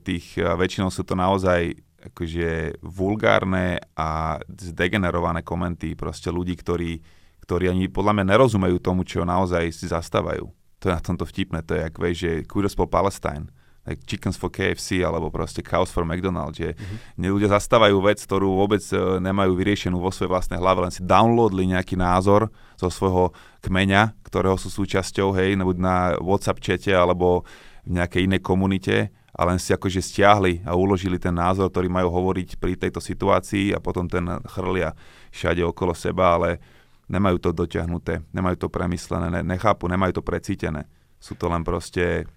tých, 0.05 0.37
väčšinou 0.37 0.93
sú 0.93 1.05
to 1.09 1.17
naozaj 1.17 1.73
akože 2.05 2.81
vulgárne 2.85 3.81
a 3.97 4.37
zdegenerované 4.45 5.41
komenty 5.41 5.97
proste 5.97 6.29
ľudí, 6.29 6.55
ktorí, 6.61 7.01
ktorí 7.45 7.73
ani 7.73 7.89
podľa 7.89 8.21
mňa 8.21 8.25
nerozumejú 8.37 8.77
tomu, 8.81 9.09
čo 9.09 9.25
naozaj 9.25 9.73
si 9.73 9.89
zastávajú. 9.89 10.45
To 10.81 10.85
je 10.89 10.93
na 10.93 11.01
tomto 11.01 11.25
vtipné, 11.25 11.65
to 11.65 11.73
je 11.81 11.83
ako 11.89 11.99
vieš, 12.05 12.17
že 12.21 12.33
Kudos 12.45 12.77
for 12.77 12.85
Palestine, 12.85 13.49
like 13.89 14.05
Chickens 14.05 14.37
for 14.37 14.53
KFC 14.53 15.01
alebo 15.01 15.33
proste 15.33 15.65
Cows 15.65 15.89
for 15.89 16.05
McDonald's, 16.05 16.61
že 16.61 16.77
mm-hmm. 16.77 17.25
ľudia 17.25 17.49
zastávajú 17.53 17.97
vec, 18.05 18.21
ktorú 18.21 18.53
vôbec 18.53 18.85
uh, 18.93 19.17
nemajú 19.17 19.57
vyriešenú 19.57 19.97
vo 19.97 20.13
svojej 20.13 20.33
vlastnej 20.33 20.61
hlave, 20.61 20.85
len 20.85 20.93
si 20.93 21.01
downloadli 21.05 21.73
nejaký 21.73 21.97
názor 21.97 22.53
zo 22.77 22.89
svojho 22.93 23.33
kmeňa, 23.65 24.13
ktorého 24.29 24.61
sú 24.61 24.69
súčasťou, 24.69 25.33
hej, 25.41 25.57
na 25.81 26.17
WhatsApp 26.21 26.61
čete 26.61 26.93
alebo 26.93 27.49
v 27.85 28.01
nejakej 28.01 28.29
inej 28.29 28.41
komunite 28.45 29.13
a 29.35 29.43
len 29.43 29.59
si 29.59 29.75
akože 29.75 29.99
stiahli 29.99 30.63
a 30.63 30.79
uložili 30.79 31.19
ten 31.19 31.35
názor, 31.35 31.67
ktorý 31.67 31.91
majú 31.91 32.07
hovoriť 32.07 32.55
pri 32.63 32.79
tejto 32.79 33.03
situácii 33.03 33.75
a 33.75 33.83
potom 33.83 34.07
ten 34.07 34.23
chrlia 34.47 34.95
všade 35.35 35.59
okolo 35.67 35.91
seba, 35.91 36.39
ale 36.39 36.63
nemajú 37.11 37.43
to 37.43 37.51
dotiahnuté, 37.51 38.23
nemajú 38.31 38.67
to 38.67 38.69
premyslené, 38.71 39.43
nechápu, 39.43 39.91
nemajú 39.91 40.19
to 40.19 40.23
precítené. 40.23 40.87
Sú 41.19 41.35
to 41.35 41.51
len 41.51 41.67
proste 41.67 42.31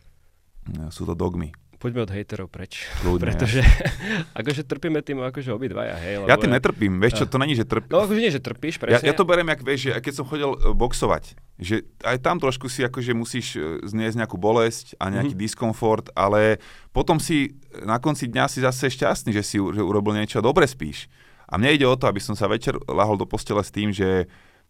sú 0.90 1.06
to 1.06 1.14
dogmy 1.14 1.54
poďme 1.78 2.10
od 2.10 2.12
hejterov 2.12 2.50
preč. 2.50 2.90
Ľudne, 3.06 3.32
pretože 3.32 3.62
akože 4.40 4.66
trpíme 4.66 5.00
tým 5.06 5.22
akože 5.22 5.54
obidvaja, 5.54 5.96
hej. 6.02 6.26
Ja 6.26 6.36
tým 6.36 6.52
netrpím, 6.54 6.98
vieš 6.98 7.24
čo, 7.24 7.26
to 7.30 7.38
není, 7.38 7.54
že 7.54 7.64
trpím. 7.64 7.94
No 7.94 8.04
akože 8.04 8.20
nie, 8.20 8.34
že 8.34 8.42
trpíš, 8.42 8.82
presne. 8.82 9.06
Ja, 9.06 9.14
ja 9.14 9.18
to 9.18 9.24
berem, 9.24 9.48
jak 9.48 9.62
vieš, 9.62 9.90
že 9.90 9.92
keď 10.02 10.14
som 10.18 10.26
chodil 10.26 10.50
e, 10.52 10.58
boxovať, 10.74 11.24
že 11.62 11.86
aj 12.02 12.18
tam 12.26 12.42
trošku 12.42 12.68
si 12.68 12.82
akože 12.82 13.14
musíš 13.14 13.48
e, 13.56 13.82
zniesť 13.86 14.18
nejakú 14.26 14.36
bolesť 14.36 14.98
a 14.98 15.14
nejaký 15.14 15.38
mm-hmm. 15.38 15.46
diskomfort, 15.48 16.10
ale 16.18 16.58
potom 16.92 17.22
si 17.22 17.56
na 17.86 18.02
konci 18.02 18.28
dňa 18.28 18.46
si 18.50 18.60
zase 18.66 18.90
šťastný, 18.90 19.32
že 19.32 19.46
si 19.46 19.62
že 19.62 19.82
urobil 19.82 20.18
niečo 20.18 20.42
a 20.42 20.46
dobre 20.46 20.66
spíš. 20.66 21.06
A 21.48 21.56
mne 21.56 21.80
ide 21.80 21.88
o 21.88 21.96
to, 21.96 22.10
aby 22.10 22.20
som 22.20 22.36
sa 22.36 22.50
večer 22.52 22.76
lahol 22.92 23.16
do 23.16 23.24
postele 23.24 23.62
s 23.64 23.72
tým, 23.72 23.94
že 23.94 24.28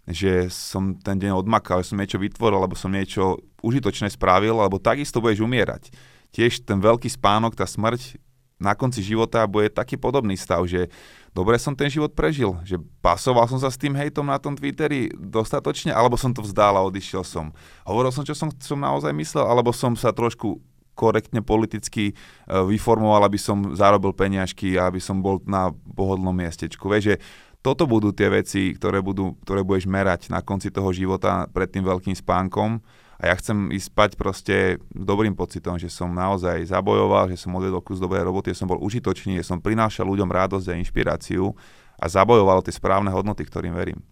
že 0.08 0.48
som 0.48 0.96
ten 0.96 1.20
deň 1.20 1.36
odmakal, 1.36 1.84
že 1.84 1.92
som 1.92 2.00
niečo 2.00 2.16
vytvoril, 2.16 2.64
alebo 2.64 2.80
som 2.80 2.88
niečo 2.88 3.44
užitočné 3.60 4.08
spravil, 4.08 4.56
alebo 4.56 4.80
takisto 4.80 5.20
budeš 5.20 5.44
umierať 5.44 5.92
tiež 6.36 6.64
ten 6.64 6.80
veľký 6.80 7.08
spánok, 7.08 7.56
tá 7.56 7.66
smrť 7.66 8.20
na 8.58 8.74
konci 8.74 9.06
života 9.06 9.46
bude 9.46 9.70
taký 9.70 9.96
podobný 10.02 10.34
stav, 10.34 10.66
že 10.66 10.90
dobre 11.30 11.62
som 11.62 11.78
ten 11.78 11.94
život 11.94 12.10
prežil, 12.18 12.58
že 12.66 12.82
pasoval 13.06 13.46
som 13.46 13.62
sa 13.62 13.70
s 13.70 13.78
tým 13.78 13.94
hejtom 13.94 14.26
na 14.26 14.42
tom 14.42 14.58
Twitteri 14.58 15.14
dostatočne, 15.14 15.94
alebo 15.94 16.18
som 16.18 16.34
to 16.34 16.42
vzdal 16.42 16.74
a 16.74 16.86
odišiel 16.90 17.22
som. 17.22 17.54
Hovoril 17.86 18.10
som, 18.10 18.26
čo 18.26 18.34
som, 18.34 18.50
som 18.58 18.82
naozaj 18.82 19.14
myslel, 19.14 19.46
alebo 19.46 19.70
som 19.70 19.94
sa 19.94 20.10
trošku 20.10 20.58
korektne 20.98 21.46
politicky 21.46 22.10
e, 22.10 22.14
vyformoval, 22.50 23.30
aby 23.30 23.38
som 23.38 23.78
zarobil 23.78 24.18
peniažky 24.18 24.82
a 24.82 24.90
aby 24.90 24.98
som 24.98 25.22
bol 25.22 25.38
na 25.46 25.70
pohodlnom 25.94 26.34
miestečku. 26.34 26.90
Vieš, 26.90 27.14
že 27.14 27.16
toto 27.62 27.86
budú 27.86 28.10
tie 28.10 28.34
veci, 28.34 28.74
ktoré, 28.74 29.06
budú, 29.06 29.38
ktoré 29.46 29.62
budeš 29.62 29.86
merať 29.86 30.34
na 30.34 30.42
konci 30.42 30.74
toho 30.74 30.90
života 30.90 31.46
pred 31.54 31.70
tým 31.70 31.86
veľkým 31.86 32.18
spánkom 32.18 32.82
a 33.18 33.24
ja 33.30 33.34
chcem 33.34 33.74
ísť 33.74 33.88
spať 33.90 34.12
proste 34.14 34.56
dobrým 34.94 35.34
pocitom, 35.34 35.82
že 35.82 35.90
som 35.90 36.14
naozaj 36.14 36.70
zabojoval, 36.70 37.34
že 37.34 37.42
som 37.42 37.54
odvedol 37.58 37.82
kus 37.82 37.98
dobrej 37.98 38.30
roboty, 38.30 38.54
že 38.54 38.62
som 38.62 38.70
bol 38.70 38.78
užitočný, 38.78 39.42
že 39.42 39.48
som 39.50 39.58
prinášal 39.58 40.06
ľuďom 40.06 40.30
radosť 40.30 40.70
a 40.70 40.78
inšpiráciu 40.78 41.50
a 41.98 42.06
zabojoval 42.06 42.62
tie 42.62 42.78
správne 42.78 43.10
hodnoty, 43.10 43.42
ktorým 43.42 43.74
verím. 43.74 44.06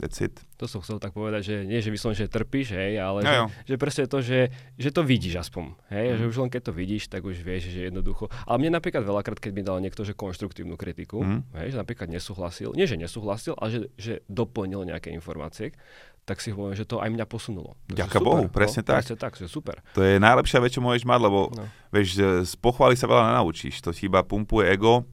That's 0.00 0.16
it. 0.24 0.40
To 0.56 0.64
som 0.64 0.80
chcel 0.80 0.96
tak 0.96 1.12
povedať, 1.12 1.44
že 1.44 1.56
nie, 1.68 1.84
že 1.84 1.92
vyslovene, 1.92 2.16
že 2.16 2.32
trpíš, 2.32 2.72
hej, 2.72 2.96
ale 2.96 3.20
že, 3.20 3.36
že 3.68 3.74
presne 3.76 4.08
to, 4.08 4.24
že, 4.24 4.48
že 4.80 4.88
to 4.88 5.04
vidíš 5.04 5.44
aspoň, 5.44 5.76
hej, 5.92 6.06
mm. 6.12 6.16
že 6.16 6.24
už 6.24 6.36
len 6.40 6.48
keď 6.48 6.62
to 6.68 6.72
vidíš, 6.72 7.12
tak 7.12 7.20
už 7.20 7.36
vieš, 7.44 7.68
že 7.68 7.92
jednoducho. 7.92 8.32
Ale 8.48 8.56
mne 8.64 8.80
napríklad 8.80 9.04
veľakrát, 9.04 9.36
keď 9.36 9.52
mi 9.52 9.60
dal 9.60 9.76
niekto, 9.84 10.00
že 10.08 10.16
konštruktívnu 10.16 10.80
kritiku, 10.80 11.20
mm. 11.20 11.52
hej, 11.60 11.76
že 11.76 11.78
napríklad 11.80 12.08
nesúhlasil, 12.08 12.72
nie, 12.72 12.88
že 12.88 12.96
nesúhlasil, 12.96 13.52
ale 13.60 13.68
že, 13.68 13.80
že 14.00 14.12
doplnil 14.32 14.88
nejaké 14.88 15.12
informácie, 15.12 15.76
tak 16.24 16.40
si 16.40 16.52
hovorím, 16.52 16.78
že 16.78 16.88
to 16.88 17.00
aj 17.00 17.10
mňa 17.12 17.26
posunulo. 17.28 17.76
Ďaká 17.90 18.22
Bohu, 18.22 18.46
presne 18.48 18.80
no, 18.84 18.88
tak. 18.88 19.04
Presne 19.04 19.16
tak, 19.20 19.32
že 19.36 19.50
super. 19.50 19.84
To 19.92 20.00
je 20.00 20.16
najlepšia 20.16 20.62
vec, 20.62 20.70
čo 20.72 20.84
môžeš 20.84 21.04
mať, 21.04 21.20
lebo 21.26 21.50
no. 21.52 21.64
vieš, 21.92 22.20
z 22.46 22.54
pochvály 22.60 22.96
sa 22.96 23.10
veľa 23.10 23.34
nenaučíš. 23.34 23.82
To 23.84 23.90
ti 23.90 24.06
iba 24.06 24.22
pumpuje 24.22 24.70
ego 24.70 25.04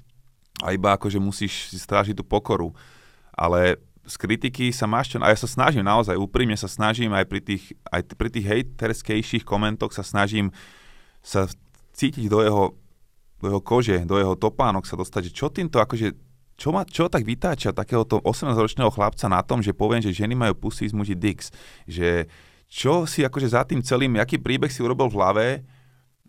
a 0.61 0.71
iba 0.77 0.93
akože 0.93 1.17
musíš 1.17 1.73
si 1.73 1.77
strážiť 1.81 2.13
tú 2.13 2.23
pokoru. 2.27 2.75
Ale 3.33 3.81
z 4.07 4.15
kritiky 4.15 4.71
sa 4.71 4.87
máš 4.87 5.11
čo... 5.11 5.19
A 5.19 5.29
ja 5.29 5.37
sa 5.37 5.51
snažím 5.51 5.83
naozaj, 5.83 6.15
úprimne 6.15 6.55
sa 6.55 6.71
snažím 6.71 7.11
aj 7.11 7.27
pri 7.27 7.43
tých, 7.43 7.75
aj 7.91 8.15
pri 8.15 8.29
tých 8.31 8.47
hejterskejších 8.47 9.43
komentoch 9.43 9.91
sa 9.91 10.01
snažím 10.01 10.55
sa 11.19 11.51
cítiť 11.91 12.31
do 12.31 12.39
jeho, 12.39 12.65
do 13.43 13.45
jeho 13.51 13.61
kože, 13.61 14.07
do 14.07 14.15
jeho 14.15 14.39
topánok 14.39 14.87
sa 14.87 14.95
dostať, 14.95 15.27
že 15.27 15.35
čo 15.35 15.51
týmto 15.51 15.83
akože 15.83 16.15
čo, 16.57 16.73
ma, 16.73 16.81
čo 16.89 17.05
tak 17.05 17.21
vytáča 17.21 17.69
takéhoto 17.69 18.17
18-ročného 18.25 18.89
chlapca 18.89 19.29
na 19.29 19.45
tom, 19.45 19.61
že 19.61 19.77
poviem, 19.77 20.01
že 20.01 20.09
ženy 20.09 20.33
majú 20.33 20.57
pusy 20.57 20.89
z 20.89 20.93
muži 20.97 21.13
dicks? 21.13 21.53
Že 21.85 22.25
čo 22.65 23.05
si 23.05 23.21
akože 23.21 23.53
za 23.53 23.61
tým 23.61 23.85
celým, 23.85 24.17
aký 24.17 24.41
príbeh 24.41 24.73
si 24.73 24.81
urobil 24.81 25.05
v 25.13 25.17
hlave, 25.21 25.47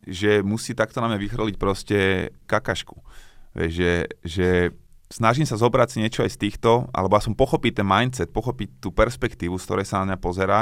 že 0.05 0.45
musí 0.45 0.77
takto 0.77 1.01
na 1.01 1.09
mňa 1.09 1.19
vychrliť 1.25 1.57
proste 1.57 1.99
kakašku. 2.45 3.01
Že, 3.57 4.13
že 4.21 4.77
snažím 5.09 5.49
sa 5.49 5.57
zobrať 5.57 5.89
si 5.97 5.99
niečo 6.05 6.25
aj 6.25 6.37
z 6.37 6.41
týchto, 6.49 6.89
alebo 6.93 7.17
som 7.21 7.37
pochopiť 7.37 7.83
ten 7.83 7.89
mindset, 7.89 8.29
pochopiť 8.33 8.81
tú 8.81 8.93
perspektívu, 8.93 9.57
z 9.57 9.65
ktorej 9.65 9.87
sa 9.89 10.05
na 10.05 10.15
mňa 10.15 10.19
pozerá, 10.21 10.61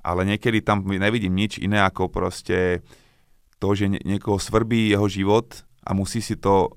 ale 0.00 0.24
niekedy 0.24 0.64
tam 0.64 0.84
nevidím 0.84 1.36
nič 1.36 1.60
iné 1.60 1.80
ako 1.84 2.08
proste 2.08 2.80
to, 3.60 3.68
že 3.76 3.92
niekoho 3.92 4.40
svrbí 4.40 4.88
jeho 4.88 5.04
život 5.06 5.68
a 5.84 5.92
musí 5.92 6.24
si 6.24 6.40
to 6.40 6.72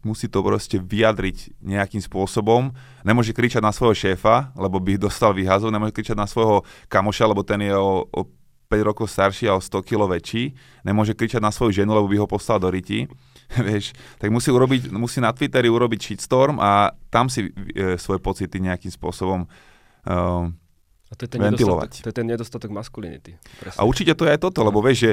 musí 0.00 0.32
to 0.32 0.40
proste 0.40 0.80
vyjadriť 0.80 1.60
nejakým 1.60 2.00
spôsobom. 2.00 2.72
Nemôže 3.04 3.36
kričať 3.36 3.60
na 3.60 3.68
svojho 3.68 3.92
šéfa, 3.92 4.56
lebo 4.56 4.80
by 4.80 4.96
dostal 4.96 5.36
výhazov, 5.36 5.68
nemôže 5.68 5.92
kričať 5.92 6.16
na 6.16 6.24
svojho 6.24 6.64
kamoša, 6.88 7.28
lebo 7.28 7.44
ten 7.44 7.60
je 7.60 7.74
o, 7.76 8.08
o 8.08 8.20
5 8.72 8.88
rokov 8.88 9.12
starší 9.12 9.46
a 9.52 9.58
o 9.58 9.60
100 9.60 9.84
kg 9.84 10.08
väčší. 10.08 10.56
Nemôže 10.88 11.12
kričať 11.12 11.42
na 11.44 11.52
svoju 11.52 11.84
ženu, 11.84 11.92
lebo 11.92 12.08
by 12.08 12.16
ho 12.24 12.26
poslal 12.26 12.56
do 12.56 12.72
riti. 12.72 13.04
Vieš, 13.68 13.94
tak 14.18 14.28
musí, 14.32 14.48
urobiť, 14.50 14.90
musí 14.94 15.20
na 15.20 15.30
Twitteri 15.30 15.68
urobiť 15.68 16.00
shitstorm 16.00 16.58
a 16.58 16.92
tam 17.12 17.30
si 17.30 17.48
e, 17.48 17.96
svoje 18.00 18.18
pocity 18.18 18.58
nejakým 18.58 18.90
spôsobom 18.90 19.46
uh, 20.08 20.48
a 21.10 21.12
to 21.14 21.30
je 21.30 21.38
ten 21.38 21.40
ventilovať. 21.46 22.02
To 22.02 22.10
je 22.10 22.16
ten 22.16 22.26
nedostatok 22.26 22.74
maskulinity. 22.74 23.38
Presne. 23.62 23.78
A 23.78 23.86
určite 23.86 24.18
to 24.18 24.26
je 24.26 24.34
aj 24.34 24.40
toto, 24.42 24.66
lebo 24.66 24.82
vieš, 24.82 24.98
že 25.06 25.10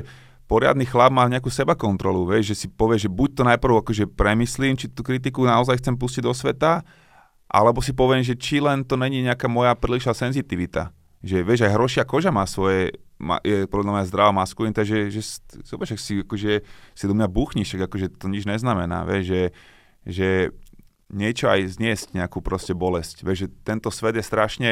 poriadny 0.49 0.89
chlap 0.89 1.13
má 1.13 1.29
nejakú 1.29 1.53
seba 1.53 1.77
kontrolu, 1.77 2.25
vieš, 2.25 2.55
že 2.55 2.65
si 2.65 2.67
povie, 2.67 2.97
že 2.97 3.05
buď 3.05 3.29
to 3.38 3.43
najprv 3.45 3.73
akože 3.86 4.09
premyslím, 4.09 4.73
či 4.73 4.89
tú 4.89 5.05
kritiku 5.05 5.45
naozaj 5.45 5.77
chcem 5.77 5.93
pustiť 5.93 6.25
do 6.25 6.34
sveta, 6.34 6.82
alebo 7.45 7.86
si 7.86 7.93
poviem, 7.93 8.25
že 8.25 8.34
či 8.34 8.57
len 8.57 8.82
to 8.82 8.97
není 8.97 9.21
nejaká 9.21 9.45
moja 9.45 9.77
prílišná 9.77 10.17
senzitivita. 10.17 10.89
Že 11.21 11.38
vieš, 11.45 11.59
aj 11.69 11.75
hrošia 11.77 12.03
koža 12.07 12.34
má 12.34 12.49
svoje, 12.49 12.97
je 13.45 13.69
podľa 13.69 14.01
mňa 14.01 14.09
zdravá 14.09 14.32
maskulinita, 14.34 14.82
že, 14.82 15.13
že, 15.13 15.22
že 15.22 15.95
si, 15.97 16.26
akože, 16.26 16.53
si 16.97 17.03
do 17.05 17.13
mňa 17.13 17.28
buchníš, 17.30 17.78
akože 17.78 18.17
to 18.17 18.26
nič 18.28 18.49
neznamená, 18.49 19.05
vieš, 19.05 19.24
že, 19.30 19.43
že 20.05 20.30
niečo 21.11 21.51
aj 21.51 21.78
zniesť 21.78 22.17
nejakú 22.17 22.39
proste 22.41 22.72
bolesť. 22.74 23.22
Vieš, 23.22 23.47
že 23.47 23.53
tento 23.67 23.91
svet 23.91 24.17
je 24.17 24.26
strašne 24.26 24.69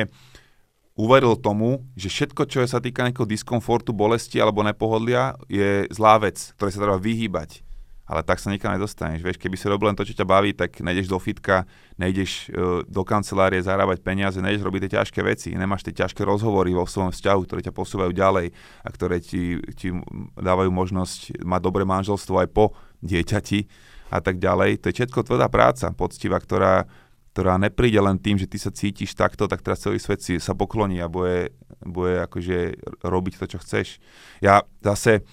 uveril 0.99 1.39
tomu, 1.39 1.87
že 1.95 2.11
všetko, 2.11 2.41
čo 2.47 2.65
sa 2.67 2.83
týka 2.83 3.07
nejakého 3.07 3.27
diskomfortu, 3.27 3.95
bolesti 3.95 4.39
alebo 4.39 4.65
nepohodlia, 4.65 5.39
je 5.47 5.87
zlá 5.91 6.19
vec, 6.19 6.39
ktoré 6.59 6.69
sa 6.71 6.83
treba 6.83 6.99
vyhýbať. 6.99 7.63
Ale 8.09 8.25
tak 8.25 8.41
sa 8.41 8.49
nikam 8.49 8.73
nedostaneš. 8.73 9.21
Vieš, 9.21 9.37
keby 9.37 9.53
si 9.53 9.69
robil 9.69 9.93
len 9.93 9.93
to, 9.93 10.01
čo 10.01 10.17
ťa 10.17 10.25
baví, 10.25 10.57
tak 10.57 10.81
nejdeš 10.81 11.05
do 11.05 11.21
fitka, 11.21 11.69
nejdeš 12.01 12.49
uh, 12.49 12.81
do 12.89 13.05
kancelárie 13.05 13.61
zarábať 13.61 14.01
peniaze, 14.01 14.41
nejdeš 14.41 14.65
robiť 14.65 14.89
tie 14.89 14.93
ťažké 14.97 15.21
veci, 15.21 15.53
nemáš 15.53 15.85
tie 15.85 15.93
ťažké 15.93 16.25
rozhovory 16.25 16.73
vo 16.73 16.89
svojom 16.89 17.13
vzťahu, 17.13 17.39
ktoré 17.45 17.61
ťa 17.61 17.77
posúvajú 17.77 18.09
ďalej 18.09 18.49
a 18.81 18.89
ktoré 18.89 19.21
ti, 19.21 19.61
ti 19.77 19.93
dávajú 20.41 20.73
možnosť 20.73 21.45
mať 21.45 21.61
dobré 21.61 21.85
manželstvo 21.85 22.41
aj 22.41 22.49
po 22.49 22.73
dieťati 23.05 23.69
a 24.09 24.17
tak 24.25 24.41
ďalej. 24.41 24.81
To 24.81 24.89
je 24.89 24.97
všetko 25.05 25.29
tvrdá 25.29 25.45
práca, 25.45 25.93
poctivá, 25.93 26.41
ktorá 26.41 26.89
ktorá 27.29 27.61
nepríde 27.61 28.01
len 28.01 28.17
tým, 28.19 28.35
že 28.35 28.49
ty 28.49 28.57
sa 28.57 28.73
cítiš 28.73 29.13
takto, 29.15 29.45
tak 29.45 29.61
teraz 29.63 29.79
celý 29.79 30.01
svet 30.01 30.19
si 30.19 30.41
sa 30.41 30.57
pokloní 30.57 30.99
a 30.99 31.07
bude, 31.07 31.55
bude 31.85 32.25
akože 32.25 32.75
robiť 33.05 33.33
to, 33.39 33.45
čo 33.55 33.57
chceš. 33.63 34.01
Ja 34.43 34.65
zase 34.81 35.23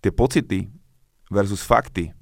tie 0.00 0.10
pocity 0.10 0.66
versus 1.34 1.66
fakty 1.66 2.14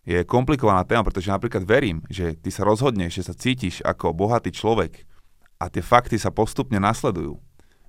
je 0.00 0.24
komplikovaná 0.24 0.80
téma, 0.88 1.04
pretože 1.04 1.28
napríklad 1.28 1.62
verím, 1.68 2.00
že 2.08 2.32
ty 2.32 2.48
sa 2.48 2.64
rozhodneš, 2.64 3.20
že 3.20 3.26
sa 3.28 3.34
cítiš 3.36 3.84
ako 3.84 4.16
bohatý 4.16 4.48
človek 4.48 5.04
a 5.60 5.68
tie 5.68 5.84
fakty 5.84 6.16
sa 6.16 6.32
postupne 6.32 6.80
nasledujú. 6.80 7.36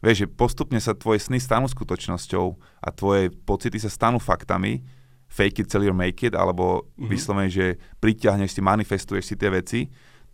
Vieš, 0.04 0.26
že 0.26 0.28
postupne 0.28 0.82
sa 0.84 0.92
tvoje 0.92 1.24
sny 1.24 1.40
stanú 1.40 1.72
skutočnosťou 1.72 2.46
a 2.84 2.90
tvoje 2.92 3.32
pocity 3.48 3.80
sa 3.80 3.88
stanú 3.88 4.20
faktami, 4.20 4.84
fake 5.32 5.64
it 5.64 5.72
till 5.72 5.86
you 5.88 5.96
make 5.96 6.20
it, 6.20 6.36
alebo 6.36 6.84
mm-hmm. 6.84 7.08
vyslovene, 7.08 7.48
že 7.48 7.80
priťahneš 8.04 8.60
si, 8.60 8.60
manifestuješ 8.60 9.24
si 9.32 9.36
tie 9.40 9.48
veci 9.48 9.88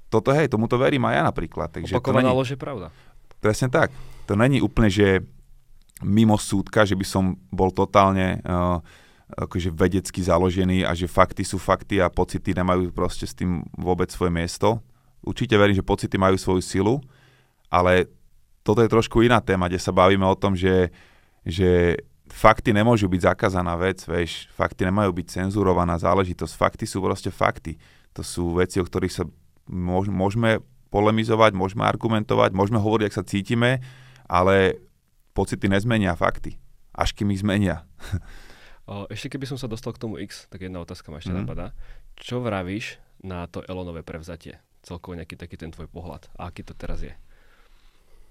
toto 0.08 0.32
hej, 0.32 0.48
tomuto 0.48 0.80
verím 0.80 1.04
aj 1.08 1.14
ja 1.20 1.24
napríklad. 1.28 1.68
Takže 1.72 2.00
Opakovaná 2.00 2.32
lož 2.32 2.56
je 2.56 2.60
pravda. 2.60 2.96
Presne 3.44 3.68
tak. 3.68 3.92
To 4.26 4.40
není 4.40 4.64
úplne, 4.64 4.88
že 4.88 5.24
mimo 6.00 6.40
súdka, 6.40 6.88
že 6.88 6.96
by 6.96 7.06
som 7.06 7.36
bol 7.52 7.76
totálne 7.76 8.40
uh, 8.44 8.80
akože 9.28 9.76
vedecky 9.76 10.24
založený 10.24 10.88
a 10.88 10.96
že 10.96 11.12
fakty 11.12 11.44
sú 11.44 11.60
fakty 11.60 12.00
a 12.00 12.08
pocity 12.08 12.56
nemajú 12.56 12.96
proste 12.96 13.28
s 13.28 13.36
tým 13.36 13.60
vôbec 13.76 14.08
svoje 14.08 14.32
miesto. 14.32 14.80
Určite 15.20 15.60
verím, 15.60 15.76
že 15.76 15.84
pocity 15.84 16.16
majú 16.16 16.40
svoju 16.40 16.64
silu, 16.64 16.96
ale 17.68 18.08
toto 18.64 18.80
je 18.80 18.88
trošku 18.88 19.20
iná 19.24 19.44
téma, 19.44 19.68
kde 19.68 19.84
sa 19.84 19.92
bavíme 19.92 20.24
o 20.24 20.40
tom, 20.40 20.56
že, 20.56 20.96
že 21.44 22.00
fakty 22.32 22.72
nemôžu 22.72 23.12
byť 23.12 23.36
zakázaná 23.36 23.76
vec, 23.76 24.00
vieš, 24.08 24.48
fakty 24.56 24.88
nemajú 24.88 25.12
byť 25.12 25.28
cenzurovaná 25.44 26.00
záležitosť, 26.00 26.54
fakty 26.56 26.86
sú 26.88 27.04
proste 27.04 27.32
fakty. 27.32 27.76
To 28.16 28.24
sú 28.24 28.56
veci, 28.56 28.80
o 28.80 28.88
ktorých 28.88 29.12
sa 29.12 29.24
môžeme 30.08 30.64
polemizovať, 30.88 31.52
môžeme 31.52 31.84
argumentovať, 31.84 32.56
môžeme 32.56 32.80
hovoriť, 32.80 33.06
ak 33.12 33.18
sa 33.20 33.28
cítime, 33.28 33.84
ale 34.24 34.80
pocity 35.36 35.68
nezmenia 35.68 36.16
fakty. 36.16 36.56
Až 36.96 37.12
kým 37.12 37.36
ich 37.36 37.44
zmenia. 37.44 37.84
Ešte 39.12 39.36
keby 39.36 39.46
som 39.48 39.60
sa 39.60 39.68
dostal 39.68 39.92
k 39.92 40.00
tomu 40.00 40.16
X, 40.24 40.48
tak 40.48 40.64
jedna 40.64 40.80
otázka 40.80 41.12
ma 41.12 41.20
ešte 41.20 41.36
mm. 41.36 41.40
napadá. 41.44 41.76
Čo 42.16 42.40
vravíš 42.40 43.04
na 43.20 43.44
to 43.52 43.60
Elonové 43.68 44.02
prevzatie? 44.04 44.64
Celkovo 44.80 45.20
nejaký 45.20 45.36
taký 45.36 45.60
ten 45.60 45.76
tvoj 45.76 45.92
pohľad. 45.92 46.32
A 46.40 46.48
aký 46.48 46.64
to 46.64 46.72
teraz 46.72 47.04
je? 47.04 47.12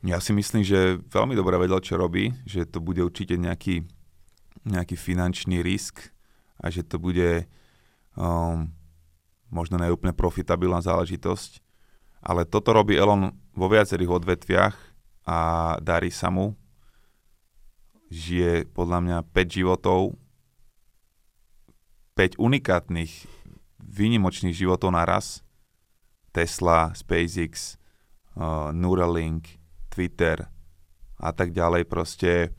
Ja 0.00 0.16
si 0.20 0.32
myslím, 0.32 0.64
že 0.64 1.00
veľmi 1.12 1.36
dobre 1.36 1.61
vedel, 1.61 1.80
čo 1.84 2.00
robí, 2.00 2.32
že 2.48 2.64
to 2.64 2.80
bude 2.80 3.04
určite 3.04 3.36
nejaký 3.36 3.84
nejaký 4.66 4.98
finančný 4.98 5.62
risk 5.62 6.11
a 6.59 6.72
že 6.74 6.82
to 6.82 6.98
bude 6.98 7.46
um, 8.18 8.74
možno 9.46 9.78
neúplne 9.78 10.11
profitabilná 10.11 10.82
záležitosť. 10.82 11.62
Ale 12.26 12.42
toto 12.42 12.74
robí 12.74 12.98
Elon 12.98 13.30
vo 13.54 13.66
viacerých 13.70 14.11
odvetviach 14.11 14.74
a 15.30 15.38
darí 15.78 16.11
sa 16.11 16.34
mu. 16.34 16.59
Žije 18.11 18.66
podľa 18.74 18.98
mňa 19.02 19.18
5 19.30 19.57
životov, 19.62 20.18
5 22.16 22.40
unikátnych, 22.40 23.28
výnimočných 23.76 24.56
životov 24.56 24.96
naraz. 24.96 25.44
Tesla, 26.32 26.96
SpaceX, 26.96 27.76
uh, 28.36 28.72
Neuralink, 28.72 29.60
Twitter 29.92 30.48
a 31.20 31.30
tak 31.36 31.52
ďalej. 31.52 31.84
Proste 31.84 32.56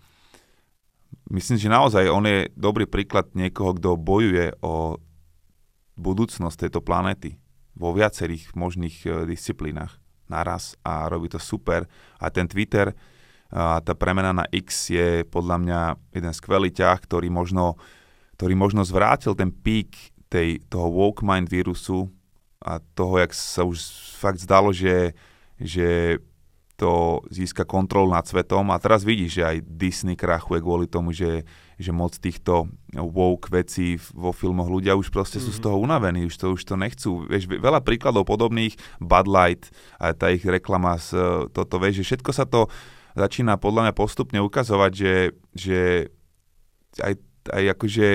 myslím, 1.34 1.58
že 1.58 1.74
naozaj 1.74 2.06
on 2.10 2.26
je 2.30 2.50
dobrý 2.54 2.86
príklad 2.86 3.34
niekoho, 3.34 3.74
kto 3.74 3.98
bojuje 3.98 4.54
o 4.62 5.02
budúcnosť 5.98 6.70
tejto 6.70 6.86
planéty 6.86 7.42
vo 7.74 7.94
viacerých 7.98 8.54
možných 8.54 8.98
uh, 9.10 9.26
disciplínach 9.26 9.98
naraz 10.30 10.78
a 10.86 11.10
robí 11.10 11.34
to 11.34 11.42
super. 11.42 11.90
A 12.22 12.30
ten 12.30 12.46
Twitter 12.46 12.94
a 13.48 13.80
tá 13.80 13.96
premena 13.96 14.36
na 14.36 14.46
X 14.52 14.92
je 14.92 15.24
podľa 15.24 15.58
mňa 15.64 15.80
jeden 16.12 16.34
skvelý 16.36 16.68
ťah, 16.68 17.00
ktorý 17.00 17.32
možno, 17.32 17.80
ktorý 18.38 18.54
možno 18.54 18.86
zvrátil 18.86 19.34
ten 19.34 19.50
pík 19.50 20.14
tej, 20.30 20.62
toho 20.70 20.94
woke 20.94 21.26
mind 21.26 21.50
vírusu 21.50 22.14
a 22.62 22.78
toho, 22.94 23.18
jak 23.18 23.34
sa 23.34 23.66
už 23.66 23.82
fakt 24.18 24.38
zdalo, 24.38 24.70
že, 24.70 25.18
že 25.58 26.20
to 26.78 27.26
získa 27.34 27.66
kontrolu 27.66 28.14
nad 28.14 28.30
svetom 28.30 28.70
a 28.70 28.78
teraz 28.78 29.02
vidíš, 29.02 29.42
že 29.42 29.44
aj 29.44 29.58
Disney 29.66 30.14
krachuje 30.14 30.62
kvôli 30.62 30.86
tomu, 30.86 31.10
že, 31.10 31.42
že 31.82 31.90
moc 31.90 32.14
týchto 32.14 32.70
woke 32.94 33.50
vecí 33.50 33.98
vo 34.14 34.30
filmoch 34.30 34.70
ľudia 34.70 34.94
už 34.94 35.10
proste 35.10 35.42
mm-hmm. 35.42 35.50
sú 35.50 35.58
z 35.58 35.62
mhm. 35.62 35.66
toho 35.66 35.78
unavení, 35.82 36.30
už 36.30 36.38
to, 36.38 36.54
už 36.54 36.62
to 36.62 36.78
nechcú. 36.78 37.26
Vieš, 37.26 37.50
veľa 37.50 37.82
príkladov 37.82 38.30
podobných, 38.30 38.78
Bud 39.02 39.26
Light, 39.26 39.74
a 39.98 40.14
tá 40.14 40.30
ich 40.30 40.46
reklama, 40.46 41.02
z, 41.02 41.18
toto, 41.50 41.82
vieš, 41.82 42.06
že 42.06 42.14
všetko 42.14 42.30
sa 42.30 42.46
to 42.46 42.70
začína 43.18 43.58
podľa 43.58 43.90
mňa 43.90 43.94
postupne 43.98 44.38
ukazovať, 44.46 44.92
že, 44.94 45.14
že 45.58 45.80
aj, 47.02 47.18
aj 47.52 47.64
akože 47.78 48.08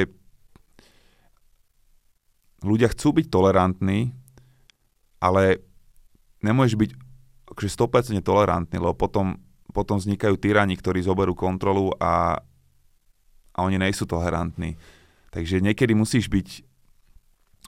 ľudia 2.62 2.88
chcú 2.94 3.18
byť 3.18 3.26
tolerantní, 3.28 4.14
ale 5.18 5.62
nemôžeš 6.42 6.74
byť 6.78 6.90
akože 7.52 7.70
100% 7.70 8.22
tolerantní, 8.24 8.76
lebo 8.80 8.94
potom, 8.96 9.38
potom 9.70 9.98
vznikajú 9.98 10.38
tyrani, 10.38 10.78
ktorí 10.78 11.02
zoberú 11.04 11.36
kontrolu 11.36 11.92
a, 12.00 12.40
a 13.52 13.58
oni 13.62 13.76
nejsú 13.76 14.08
tolerantní. 14.08 14.78
Takže 15.32 15.60
niekedy 15.60 15.92
musíš 15.92 16.28
byť, 16.28 16.48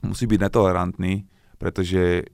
musí 0.04 0.24
byť 0.24 0.38
netolerantný, 0.40 1.26
pretože, 1.56 2.28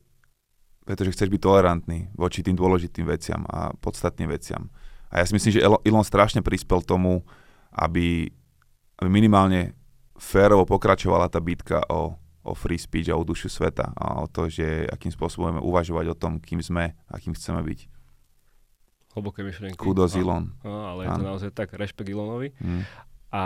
pretože 0.83 1.12
chceš 1.14 1.28
byť 1.31 1.41
tolerantný 1.41 2.11
voči 2.14 2.43
tým 2.43 2.59
dôležitým 2.59 3.07
veciam 3.07 3.45
a 3.47 3.70
podstatným 3.78 4.31
veciam. 4.31 4.70
A 5.11 5.22
ja 5.22 5.24
si 5.26 5.35
myslím, 5.35 5.53
že 5.59 5.64
Elon 5.66 6.07
strašne 6.07 6.39
prispel 6.39 6.87
tomu, 6.87 7.26
aby, 7.74 8.31
aby 9.01 9.09
minimálne 9.09 9.72
férovo 10.20 10.68
pokračovala 10.68 11.32
tá 11.32 11.40
bitka 11.40 11.80
o, 11.88 12.14
o 12.44 12.53
free 12.53 12.76
speech 12.76 13.09
a 13.09 13.16
o 13.16 13.24
dušu 13.24 13.48
sveta 13.48 13.96
a 13.96 14.20
o 14.20 14.28
to, 14.28 14.53
že 14.53 14.84
akým 14.92 15.09
spôsobom 15.09 15.64
uvažovať 15.64 16.12
o 16.12 16.16
tom, 16.16 16.36
kým 16.36 16.61
sme 16.61 16.92
a 17.09 17.14
kým 17.16 17.32
chceme 17.32 17.64
byť. 17.64 17.80
Hlboké 19.16 19.42
myšlienky. 19.42 19.74
Kudos 19.74 20.14
Elon. 20.14 20.55
ale 20.62 21.09
je 21.09 21.11
to 21.16 21.24
naozaj 21.24 21.51
tak, 21.51 21.74
rešpekt 21.74 22.12
Elonovi. 22.12 22.55
Mm. 22.62 22.86
A 23.34 23.42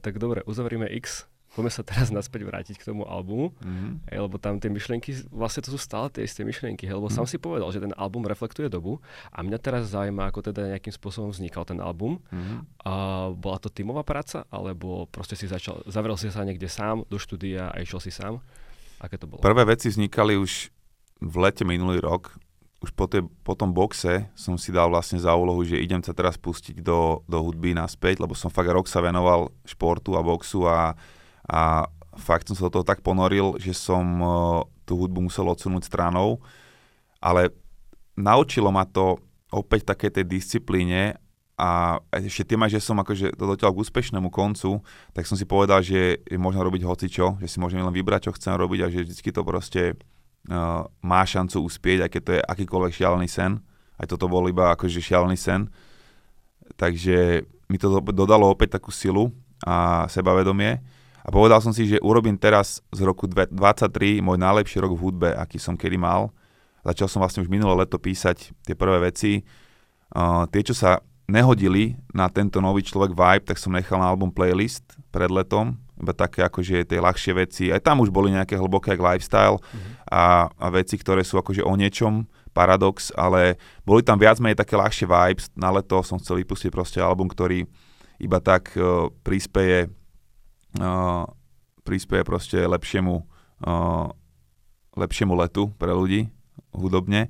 tak 0.00 0.16
dobre, 0.16 0.40
uzavrieme 0.48 0.88
X 0.88 1.28
poďme 1.52 1.72
sa 1.72 1.84
teraz 1.84 2.08
naspäť 2.08 2.48
vrátiť 2.48 2.76
k 2.80 2.88
tomu 2.88 3.04
albumu, 3.04 3.52
mm-hmm. 3.60 4.08
hej, 4.08 4.18
lebo 4.24 4.36
tam 4.40 4.56
tie 4.56 4.72
myšlienky, 4.72 5.28
vlastne 5.28 5.60
to 5.60 5.70
sú 5.72 5.78
stále 5.80 6.08
tie 6.08 6.24
isté 6.24 6.42
myšlienky, 6.48 6.88
hej, 6.88 6.96
lebo 6.96 7.12
mm-hmm. 7.12 7.24
sám 7.24 7.28
si 7.28 7.36
povedal, 7.36 7.68
že 7.70 7.84
ten 7.84 7.92
album 7.94 8.24
reflektuje 8.24 8.72
dobu 8.72 9.04
a 9.28 9.44
mňa 9.44 9.58
teraz 9.60 9.92
zaujíma, 9.92 10.32
ako 10.32 10.52
teda 10.52 10.72
nejakým 10.72 10.92
spôsobom 10.96 11.30
vznikal 11.30 11.68
ten 11.68 11.78
album. 11.78 12.24
Mm-hmm. 12.32 12.58
A 12.88 12.92
bola 13.36 13.58
to 13.60 13.68
tímová 13.68 14.00
práca, 14.02 14.48
alebo 14.48 15.04
proste 15.12 15.36
si 15.36 15.44
začal, 15.44 15.84
zavrel 15.84 16.16
si 16.16 16.32
sa 16.32 16.42
niekde 16.42 16.72
sám 16.72 17.04
do 17.06 17.20
štúdia 17.20 17.68
a 17.68 17.76
išiel 17.84 18.00
si 18.00 18.08
sám? 18.08 18.40
Aké 19.02 19.20
to 19.20 19.28
bolo? 19.28 19.44
Prvé 19.44 19.68
veci 19.68 19.92
vznikali 19.92 20.40
už 20.40 20.72
v 21.22 21.34
lete 21.38 21.68
minulý 21.68 22.00
rok, 22.00 22.32
už 22.82 22.90
po, 22.98 23.06
tej, 23.06 23.22
po 23.46 23.54
tom 23.54 23.70
boxe 23.70 24.26
som 24.34 24.58
si 24.58 24.74
dal 24.74 24.90
vlastne 24.90 25.14
za 25.14 25.30
úlohu, 25.38 25.62
že 25.62 25.78
idem 25.78 26.02
sa 26.02 26.10
teraz 26.10 26.34
pustiť 26.34 26.82
do, 26.82 27.22
do 27.30 27.38
hudby 27.38 27.78
naspäť, 27.78 28.18
lebo 28.18 28.34
som 28.34 28.50
fakt 28.50 28.74
rok 28.74 28.90
sa 28.90 28.98
venoval 28.98 29.54
športu 29.62 30.18
a 30.18 30.26
boxu 30.26 30.66
a 30.66 30.98
a 31.48 31.88
fakt 32.18 32.48
som 32.48 32.56
sa 32.56 32.68
do 32.68 32.80
toho 32.80 32.86
tak 32.86 33.00
ponoril, 33.00 33.56
že 33.56 33.72
som 33.72 34.04
uh, 34.20 34.30
tú 34.84 35.00
hudbu 35.00 35.30
musel 35.30 35.48
odsunúť 35.48 35.88
stranou, 35.88 36.42
ale 37.22 37.50
naučilo 38.18 38.68
ma 38.68 38.84
to 38.84 39.16
opäť 39.52 39.96
také 39.96 40.12
tej 40.12 40.28
disciplíne 40.28 41.16
a 41.56 42.00
ešte 42.10 42.52
tým 42.52 42.64
aj, 42.64 42.74
že 42.74 42.80
som 42.82 42.96
akože 42.98 43.36
to 43.36 43.44
dotiaľ 43.44 43.70
k 43.76 43.82
úspešnému 43.84 44.32
koncu, 44.32 44.80
tak 45.12 45.28
som 45.28 45.36
si 45.36 45.44
povedal, 45.44 45.84
že 45.84 46.18
je 46.24 46.38
možno 46.40 46.64
robiť 46.64 46.82
hocičo, 46.82 47.38
že 47.38 47.48
si 47.48 47.60
môžem 47.60 47.84
len 47.84 47.92
vybrať, 47.92 48.28
čo 48.28 48.36
chcem 48.36 48.56
robiť 48.56 48.80
a 48.82 48.90
že 48.90 49.04
vždy 49.06 49.30
to 49.30 49.42
proste 49.44 49.82
uh, 50.50 50.84
má 51.04 51.22
šancu 51.22 51.62
uspieť, 51.62 52.08
aj 52.08 52.10
keď 52.10 52.22
to 52.24 52.32
je 52.36 52.42
akýkoľvek 52.42 52.92
šialený 52.96 53.28
sen. 53.28 53.60
Aj 54.00 54.08
toto 54.08 54.26
bol 54.26 54.48
iba 54.48 54.74
akože 54.74 54.98
šialený 54.98 55.38
sen. 55.38 55.68
Takže 56.74 57.46
mi 57.68 57.76
to 57.76 58.00
dodalo 58.00 58.50
opäť 58.50 58.80
takú 58.80 58.90
silu 58.90 59.30
a 59.62 60.08
sebavedomie. 60.10 60.82
A 61.22 61.28
povedal 61.30 61.62
som 61.62 61.70
si, 61.70 61.86
že 61.86 62.02
urobím 62.02 62.34
teraz 62.34 62.82
z 62.90 63.00
roku 63.06 63.30
2023 63.30 64.18
môj 64.18 64.38
najlepší 64.42 64.82
rok 64.82 64.98
v 64.98 65.02
hudbe, 65.02 65.30
aký 65.38 65.62
som 65.62 65.78
kedy 65.78 65.94
mal. 65.94 66.34
Začal 66.82 67.06
som 67.06 67.22
vlastne 67.22 67.46
už 67.46 67.50
minulé 67.50 67.86
leto 67.86 67.94
písať 67.94 68.50
tie 68.66 68.74
prvé 68.74 69.06
veci. 69.06 69.46
Uh, 70.10 70.50
tie, 70.50 70.66
čo 70.66 70.74
sa 70.74 70.98
nehodili 71.30 71.94
na 72.10 72.26
tento 72.26 72.58
nový 72.58 72.82
človek 72.82 73.14
vibe, 73.14 73.46
tak 73.46 73.56
som 73.56 73.70
nechal 73.70 74.02
na 74.02 74.10
album 74.10 74.34
playlist 74.34 74.82
pred 75.14 75.30
letom, 75.30 75.78
iba 75.94 76.10
také 76.10 76.42
akože 76.42 76.82
tie 76.82 76.98
ľahšie 76.98 77.32
veci. 77.38 77.64
Aj 77.70 77.78
tam 77.78 78.02
už 78.02 78.10
boli 78.10 78.34
nejaké 78.34 78.58
hlboké 78.58 78.98
lifestyle 78.98 79.62
mm-hmm. 79.62 80.10
a, 80.10 80.50
a 80.50 80.66
veci, 80.74 80.98
ktoré 80.98 81.22
sú 81.22 81.38
akože 81.38 81.62
o 81.62 81.72
niečom, 81.78 82.26
paradox, 82.52 83.14
ale 83.16 83.56
boli 83.86 84.04
tam 84.04 84.20
viac 84.20 84.36
menej 84.42 84.58
také 84.60 84.76
ľahšie 84.76 85.06
vibes. 85.08 85.48
Na 85.56 85.72
leto 85.72 86.02
som 86.04 86.20
chcel 86.20 86.42
vypustiť 86.44 86.68
proste 86.68 86.98
album, 87.00 87.30
ktorý 87.30 87.64
iba 88.20 88.38
tak 88.42 88.74
uh, 88.76 89.08
prispieje 89.24 89.88
uh, 90.78 91.26
prispieje 91.82 92.24
proste 92.24 92.58
lepšiemu, 92.62 93.14
uh, 93.66 94.06
lepšiemu 94.96 95.34
letu 95.36 95.72
pre 95.76 95.92
ľudí 95.92 96.30
hudobne. 96.72 97.28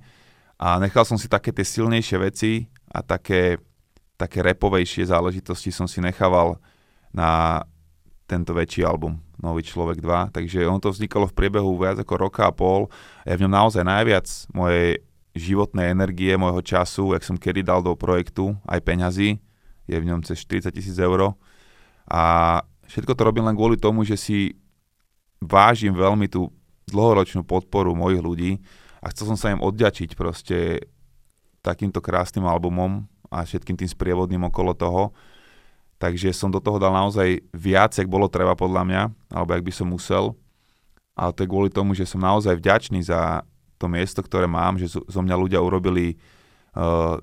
A 0.63 0.79
nechal 0.79 1.03
som 1.03 1.19
si 1.19 1.27
také 1.27 1.51
tie 1.51 1.67
silnejšie 1.67 2.17
veci 2.23 2.53
a 2.93 3.03
také, 3.03 3.59
také 4.15 4.45
repovejšie 4.47 5.11
záležitosti 5.11 5.75
som 5.75 5.91
si 5.91 5.99
nechával 5.99 6.61
na 7.11 7.63
tento 8.31 8.55
väčší 8.55 8.87
album, 8.87 9.21
Nový 9.43 9.67
človek 9.67 9.99
2. 9.99 10.33
Takže 10.33 10.65
on 10.71 10.79
to 10.79 10.95
vznikalo 10.95 11.27
v 11.27 11.35
priebehu 11.35 11.75
viac 11.75 11.99
ako 11.99 12.15
roka 12.15 12.47
a 12.47 12.55
pol. 12.55 12.87
Ja 13.27 13.35
v 13.35 13.45
ňom 13.45 13.53
naozaj 13.53 13.83
najviac 13.83 14.27
mojej 14.55 15.03
životnej 15.35 15.93
energie, 15.93 16.33
môjho 16.39 16.63
času, 16.63 17.13
jak 17.13 17.27
som 17.27 17.37
kedy 17.37 17.67
dal 17.67 17.83
do 17.83 17.93
projektu, 17.99 18.55
aj 18.69 18.85
peňazí, 18.85 19.41
je 19.91 19.97
v 19.99 20.07
ňom 20.09 20.23
cez 20.23 20.41
40 20.47 20.71
tisíc 20.73 20.97
eur. 20.97 21.35
A 22.07 22.23
Všetko 22.93 23.17
to 23.17 23.23
robím 23.25 23.49
len 23.49 23.57
kvôli 23.57 23.81
tomu, 23.81 24.05
že 24.05 24.21
si 24.21 24.53
vážim 25.41 25.97
veľmi 25.97 26.29
tú 26.29 26.53
dlhoročnú 26.93 27.41
podporu 27.41 27.97
mojich 27.97 28.21
ľudí 28.21 28.53
a 29.01 29.09
chcel 29.09 29.33
som 29.33 29.39
sa 29.41 29.49
im 29.49 29.65
odďačiť 29.65 30.13
proste 30.13 30.85
takýmto 31.65 32.05
krásnym 32.05 32.45
albumom 32.45 33.09
a 33.33 33.49
všetkým 33.49 33.81
tým 33.81 33.89
sprievodným 33.89 34.45
okolo 34.53 34.77
toho. 34.77 35.17
Takže 35.97 36.37
som 36.37 36.53
do 36.53 36.61
toho 36.61 36.77
dal 36.77 36.93
naozaj 36.93 37.41
viac, 37.57 37.97
ak 37.97 38.11
bolo 38.11 38.29
treba 38.29 38.53
podľa 38.53 38.83
mňa, 38.85 39.03
alebo 39.33 39.51
ak 39.57 39.63
by 39.65 39.73
som 39.73 39.89
musel. 39.89 40.37
Ale 41.17 41.33
to 41.33 41.47
je 41.47 41.49
kvôli 41.49 41.71
tomu, 41.73 41.97
že 41.97 42.05
som 42.05 42.21
naozaj 42.21 42.61
vďačný 42.61 43.01
za 43.09 43.47
to 43.81 43.89
miesto, 43.89 44.21
ktoré 44.21 44.45
mám, 44.45 44.77
že 44.77 44.93
zo 44.93 45.21
mňa 45.23 45.37
ľudia 45.39 45.65
urobili 45.65 46.21
uh, 46.77 47.17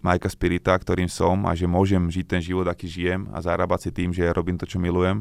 Majka 0.00 0.32
Spirita, 0.32 0.72
ktorým 0.72 1.08
som 1.12 1.44
a 1.44 1.52
že 1.52 1.68
môžem 1.68 2.08
žiť 2.08 2.26
ten 2.26 2.40
život, 2.40 2.64
aký 2.64 2.88
žijem 2.88 3.28
a 3.36 3.44
zarábať 3.44 3.88
si 3.88 3.90
tým, 3.92 4.10
že 4.16 4.32
robím 4.32 4.56
to, 4.56 4.64
čo 4.64 4.80
milujem. 4.80 5.20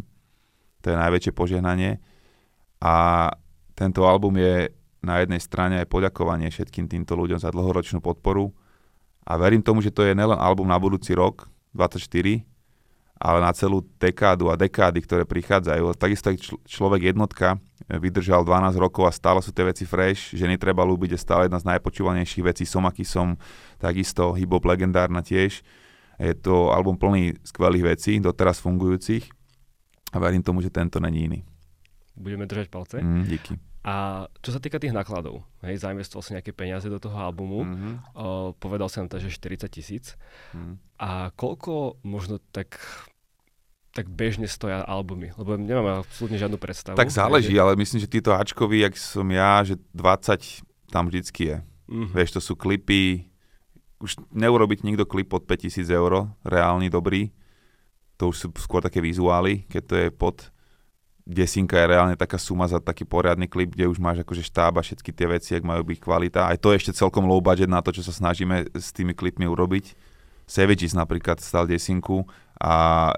To 0.84 0.86
je 0.92 0.96
najväčšie 0.96 1.36
požehnanie. 1.36 2.00
A 2.80 3.28
tento 3.76 4.08
album 4.08 4.40
je 4.40 4.72
na 5.04 5.20
jednej 5.20 5.40
strane 5.44 5.84
aj 5.84 5.92
poďakovanie 5.92 6.48
všetkým 6.48 6.88
týmto 6.88 7.16
ľuďom 7.16 7.40
za 7.40 7.52
dlhoročnú 7.52 8.00
podporu 8.00 8.56
a 9.28 9.36
verím 9.36 9.64
tomu, 9.64 9.84
že 9.84 9.92
to 9.92 10.04
je 10.04 10.16
nielen 10.16 10.40
album 10.40 10.68
na 10.68 10.80
budúci 10.80 11.12
rok, 11.12 11.52
24, 11.76 12.44
ale 13.20 13.38
na 13.44 13.52
celú 13.52 13.84
dekádu 14.00 14.48
a 14.48 14.56
dekády, 14.56 15.04
ktoré 15.04 15.24
prichádzajú. 15.28 15.92
Takisto 16.00 16.32
človek 16.64 17.12
jednotka 17.12 17.60
vydržal 17.98 18.46
12 18.46 18.78
rokov 18.78 19.10
a 19.10 19.12
stále 19.16 19.42
sú 19.42 19.50
tie 19.50 19.66
veci 19.66 19.90
fresh, 19.90 20.38
že 20.38 20.46
netreba 20.46 20.86
ľúbiť, 20.86 21.18
je 21.18 21.20
stále 21.20 21.50
jedna 21.50 21.58
z 21.58 21.74
najpočúvanejších 21.74 22.46
vecí, 22.46 22.64
som 22.70 22.86
aký 22.86 23.02
som, 23.02 23.42
takisto 23.82 24.38
hip 24.38 24.54
legendárna 24.54 25.26
tiež. 25.26 25.66
Je 26.20 26.36
to 26.38 26.70
album 26.70 27.00
plný 27.00 27.40
skvelých 27.42 27.96
vecí, 27.96 28.20
doteraz 28.20 28.60
fungujúcich 28.60 29.32
A 30.12 30.18
verím 30.20 30.44
tomu, 30.44 30.60
že 30.60 30.74
tento 30.74 31.00
není 31.00 31.26
iný. 31.26 31.40
Budeme 32.20 32.44
držať 32.44 32.68
palce. 32.68 33.00
Mm, 33.00 33.24
díky. 33.26 33.56
A 33.88 34.28
čo 34.44 34.52
sa 34.52 34.60
týka 34.60 34.76
tých 34.76 34.92
nákladov, 34.92 35.48
hej, 35.64 35.80
zainvestoval 35.80 36.20
si 36.20 36.36
nejaké 36.36 36.52
peniaze 36.52 36.92
do 36.92 37.00
toho 37.00 37.16
albumu, 37.16 37.64
mm-hmm. 37.64 37.94
uh, 38.12 38.52
povedal 38.60 38.92
si 38.92 39.00
nám 39.00 39.08
to, 39.08 39.24
že 39.24 39.32
40 39.32 39.72
tisíc. 39.72 40.20
Mm. 40.52 40.76
A 41.00 41.32
koľko 41.32 42.04
možno 42.04 42.44
tak 42.52 42.76
tak 44.00 44.08
bežne 44.08 44.48
stoja 44.48 44.80
albumy? 44.88 45.36
Lebo 45.36 45.60
nemám 45.60 46.08
absolútne 46.08 46.40
žiadnu 46.40 46.56
predstavu. 46.56 46.96
Tak 46.96 47.12
záleží, 47.12 47.52
ale 47.60 47.76
myslím, 47.76 48.00
že 48.00 48.08
títo 48.08 48.32
Ačkoví, 48.32 48.80
jak 48.80 48.96
som 48.96 49.28
ja, 49.28 49.60
že 49.68 49.76
20 49.92 50.64
tam 50.88 51.12
vždycky 51.12 51.52
je. 51.52 51.58
Mm-hmm. 51.92 52.16
Vieš, 52.16 52.30
to 52.40 52.42
sú 52.42 52.54
klipy, 52.56 53.28
už 54.00 54.16
neurobiť 54.32 54.88
nikto 54.88 55.04
klip 55.04 55.28
pod 55.28 55.44
5000 55.44 55.84
eur, 55.92 56.32
reálny, 56.48 56.88
dobrý. 56.88 57.36
To 58.16 58.32
už 58.32 58.36
sú 58.36 58.48
skôr 58.56 58.80
také 58.80 59.04
vizuály, 59.04 59.68
keď 59.68 59.84
to 59.84 59.94
je 60.00 60.08
pod 60.16 60.48
desinka 61.30 61.78
je 61.78 61.94
reálne 61.94 62.18
taká 62.18 62.42
suma 62.42 62.66
za 62.66 62.82
taký 62.82 63.06
poriadny 63.06 63.46
klip, 63.46 63.78
kde 63.78 63.86
už 63.86 64.02
máš 64.02 64.26
akože 64.26 64.42
štáb 64.42 64.82
a 64.82 64.82
všetky 64.82 65.14
tie 65.14 65.28
veci, 65.30 65.54
ak 65.54 65.62
majú 65.62 65.86
byť 65.86 66.00
kvalita. 66.02 66.50
Aj 66.50 66.58
to 66.58 66.74
je 66.74 66.82
ešte 66.82 66.98
celkom 66.98 67.30
low 67.30 67.38
budget 67.38 67.70
na 67.70 67.86
to, 67.86 67.94
čo 67.94 68.02
sa 68.02 68.10
snažíme 68.10 68.74
s 68.74 68.90
tými 68.90 69.14
klipmi 69.14 69.46
urobiť. 69.46 69.94
Savages 70.50 70.98
napríklad 70.98 71.38
stal 71.38 71.70
desinku 71.70 72.26
a 72.58 73.14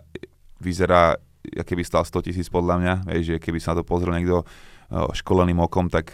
vyzerá, 0.62 1.18
keby 1.42 1.82
stal 1.82 2.06
100 2.06 2.30
tisíc 2.30 2.48
podľa 2.54 2.76
mňa, 2.78 2.94
vieš, 3.10 3.26
že 3.34 3.38
keby 3.42 3.58
sa 3.58 3.74
na 3.74 3.82
to 3.82 3.90
pozrel 3.90 4.14
niekto 4.14 4.46
školeným 4.92 5.58
okom, 5.64 5.90
tak 5.90 6.14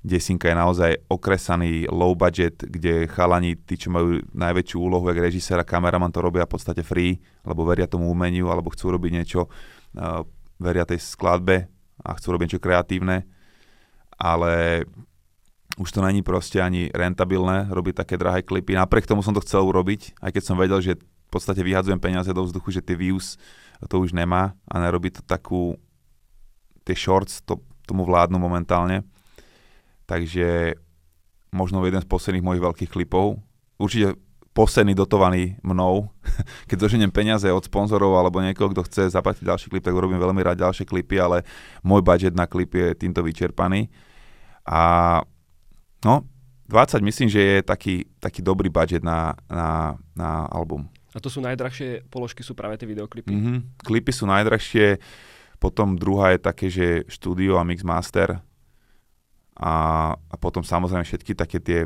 desinka 0.00 0.48
je 0.48 0.56
naozaj 0.56 0.90
okresaný 1.12 1.86
low 1.92 2.16
budget, 2.16 2.64
kde 2.64 3.04
chalani, 3.06 3.54
tí, 3.54 3.76
čo 3.76 3.92
majú 3.92 4.24
najväčšiu 4.32 4.76
úlohu, 4.80 5.06
jak 5.12 5.20
režisér 5.20 5.60
a 5.60 5.68
kameraman 5.68 6.08
to 6.08 6.24
robia 6.24 6.48
v 6.48 6.52
podstate 6.56 6.80
free, 6.80 7.20
lebo 7.44 7.68
veria 7.68 7.84
tomu 7.84 8.08
umeniu, 8.08 8.48
alebo 8.48 8.72
chcú 8.72 8.96
robiť 8.96 9.10
niečo 9.12 9.52
veria 10.58 10.88
tej 10.88 10.98
skladbe 10.98 11.68
a 12.00 12.16
chcú 12.16 12.34
robiť 12.34 12.44
niečo 12.48 12.64
kreatívne, 12.64 13.28
ale 14.16 14.82
už 15.78 15.94
to 15.94 16.00
není 16.02 16.24
proste 16.24 16.58
ani 16.58 16.90
rentabilné 16.90 17.70
robiť 17.70 18.02
také 18.02 18.18
drahé 18.18 18.42
klipy. 18.42 18.74
Napriek 18.74 19.06
tomu 19.06 19.22
som 19.22 19.36
to 19.36 19.44
chcel 19.44 19.62
urobiť, 19.68 20.18
aj 20.18 20.30
keď 20.32 20.42
som 20.42 20.56
vedel, 20.58 20.80
že 20.82 20.96
v 20.98 21.30
podstate 21.30 21.60
vyhadzujem 21.60 22.00
peniaze 22.00 22.32
do 22.32 22.40
vzduchu, 22.40 22.80
že 22.80 22.82
tie 22.82 22.96
views 22.96 23.36
to 23.86 24.02
už 24.02 24.10
nemá 24.10 24.58
a 24.66 24.74
nerobí 24.82 25.14
to 25.14 25.22
takú, 25.22 25.78
tie 26.82 26.98
shorts 26.98 27.46
to, 27.46 27.62
tomu 27.86 28.02
vládnu 28.02 28.40
momentálne. 28.40 29.06
Takže 30.08 30.74
možno 31.54 31.84
jeden 31.84 32.02
z 32.02 32.08
posledných 32.08 32.44
mojich 32.44 32.64
veľkých 32.64 32.90
klipov. 32.90 33.38
Určite 33.78 34.18
posený, 34.58 34.98
dotovaný 34.98 35.54
mnou. 35.62 36.10
Keď 36.68 36.76
doženiem 36.76 37.14
peniaze 37.14 37.46
od 37.46 37.62
sponzorov 37.62 38.18
alebo 38.18 38.42
niekoho, 38.42 38.74
kto 38.74 38.82
chce 38.90 39.14
zaplatiť 39.14 39.46
ďalší 39.46 39.66
klip, 39.70 39.86
tak 39.86 39.94
urobím 39.94 40.18
veľmi 40.18 40.42
rád 40.42 40.66
ďalšie 40.66 40.82
klipy, 40.82 41.22
ale 41.22 41.46
môj 41.86 42.02
budget 42.02 42.34
na 42.34 42.50
klip 42.50 42.74
je 42.74 42.98
týmto 42.98 43.22
vyčerpaný. 43.22 43.86
A 44.66 45.22
no, 46.02 46.26
20 46.68 47.00
myslím, 47.00 47.28
že 47.30 47.40
je 47.40 47.56
taký, 47.62 48.04
taký 48.20 48.42
dobrý 48.42 48.68
budget 48.68 49.00
na, 49.00 49.32
na, 49.48 49.96
na 50.12 50.44
album. 50.50 50.90
A 51.18 51.22
to 51.22 51.26
sú 51.26 51.42
najdrahšie 51.42 52.06
položky, 52.06 52.46
sú 52.46 52.54
práve 52.54 52.78
tie 52.78 52.86
videoklipy? 52.86 53.34
Mm-hmm. 53.34 53.82
Klipy 53.82 54.14
sú 54.14 54.30
najdrahšie, 54.30 55.02
potom 55.58 55.98
druhá 55.98 56.30
je 56.30 56.38
také, 56.38 56.70
že 56.70 57.02
štúdio 57.10 57.58
a 57.58 57.66
mix 57.66 57.82
master 57.82 58.38
a, 59.58 59.74
a 60.14 60.34
potom 60.38 60.62
samozrejme 60.62 61.02
všetky 61.02 61.34
také 61.34 61.58
tie 61.58 61.80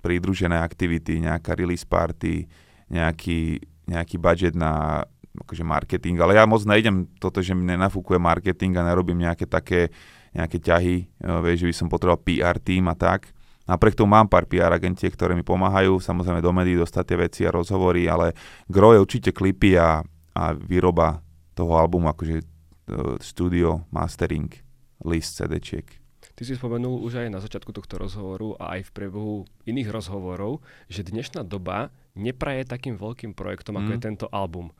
pridružené 0.00 0.56
aktivity, 0.56 1.20
nejaká 1.20 1.52
release 1.52 1.84
party, 1.84 2.48
nejaký, 2.88 3.60
nejaký 3.84 4.16
budget 4.16 4.56
na 4.56 5.04
akože 5.36 5.68
marketing, 5.68 6.16
ale 6.16 6.40
ja 6.40 6.48
moc 6.48 6.64
nejdem 6.64 7.12
toto, 7.20 7.44
že 7.44 7.52
mi 7.52 7.68
nenafúkuje 7.68 8.16
marketing 8.16 8.80
a 8.80 8.88
nerobím 8.88 9.20
nejaké 9.20 9.44
také 9.44 9.92
nejaké 10.36 10.60
ťahy, 10.60 10.96
vieš, 11.40 11.64
že 11.64 11.68
by 11.72 11.74
som 11.74 11.88
potreboval 11.88 12.20
PR 12.20 12.60
tým 12.60 12.84
a 12.92 12.94
tak. 12.94 13.32
Napriek 13.66 13.98
tomu 13.98 14.14
mám 14.14 14.30
pár 14.30 14.46
PR 14.46 14.70
agentiek, 14.70 15.10
ktoré 15.10 15.34
mi 15.34 15.42
pomáhajú, 15.42 15.98
samozrejme 15.98 16.38
do 16.38 16.54
médií 16.54 16.78
dostať 16.78 17.04
tie 17.04 17.18
veci 17.18 17.40
a 17.42 17.50
rozhovory, 17.50 18.06
ale 18.06 18.30
gro 18.70 18.94
je 18.94 19.02
určite 19.02 19.30
klipy 19.34 19.74
a, 19.74 20.06
a 20.38 20.42
výroba 20.54 21.18
toho 21.58 21.74
albumu, 21.74 22.06
akože 22.14 22.36
uh, 22.38 23.18
studio, 23.18 23.82
mastering, 23.90 24.54
list 25.02 25.34
CD-čiek. 25.42 26.06
Ty 26.36 26.42
si 26.44 26.52
spomenul 26.52 27.00
už 27.00 27.26
aj 27.26 27.32
na 27.32 27.40
začiatku 27.40 27.72
tohto 27.72 27.96
rozhovoru 27.96 28.54
a 28.60 28.76
aj 28.76 28.92
v 28.92 28.94
priebehu 28.94 29.34
iných 29.64 29.88
rozhovorov, 29.88 30.60
že 30.86 31.02
dnešná 31.02 31.42
doba 31.42 31.88
nepraje 32.12 32.68
takým 32.68 33.00
veľkým 33.00 33.32
projektom, 33.32 33.80
ako 33.80 33.88
mm. 33.88 33.94
je 33.96 33.98
mhm. 33.98 34.06
tento 34.06 34.26
album. 34.30 34.70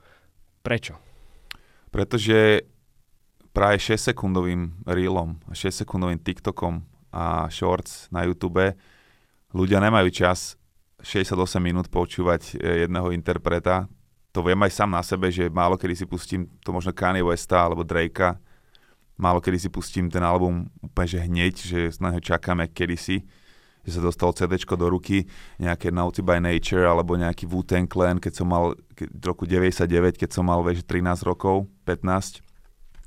Prečo? 0.62 1.01
Pretože 1.91 2.68
práve 3.57 3.80
6 3.80 4.12
sekundovým 4.12 4.84
reelom, 4.84 5.41
6 5.49 5.82
sekundovým 5.82 6.20
TikTokom 6.20 6.95
a 7.16 7.48
shorts 7.48 8.12
na 8.12 8.28
YouTube. 8.28 8.76
Ľudia 9.56 9.80
nemajú 9.80 10.12
čas 10.12 10.60
68 11.00 11.32
minút 11.64 11.88
počúvať 11.88 12.60
e, 12.60 12.84
jedného 12.84 13.08
interpreta. 13.16 13.88
To 14.36 14.44
viem 14.44 14.60
aj 14.60 14.72
sám 14.76 14.92
na 14.92 15.00
sebe, 15.00 15.32
že 15.32 15.48
málo 15.48 15.80
kedy 15.80 15.96
si 15.96 16.04
pustím 16.04 16.44
to 16.60 16.76
možno 16.76 16.92
Kanye 16.92 17.24
Westa 17.24 17.64
alebo 17.64 17.80
Drakea. 17.80 18.36
Málo 19.16 19.40
kedy 19.40 19.56
si 19.56 19.68
pustím 19.72 20.12
ten 20.12 20.20
album 20.20 20.68
úplne, 20.84 21.08
že 21.08 21.24
hneď, 21.24 21.54
že 21.56 21.78
na 22.04 22.12
neho 22.12 22.20
čakáme 22.20 22.68
kedysi, 22.68 23.24
že 23.80 23.90
sa 23.96 24.04
dostalo 24.04 24.36
CD 24.36 24.60
do 24.60 24.86
ruky, 24.92 25.24
nejaké 25.56 25.88
Naughty 25.88 26.20
by 26.20 26.36
Nature 26.36 26.84
alebo 26.84 27.16
nejaký 27.16 27.48
Wu-Tang 27.48 27.88
Clan, 27.88 28.20
keď 28.20 28.44
som 28.44 28.52
mal 28.52 28.76
v 28.92 29.24
roku 29.24 29.48
99, 29.48 30.20
keď 30.20 30.36
som 30.36 30.44
mal 30.44 30.60
vieš, 30.60 30.84
13 30.84 31.24
rokov, 31.24 31.64
15 31.88 32.44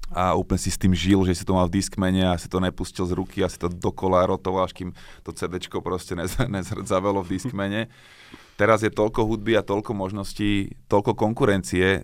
a 0.09 0.33
úplne 0.33 0.57
si 0.57 0.73
s 0.73 0.81
tým 0.81 0.93
žil, 0.93 1.21
že 1.25 1.37
si 1.37 1.43
to 1.45 1.53
mal 1.53 1.69
v 1.69 1.77
diskmene 1.77 2.25
a 2.25 2.39
si 2.41 2.49
to 2.49 2.57
nepustil 2.57 3.05
z 3.05 3.13
ruky 3.13 3.45
a 3.45 3.51
si 3.51 3.61
to 3.61 3.69
dokola 3.69 4.25
rotoval, 4.25 4.65
až 4.65 4.73
kým 4.73 4.89
to 5.21 5.29
CD 5.33 5.61
proste 5.81 6.17
nez, 6.17 6.33
v 6.39 7.29
diskmene. 7.29 7.87
Teraz 8.57 8.83
je 8.83 8.91
toľko 8.91 9.23
hudby 9.23 9.55
a 9.55 9.63
toľko 9.63 9.95
možností, 9.95 10.75
toľko 10.91 11.15
konkurencie, 11.15 12.03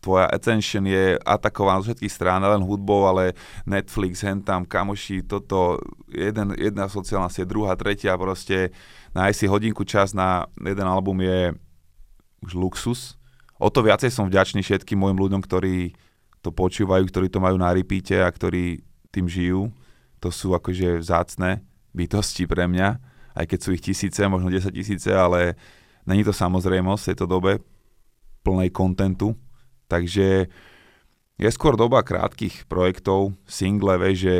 tvoja 0.00 0.26
attention 0.32 0.88
je 0.88 1.20
atakovaná 1.20 1.84
z 1.84 1.92
všetkých 1.92 2.12
strán, 2.12 2.40
len 2.40 2.64
hudbou, 2.64 3.04
ale 3.04 3.36
Netflix, 3.68 4.24
hentam, 4.24 4.64
kamoši, 4.64 5.20
toto, 5.28 5.76
jeden, 6.08 6.56
jedna 6.56 6.88
sociálna 6.88 7.28
sieť, 7.28 7.46
druhá, 7.46 7.76
tretia, 7.76 8.16
proste 8.16 8.72
nájsť 9.12 9.36
si 9.36 9.46
hodinku 9.46 9.84
čas 9.84 10.16
na 10.16 10.48
jeden 10.56 10.88
album 10.88 11.20
je 11.20 11.52
už 12.40 12.56
luxus. 12.56 13.20
O 13.60 13.68
to 13.68 13.84
viacej 13.84 14.08
som 14.08 14.24
vďačný 14.24 14.64
všetkým 14.64 14.96
mojim 14.96 15.20
ľuďom, 15.20 15.44
ktorí 15.44 15.92
to 16.40 16.50
počúvajú, 16.50 17.04
ktorí 17.08 17.28
to 17.28 17.42
majú 17.42 17.56
na 17.60 17.72
repeate 17.72 18.20
a 18.20 18.28
ktorí 18.28 18.80
tým 19.12 19.28
žijú. 19.28 19.68
To 20.24 20.32
sú 20.32 20.56
akože 20.56 21.00
vzácne 21.00 21.64
bytosti 21.92 22.46
pre 22.46 22.68
mňa, 22.68 22.88
aj 23.34 23.44
keď 23.50 23.58
sú 23.58 23.70
ich 23.74 23.82
tisíce, 23.82 24.20
možno 24.30 24.52
10 24.52 24.70
tisíce, 24.72 25.10
ale 25.10 25.58
není 26.06 26.22
to 26.22 26.32
samozrejmosť 26.32 27.02
v 27.02 27.08
tejto 27.12 27.26
dobe 27.26 27.52
plnej 28.44 28.70
kontentu 28.72 29.34
Takže 29.90 30.46
je 31.34 31.48
skôr 31.50 31.74
doba 31.74 32.06
krátkých 32.06 32.70
projektov, 32.70 33.34
single, 33.42 33.98
vieš, 33.98 34.18
že 34.22 34.34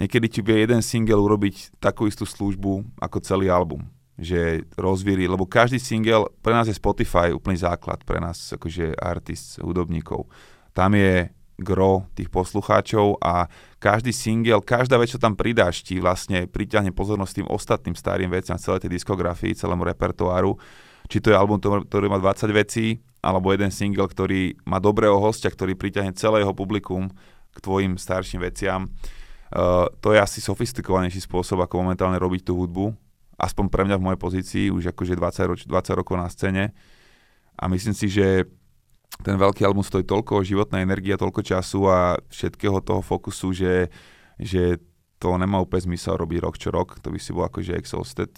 niekedy 0.00 0.26
ti 0.32 0.40
vie 0.40 0.64
jeden 0.64 0.80
single 0.80 1.20
urobiť 1.20 1.76
takú 1.76 2.08
istú 2.08 2.24
službu 2.24 2.96
ako 2.96 3.20
celý 3.20 3.52
album. 3.52 3.84
Že 4.16 4.64
rozvíri, 4.80 5.28
lebo 5.28 5.44
každý 5.44 5.76
single, 5.76 6.32
pre 6.40 6.56
nás 6.56 6.64
je 6.64 6.80
Spotify 6.80 7.36
úplný 7.36 7.60
základ, 7.60 8.00
pre 8.08 8.16
nás 8.16 8.56
akože 8.56 8.96
artist, 8.96 9.60
hudobníkov. 9.60 10.24
Tam 10.72 10.96
je 10.96 11.28
gro 11.58 12.10
tých 12.18 12.30
poslucháčov 12.30 13.22
a 13.22 13.46
každý 13.78 14.10
single, 14.10 14.64
každá 14.64 14.98
vec, 14.98 15.14
čo 15.14 15.22
tam 15.22 15.38
pridáš, 15.38 15.86
ti 15.86 16.02
vlastne 16.02 16.50
priťahne 16.50 16.90
pozornosť 16.90 17.32
tým 17.42 17.48
ostatným 17.50 17.94
starým 17.94 18.30
veciam, 18.30 18.58
celej 18.58 18.86
tej 18.86 18.98
diskografii, 18.98 19.54
celému 19.54 19.86
repertoáru. 19.86 20.58
Či 21.06 21.20
to 21.20 21.30
je 21.30 21.36
album, 21.36 21.60
ktorý 21.60 22.06
má 22.08 22.18
20 22.18 22.48
vecí, 22.50 22.98
alebo 23.20 23.52
jeden 23.52 23.70
single, 23.70 24.08
ktorý 24.08 24.56
má 24.66 24.80
dobrého 24.80 25.16
hostia, 25.20 25.52
ktorý 25.52 25.76
priťahne 25.76 26.16
celé 26.16 26.42
jeho 26.42 26.56
publikum 26.56 27.12
k 27.54 27.58
tvojim 27.62 27.94
starším 28.00 28.42
veciam. 28.42 28.90
Uh, 29.54 29.86
to 30.02 30.10
je 30.10 30.18
asi 30.18 30.42
sofistikovanejší 30.42 31.22
spôsob, 31.22 31.62
ako 31.62 31.86
momentálne 31.86 32.18
robiť 32.18 32.50
tú 32.50 32.58
hudbu. 32.58 32.90
Aspoň 33.38 33.64
pre 33.70 33.82
mňa 33.86 33.96
v 34.00 34.04
mojej 34.10 34.20
pozícii, 34.20 34.64
už 34.74 34.90
akože 34.90 35.14
20, 35.14 35.50
roč, 35.50 35.60
20 35.68 36.00
rokov 36.00 36.16
na 36.18 36.26
scéne. 36.26 36.74
A 37.54 37.70
myslím 37.70 37.94
si, 37.94 38.10
že 38.10 38.50
ten 39.22 39.36
veľký 39.38 39.62
album 39.62 39.86
stojí 39.86 40.02
toľko 40.02 40.42
životnej 40.42 40.82
energie, 40.82 41.14
toľko 41.14 41.40
času 41.44 41.86
a 41.86 42.18
všetkého 42.32 42.82
toho 42.82 43.00
fokusu, 43.00 43.54
že, 43.54 43.74
že 44.40 44.82
to 45.22 45.36
nemá 45.38 45.62
úplne 45.62 45.94
zmysel 45.94 46.18
robiť 46.18 46.38
rok 46.42 46.54
čo 46.58 46.68
rok, 46.74 46.98
to 46.98 47.08
by 47.14 47.18
si 47.20 47.30
bol 47.30 47.46
akože 47.46 47.78
exhausted. 47.78 48.32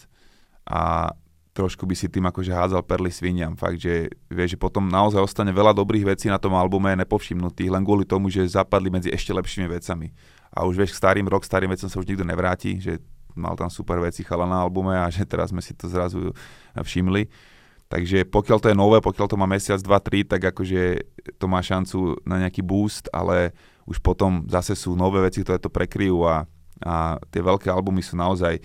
A 0.66 1.14
trošku 1.56 1.88
by 1.88 1.96
si 1.96 2.12
tým 2.12 2.28
akože 2.28 2.52
hádzal 2.52 2.84
perly 2.84 3.08
sviniam. 3.08 3.56
Fakt, 3.56 3.80
že 3.80 4.12
vieš, 4.28 4.54
že 4.54 4.58
potom 4.60 4.84
naozaj 4.92 5.24
ostane 5.24 5.56
veľa 5.56 5.72
dobrých 5.72 6.12
vecí 6.12 6.28
na 6.28 6.36
tom 6.36 6.52
albume 6.52 6.92
nepovšimnutých, 7.00 7.72
len 7.72 7.80
kvôli 7.80 8.04
tomu, 8.04 8.28
že 8.28 8.44
zapadli 8.44 8.92
medzi 8.92 9.08
ešte 9.08 9.32
lepšími 9.32 9.64
vecami. 9.72 10.12
A 10.52 10.68
už 10.68 10.76
vieš, 10.76 10.92
k 10.92 11.00
starým 11.00 11.24
rok, 11.24 11.48
starým 11.48 11.72
vecom 11.72 11.88
sa 11.88 11.96
už 11.96 12.04
nikto 12.04 12.28
nevráti, 12.28 12.76
že 12.76 13.00
mal 13.32 13.56
tam 13.56 13.72
super 13.72 14.00
veci 14.04 14.20
chala 14.20 14.44
na 14.44 14.60
albume 14.60 14.96
a 15.00 15.08
že 15.08 15.24
teraz 15.24 15.48
sme 15.52 15.64
si 15.64 15.72
to 15.72 15.88
zrazu 15.88 16.36
všimli. 16.76 17.28
Takže 17.86 18.26
pokiaľ 18.26 18.58
to 18.58 18.70
je 18.70 18.76
nové, 18.76 18.98
pokiaľ 18.98 19.26
to 19.30 19.38
má 19.38 19.46
mesiac, 19.46 19.78
dva, 19.78 20.02
tri, 20.02 20.26
tak 20.26 20.42
akože 20.42 21.06
to 21.38 21.46
má 21.46 21.62
šancu 21.62 22.18
na 22.26 22.42
nejaký 22.42 22.58
boost, 22.66 23.06
ale 23.14 23.54
už 23.86 24.02
potom 24.02 24.42
zase 24.50 24.74
sú 24.74 24.98
nové 24.98 25.22
veci, 25.22 25.46
ktoré 25.46 25.62
to 25.62 25.70
prekryjú 25.70 26.26
a, 26.26 26.42
a 26.82 27.22
tie 27.30 27.38
veľké 27.38 27.70
albumy 27.70 28.02
sú 28.02 28.18
naozaj 28.18 28.58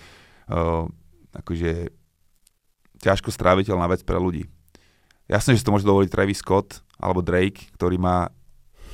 uh, 0.50 0.90
akože 1.38 1.94
ťažko 2.98 3.30
stráviteľná 3.30 3.86
vec 3.86 4.02
pre 4.02 4.18
ľudí. 4.18 4.50
Jasné, 5.30 5.54
že 5.54 5.66
to 5.66 5.74
môže 5.74 5.86
dovoliť 5.86 6.10
Travis 6.10 6.42
Scott 6.42 6.82
alebo 6.98 7.22
Drake, 7.22 7.70
ktorý 7.78 8.02
má 8.02 8.34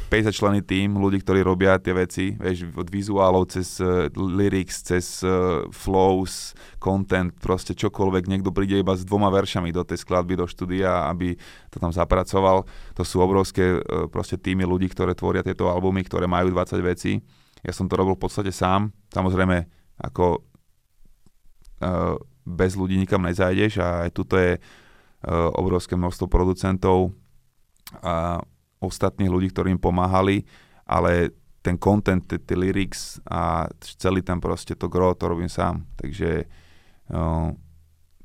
50 0.08 0.32
členy 0.32 0.60
tým 0.64 0.95
ľudí, 0.95 1.20
ktorí 1.20 1.43
robia 1.43 1.76
tie 1.84 1.91
veci, 1.91 2.26
vieš, 2.39 2.72
od 2.80 2.88
vizuálov 2.88 3.51
cez 3.51 3.84
uh, 3.84 4.08
lyrics, 4.16 4.80
cez 4.80 5.20
uh, 5.28 5.68
flows, 5.68 6.55
content, 6.80 7.36
proste 7.36 7.76
čokoľvek, 7.76 8.32
niekto 8.32 8.55
príde 8.55 8.80
iba 8.80 8.95
s 8.95 9.03
dvoma 9.03 9.28
veršami 9.28 9.76
do 9.76 9.84
tej 9.84 9.99
skladby, 9.99 10.39
do 10.39 10.47
štúdia, 10.47 11.12
aby 11.12 11.36
to 11.68 11.84
tam 11.84 11.91
zapracoval. 11.91 12.64
To 12.95 13.03
sú 13.03 13.20
obrovské 13.20 13.84
uh, 13.84 14.08
proste 14.08 14.39
týmy 14.39 14.64
ľudí, 14.64 14.88
ktoré 14.88 15.12
tvoria 15.12 15.43
tieto 15.43 15.68
albumy, 15.68 16.08
ktoré 16.08 16.24
majú 16.24 16.55
20 16.55 16.80
vecí. 16.88 17.20
Ja 17.60 17.76
som 17.76 17.91
to 17.91 17.99
robil 17.99 18.16
v 18.16 18.24
podstate 18.24 18.55
sám. 18.55 18.95
Samozrejme, 19.12 19.68
ako 19.99 20.39
uh, 21.84 22.16
bez 22.47 22.80
ľudí 22.80 22.95
nikam 22.95 23.28
nezajdeš 23.28 23.84
a 23.84 24.08
aj 24.08 24.10
tuto 24.16 24.39
je 24.39 24.55
uh, 24.55 24.62
obrovské 25.51 25.99
množstvo 25.99 26.32
producentov 26.32 27.12
a 27.99 28.39
ostatných 28.78 29.32
ľudí, 29.32 29.50
ktorí 29.50 29.74
im 29.74 29.82
pomáhali, 29.82 30.46
ale 30.86 31.34
ten 31.66 31.76
content, 31.76 32.24
tie 32.24 32.56
lyrics 32.56 33.20
a 33.28 33.68
celý 33.82 34.24
ten 34.24 34.40
proste 34.40 34.72
to 34.78 34.88
gro, 34.88 35.12
to 35.18 35.28
robím 35.28 35.52
sám. 35.52 35.84
Takže, 36.00 36.48
uh, 37.12 37.52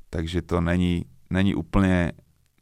takže 0.07 0.39
to 0.47 0.63
není, 0.63 1.03
není 1.27 1.51
úplne 1.51 2.15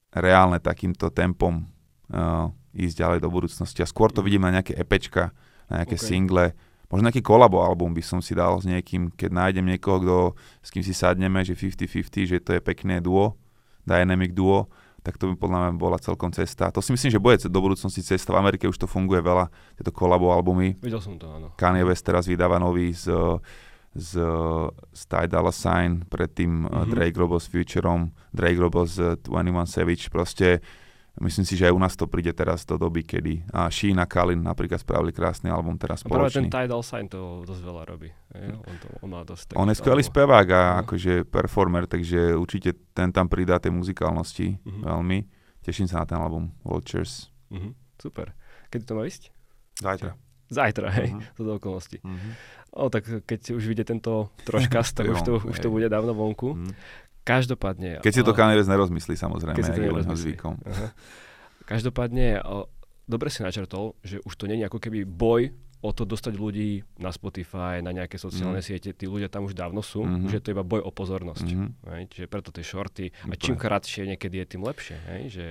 reálne 0.09 0.57
takýmto 0.57 1.13
tempom 1.13 1.69
uh, 2.09 2.49
ísť 2.73 2.95
ďalej 2.97 3.19
do 3.21 3.29
budúcnosti. 3.29 3.83
A 3.83 3.91
skôr 3.91 4.09
to 4.09 4.25
vidím 4.25 4.47
na 4.47 4.57
nejaké 4.57 4.73
epečka, 4.73 5.35
na 5.69 5.83
nejaké 5.83 6.01
okay. 6.01 6.07
single, 6.07 6.45
možno 6.91 7.07
nejaký 7.07 7.23
kolabo 7.23 7.63
album 7.63 7.93
by 7.93 8.03
som 8.03 8.19
si 8.19 8.35
dal 8.35 8.59
s 8.59 8.65
niekým, 8.67 9.13
keď 9.13 9.29
nájdem 9.31 9.65
niekoho, 9.69 9.97
kto, 10.01 10.17
s 10.59 10.69
kým 10.73 10.83
si 10.83 10.91
sadneme, 10.91 11.45
že 11.45 11.55
50-50, 11.55 12.25
že 12.25 12.37
to 12.41 12.57
je 12.57 12.61
pekné 12.63 12.99
duo, 12.99 13.37
dynamic 13.85 14.33
duo, 14.33 14.67
tak 15.01 15.17
to 15.17 15.33
by 15.33 15.35
podľa 15.37 15.57
mňa 15.65 15.71
bola 15.81 15.97
celkom 15.97 16.29
cesta. 16.29 16.69
To 16.69 16.81
si 16.81 16.93
myslím, 16.93 17.09
že 17.09 17.21
bude 17.21 17.41
do 17.41 17.59
budúcnosti 17.61 18.05
cesta. 18.05 18.33
V 18.33 18.41
Amerike 18.41 18.69
už 18.69 18.77
to 18.77 18.85
funguje 18.85 19.21
veľa, 19.25 19.49
tieto 19.73 19.89
kolabo 19.89 20.29
albumy. 20.29 20.77
Videl 20.77 21.01
som 21.01 21.17
to, 21.17 21.25
áno. 21.25 21.47
Kanye 21.57 21.81
West 21.81 22.05
teraz 22.05 22.29
vydáva 22.29 22.61
nový 22.61 22.93
z, 22.93 23.09
z, 23.97 24.21
z 24.93 25.01
Ty 25.09 25.25
Dolla 25.25 25.49
Sign, 25.49 26.05
predtým 26.05 26.69
mm-hmm. 26.69 26.89
Drake 26.93 27.17
robil 27.17 27.41
s 27.41 27.49
Futureom, 27.49 28.13
Drake 28.29 28.61
robil 28.61 28.85
s 28.85 29.01
21 29.25 29.65
Savage, 29.65 30.13
proste 30.13 30.61
Myslím 31.19 31.43
si, 31.43 31.59
že 31.59 31.67
aj 31.67 31.75
u 31.75 31.81
nás 31.83 31.93
to 31.99 32.07
príde 32.07 32.31
teraz 32.31 32.63
do 32.63 32.79
doby, 32.79 33.03
kedy 33.03 33.43
a 33.51 33.67
Sheen 33.67 33.99
a 33.99 34.07
Kalin 34.07 34.39
napríklad 34.39 34.79
spravili 34.79 35.11
krásny 35.11 35.51
album 35.51 35.75
teraz 35.75 36.07
spoločný. 36.07 36.23
Práve 36.23 36.37
ten 36.39 36.47
Tidal 36.47 36.81
Sign 36.87 37.11
to 37.11 37.43
dosť 37.43 37.61
veľa 37.67 37.83
robí. 37.83 38.09
On, 38.31 38.75
to, 38.79 38.87
on, 39.03 39.09
má 39.11 39.21
dosť 39.27 39.59
on 39.59 39.67
je 39.67 39.75
skvelý 39.75 40.07
spevák 40.07 40.47
a 40.55 40.61
no. 40.63 40.87
akože 40.87 41.27
performer, 41.27 41.83
takže 41.83 42.31
určite 42.39 42.79
ten 42.95 43.11
tam 43.11 43.27
pridá 43.27 43.59
tej 43.59 43.75
muzikálnosti 43.75 44.55
uh-huh. 44.63 44.87
veľmi. 44.87 45.27
Teším 45.59 45.91
sa 45.91 46.01
na 46.01 46.05
ten 46.07 46.15
album 46.15 46.55
Vultures. 46.63 47.27
Uh-huh. 47.51 47.75
Super. 47.99 48.31
Kedy 48.71 48.83
to 48.87 48.95
má 48.95 49.03
ísť? 49.03 49.35
Zajtra. 49.83 50.15
Zajtra, 50.51 50.87
hej, 50.95 51.15
uh-huh. 51.15 51.35
to 51.35 51.41
do 51.43 51.51
okolností. 51.59 51.99
Uh-huh. 52.03 52.31
O, 52.71 52.87
tak 52.87 53.03
keď 53.27 53.55
už 53.55 53.63
vyjde 53.67 53.83
tento 53.87 54.31
troška, 54.47 54.79
tak 54.97 55.11
už 55.11 55.19
to, 55.27 55.43
už 55.43 55.59
to 55.59 55.67
bude 55.67 55.91
dávno 55.91 56.15
vonku. 56.15 56.55
Uh-huh. 56.55 56.71
Každopádne... 57.21 58.01
Keď 58.01 58.13
si 58.13 58.21
to 58.25 58.33
Kanye 58.33 58.57
nerozmyslí, 58.57 59.13
samozrejme, 59.13 59.53
keď 59.53 59.65
si 59.65 59.73
to 59.77 59.81
nerozmyslí. 59.81 60.33
zvykom. 60.33 60.53
Aha. 60.65 60.87
Každopádne, 61.69 62.41
dobre 63.05 63.29
si 63.29 63.45
načrtol, 63.45 63.93
že 64.01 64.19
už 64.25 64.33
to 64.35 64.49
je 64.49 64.65
ako 64.65 64.81
keby 64.81 65.05
boj 65.05 65.53
o 65.81 65.89
to 65.89 66.05
dostať 66.05 66.37
ľudí 66.37 66.85
na 67.01 67.09
Spotify, 67.09 67.81
na 67.81 67.89
nejaké 67.89 68.21
sociálne 68.21 68.61
mm. 68.61 68.65
siete, 68.65 68.89
tí 68.93 69.09
ľudia 69.09 69.33
tam 69.33 69.49
už 69.49 69.57
dávno 69.57 69.81
sú, 69.81 70.05
mm-hmm. 70.05 70.29
že 70.29 70.37
je 70.37 70.43
to 70.45 70.53
iba 70.53 70.61
boj 70.61 70.85
o 70.85 70.93
pozornosť. 70.93 71.47
Mm-hmm. 71.49 71.69
Hej? 71.89 72.01
Čiže 72.13 72.25
preto 72.29 72.53
tie 72.53 72.61
shorty, 72.61 73.09
a 73.09 73.33
čím 73.33 73.57
kratšie 73.57 74.05
niekedy 74.13 74.45
je, 74.45 74.45
tým 74.45 74.61
lepšie. 74.61 74.97
Hej? 75.09 75.21
Že, 75.33 75.45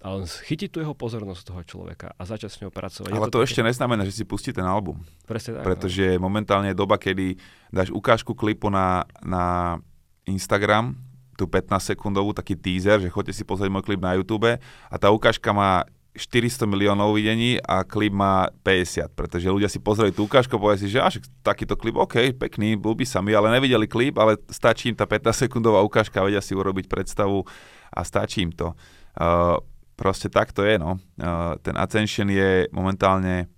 ale 0.00 0.16
chytiť 0.24 0.68
tu 0.72 0.80
jeho 0.80 0.96
pozornosť 0.96 1.42
toho 1.52 1.60
človeka 1.68 2.16
a 2.16 2.22
začať 2.24 2.48
s 2.48 2.58
ňou 2.64 2.72
pracovať. 2.72 3.12
Ale 3.12 3.28
to, 3.28 3.44
to 3.44 3.44
ešte 3.44 3.60
také... 3.60 3.68
neznamená, 3.76 4.08
že 4.08 4.16
si 4.16 4.24
pustí 4.24 4.56
ten 4.56 4.64
album. 4.64 5.04
Presne 5.28 5.60
tak. 5.60 5.68
Pretože 5.68 6.16
no. 6.16 6.32
momentálne 6.32 6.72
je 6.72 6.80
doba, 6.80 6.96
kedy 6.96 7.36
dáš 7.68 7.92
ukážku 7.92 8.32
klipu 8.32 8.72
na, 8.72 9.04
na 9.20 9.76
Instagram, 10.24 10.96
tú 11.34 11.50
15 11.50 11.94
sekundovú 11.94 12.32
taký 12.32 12.54
teaser, 12.54 13.02
že 13.02 13.12
chodte 13.12 13.34
si 13.34 13.42
pozrieť 13.42 13.70
môj 13.70 13.84
klip 13.84 14.00
na 14.00 14.14
YouTube 14.14 14.48
a 14.58 14.94
tá 14.96 15.10
ukážka 15.10 15.50
má 15.50 15.84
400 16.14 16.70
miliónov 16.70 17.18
videní 17.18 17.58
a 17.58 17.82
klip 17.82 18.14
má 18.14 18.46
50, 18.62 19.10
pretože 19.18 19.50
ľudia 19.50 19.66
si 19.66 19.82
pozreli 19.82 20.14
tú 20.14 20.30
ukážku 20.30 20.54
povedali 20.54 20.86
si, 20.86 20.94
že 20.94 21.02
až 21.02 21.18
takýto 21.42 21.74
klip, 21.74 21.98
OK, 21.98 22.30
pekný, 22.38 22.78
ľúbi 22.78 23.02
sa 23.02 23.18
mi, 23.18 23.34
ale 23.34 23.50
nevideli 23.50 23.90
klip, 23.90 24.14
ale 24.14 24.38
stačí 24.46 24.94
im 24.94 24.96
tá 24.96 25.10
15 25.10 25.50
sekundová 25.50 25.82
ukážka, 25.82 26.22
vedia 26.22 26.38
si 26.38 26.54
urobiť 26.54 26.86
predstavu 26.86 27.42
a 27.90 28.00
stačí 28.06 28.46
im 28.46 28.54
to. 28.54 28.78
Uh, 29.18 29.58
proste 29.98 30.30
tak 30.30 30.54
to 30.54 30.62
je, 30.62 30.78
no. 30.78 31.02
Uh, 31.18 31.58
ten 31.66 31.74
attention 31.74 32.30
je 32.30 32.70
momentálne, 32.70 33.50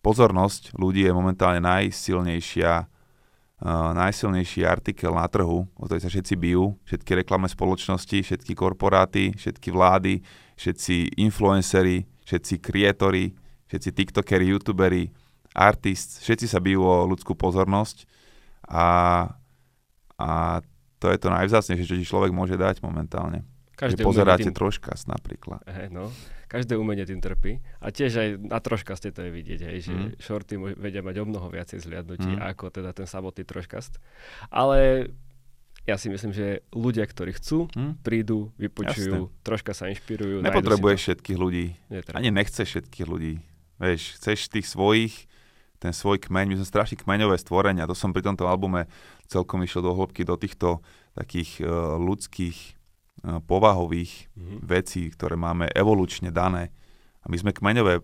pozornosť 0.00 0.80
ľudí 0.80 1.04
je 1.04 1.12
momentálne 1.12 1.60
najsilnejšia 1.60 2.88
uh, 3.62 3.94
najsilnejší 3.94 4.62
artikel 4.66 5.14
na 5.14 5.26
trhu, 5.26 5.66
o 5.66 5.82
ktorej 5.86 6.06
sa 6.06 6.10
všetci 6.10 6.34
bijú, 6.38 6.78
všetky 6.86 7.24
reklamné 7.24 7.50
spoločnosti, 7.50 8.18
všetky 8.22 8.52
korporáty, 8.54 9.34
všetky 9.34 9.68
vlády, 9.74 10.22
všetci 10.58 11.18
influenceri, 11.18 12.06
všetci 12.26 12.54
kreatóri, 12.62 13.34
všetci 13.70 13.90
tiktokeri, 13.94 14.50
youtuberi, 14.54 15.10
artist, 15.54 16.22
všetci 16.22 16.46
sa 16.46 16.62
bijú 16.62 16.86
o 16.86 17.06
ľudskú 17.08 17.34
pozornosť 17.34 18.06
a, 18.70 18.86
a 20.18 20.30
to 20.98 21.06
je 21.10 21.18
to 21.18 21.28
najvzácnejšie, 21.30 21.88
čo 21.88 21.98
ti 21.98 22.06
človek 22.06 22.30
môže 22.34 22.58
dať 22.58 22.82
momentálne. 22.82 23.46
Každé 23.78 24.02
pozeráte 24.02 24.50
tým... 24.50 24.58
troška 24.58 24.94
napríklad. 25.06 25.62
Hey, 25.70 25.86
no 25.86 26.10
každé 26.48 26.74
umenie 26.80 27.04
tým 27.04 27.20
trpí. 27.20 27.60
A 27.84 27.92
tiež 27.92 28.12
aj 28.16 28.28
na 28.40 28.58
troška 28.58 28.96
ste 28.96 29.12
to 29.12 29.20
je 29.22 29.30
vidieť, 29.30 29.60
hej, 29.68 29.78
že 29.84 29.92
mm. 29.92 30.08
shorty 30.18 30.56
vedia 30.56 31.04
mať 31.04 31.20
o 31.20 31.24
mnoho 31.28 31.52
viacej 31.52 31.84
zliadnutí 31.84 32.40
mm. 32.40 32.42
ako 32.56 32.72
teda 32.72 32.96
ten 32.96 33.04
samotný 33.04 33.44
troškast. 33.44 34.00
Ale 34.48 35.12
ja 35.84 35.96
si 35.96 36.12
myslím, 36.12 36.32
že 36.36 36.64
ľudia, 36.72 37.04
ktorí 37.08 37.36
chcú, 37.36 37.68
mm. 37.72 38.04
prídu, 38.04 38.52
vypočujú, 38.60 39.28
Jasne. 39.28 39.44
troška 39.44 39.72
sa 39.72 39.88
inšpirujú. 39.88 40.44
Nepotrebuješ 40.44 41.00
všetkých 41.04 41.38
ľudí. 41.40 41.76
Netreba. 41.88 42.16
Ani 42.16 42.28
nechceš 42.32 42.66
všetkých 42.76 43.06
ľudí. 43.08 43.40
Vieš, 43.80 44.20
chceš 44.20 44.52
tých 44.52 44.66
svojich, 44.68 45.28
ten 45.78 45.94
svoj 45.94 46.18
kmeň, 46.18 46.44
my 46.50 46.54
sme 46.60 46.66
strašne 46.66 46.98
kmeňové 46.98 47.38
stvorenia. 47.38 47.88
To 47.88 47.94
som 47.94 48.10
pri 48.10 48.26
tomto 48.26 48.50
albume 48.50 48.90
celkom 49.30 49.62
išiel 49.62 49.80
do 49.80 49.94
hĺbky 49.94 50.26
do 50.26 50.34
týchto 50.34 50.82
takých 51.14 51.62
uh, 51.62 51.96
ľudských 51.96 52.77
povahových 53.44 54.32
mm-hmm. 54.32 54.58
vecí, 54.64 55.02
ktoré 55.12 55.36
máme 55.36 55.68
evolučne 55.76 56.32
dané. 56.32 56.72
A 57.20 57.28
my 57.28 57.36
sme 57.36 57.52
kmeňové 57.52 58.00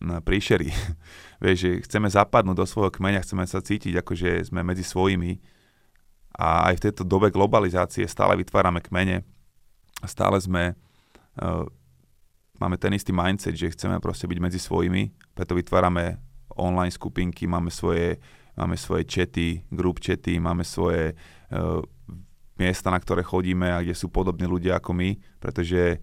príšery. 0.00 0.72
Vieš, 1.44 1.56
že 1.60 1.70
chceme 1.84 2.08
zapadnúť 2.08 2.56
do 2.56 2.66
svojho 2.66 2.92
kmeňa, 2.92 3.24
chceme 3.24 3.44
sa 3.44 3.60
cítiť 3.60 4.00
ako, 4.00 4.12
že 4.16 4.48
sme 4.48 4.64
medzi 4.64 4.84
svojimi. 4.84 5.36
A 6.40 6.72
aj 6.72 6.80
v 6.80 6.84
tejto 6.88 7.04
dobe 7.04 7.28
globalizácie 7.28 8.08
stále 8.08 8.32
vytvárame 8.40 8.80
kmene. 8.80 9.20
Stále 10.08 10.40
sme, 10.40 10.72
uh, 11.36 11.68
máme 12.56 12.80
ten 12.80 12.96
istý 12.96 13.12
mindset, 13.12 13.52
že 13.52 13.76
chceme 13.76 14.00
proste 14.00 14.24
byť 14.24 14.38
medzi 14.40 14.56
svojimi, 14.56 15.12
preto 15.36 15.52
vytvárame 15.52 16.16
online 16.56 16.92
skupinky, 16.92 17.44
máme 17.44 17.68
svoje, 17.68 18.16
máme 18.56 18.80
svoje 18.80 19.04
chaty, 19.04 19.60
group 19.68 20.00
chaty, 20.00 20.40
máme 20.40 20.64
svoje 20.64 21.12
uh, 21.52 21.84
miesta, 22.60 22.92
na 22.92 23.00
ktoré 23.00 23.24
chodíme 23.24 23.72
a 23.72 23.80
kde 23.80 23.96
sú 23.96 24.12
podobní 24.12 24.44
ľudia 24.44 24.76
ako 24.76 24.92
my, 24.92 25.16
pretože 25.40 25.96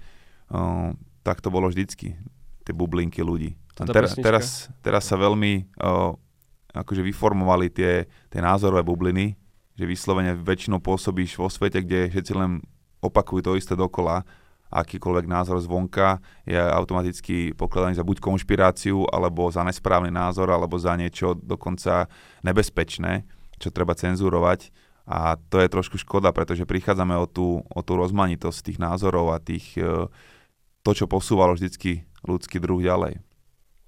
uh, 0.50 0.92
tak 1.22 1.46
to 1.46 1.54
bolo 1.54 1.70
vždycky, 1.70 2.18
tie 2.66 2.74
bublinky 2.74 3.22
ľudí. 3.22 3.54
Teraz, 3.78 4.18
teraz, 4.18 4.46
teraz 4.82 5.06
sa 5.06 5.14
veľmi 5.14 5.70
uh, 5.78 6.18
akože 6.74 7.06
vyformovali 7.06 7.70
tie, 7.70 8.10
tie 8.10 8.42
názorové 8.42 8.82
bubliny, 8.82 9.38
že 9.78 9.86
vyslovene 9.86 10.34
väčšinou 10.34 10.82
pôsobíš 10.82 11.38
vo 11.38 11.46
svete, 11.46 11.86
kde 11.86 12.10
všetci 12.10 12.34
len 12.34 12.66
opakujú 13.06 13.46
to 13.46 13.54
isté 13.54 13.78
dokola, 13.78 14.26
akýkoľvek 14.68 15.26
názor 15.30 15.62
zvonka 15.64 16.20
je 16.44 16.58
automaticky 16.58 17.56
pokladaný 17.56 17.96
za 17.96 18.04
buď 18.04 18.20
konšpiráciu, 18.20 19.08
alebo 19.08 19.48
za 19.48 19.64
nesprávny 19.64 20.12
názor, 20.12 20.52
alebo 20.52 20.76
za 20.76 20.98
niečo 21.00 21.38
dokonca 21.38 22.12
nebezpečné, 22.44 23.24
čo 23.62 23.72
treba 23.72 23.96
cenzurovať 23.96 24.74
a 25.08 25.40
to 25.40 25.64
je 25.64 25.72
trošku 25.72 25.96
škoda, 25.96 26.36
pretože 26.36 26.68
prichádzame 26.68 27.16
o 27.16 27.26
tú, 27.26 27.64
o 27.64 27.80
tú 27.80 27.96
rozmanitosť 27.96 28.60
tých 28.60 28.78
názorov 28.84 29.32
a 29.32 29.40
tých, 29.40 29.80
e, 29.80 30.12
to, 30.84 30.92
čo 30.92 31.08
posúvalo 31.08 31.56
vždycky 31.56 32.04
ľudský 32.28 32.60
druh 32.60 32.84
ďalej. 32.84 33.24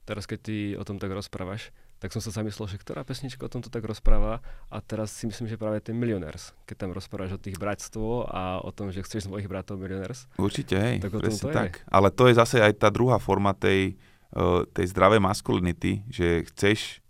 Teraz, 0.07 0.23
keď 0.23 0.39
ty 0.39 0.55
o 0.79 0.83
tom 0.87 0.95
tak 0.95 1.11
rozprávaš, 1.11 1.75
tak 1.99 2.15
som 2.15 2.23
sa 2.23 2.31
zamyslel, 2.31 2.71
že 2.71 2.79
ktorá 2.79 3.03
pesnička 3.03 3.43
o 3.43 3.51
tomto 3.51 3.67
tak 3.67 3.83
rozpráva 3.83 4.39
a 4.71 4.79
teraz 4.79 5.11
si 5.11 5.27
myslím, 5.27 5.51
že 5.51 5.59
práve 5.59 5.83
ten 5.83 5.99
Millionaires, 5.99 6.55
keď 6.63 6.87
tam 6.87 6.91
rozprávaš 6.95 7.35
o 7.35 7.43
tých 7.43 7.59
bratstvo 7.59 8.23
a 8.23 8.63
o 8.63 8.71
tom, 8.71 8.87
že 8.95 9.03
chceš 9.03 9.27
svojich 9.27 9.51
bratov 9.51 9.75
Millionaires. 9.75 10.23
Určite, 10.39 10.79
hej, 10.79 11.03
tak 11.03 11.11
presne 11.19 11.51
tak. 11.51 11.83
Je. 11.83 11.91
Ale 11.91 12.07
to 12.15 12.31
je 12.31 12.39
zase 12.39 12.63
aj 12.63 12.79
tá 12.79 12.87
druhá 12.87 13.19
forma 13.19 13.51
tej, 13.51 13.99
uh, 14.31 14.63
tej 14.71 14.95
zdravej 14.95 15.19
maskulinity, 15.19 16.07
že 16.07 16.47
chceš 16.47 17.03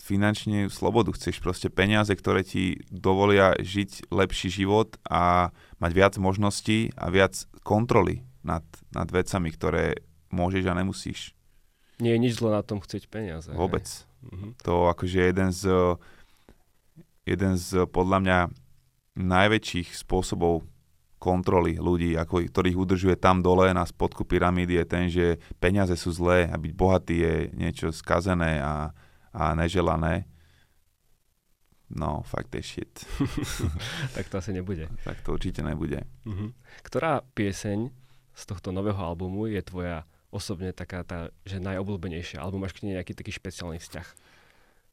finančne 0.00 0.72
slobodu, 0.72 1.12
chceš 1.12 1.38
proste 1.44 1.68
peniaze, 1.68 2.10
ktoré 2.10 2.40
ti 2.40 2.80
dovolia 2.88 3.54
žiť 3.60 4.08
lepší 4.08 4.48
život 4.48 4.96
a 5.04 5.52
mať 5.78 5.92
viac 5.92 6.14
možností 6.16 6.90
a 6.96 7.12
viac 7.12 7.44
kontroly 7.60 8.24
nad, 8.40 8.64
nad 8.96 9.08
vecami, 9.12 9.52
ktoré 9.52 10.00
môžeš 10.32 10.64
a 10.66 10.74
nemusíš. 10.74 11.20
Nie 12.00 12.16
je 12.16 12.22
nič 12.24 12.40
zlo 12.40 12.56
na 12.56 12.64
tom 12.64 12.80
chcieť 12.80 13.12
peniaze. 13.12 13.52
Vôbec. 13.52 13.84
Mm-hmm. 14.24 14.50
To 14.64 14.88
akože 14.88 15.20
jeden 15.20 15.52
z, 15.52 15.68
jeden 17.28 17.54
z 17.60 17.84
podľa 17.92 18.18
mňa 18.24 18.38
najväčších 19.20 20.00
spôsobov 20.00 20.64
kontroly 21.20 21.76
ľudí, 21.76 22.16
ako, 22.16 22.48
ktorých 22.48 22.80
udržuje 22.80 23.16
tam 23.20 23.44
dole 23.44 23.68
na 23.76 23.84
spodku 23.84 24.24
pyramídy 24.24 24.80
je 24.80 24.84
ten, 24.88 25.04
že 25.12 25.36
peniaze 25.60 25.92
sú 25.92 26.08
zlé 26.16 26.48
a 26.48 26.56
byť 26.56 26.72
bohatý 26.72 27.16
je 27.20 27.34
niečo 27.52 27.92
skazené 27.92 28.64
a, 28.64 28.96
a 29.30 29.54
neželané. 29.54 30.26
No, 31.90 32.22
fakt 32.22 32.54
je 32.54 32.62
shit. 32.62 32.94
tak 34.16 34.30
to 34.30 34.38
asi 34.38 34.54
nebude. 34.54 34.86
tak 35.02 35.18
to 35.26 35.34
určite 35.34 35.62
nebude. 35.66 36.06
Uh-huh. 36.22 36.54
Ktorá 36.86 37.26
pieseň 37.34 37.90
z 38.34 38.42
tohto 38.46 38.70
nového 38.70 38.98
albumu 38.98 39.50
je 39.50 39.58
tvoja 39.60 40.06
osobne 40.30 40.70
taká 40.70 41.02
tá, 41.02 41.34
že 41.42 41.58
najobľúbenejšia, 41.58 42.38
alebo 42.38 42.62
máš 42.62 42.78
k 42.78 42.86
nej 42.86 43.02
nejaký 43.02 43.18
taký 43.18 43.34
špeciálny 43.34 43.82
vzťah? 43.82 44.06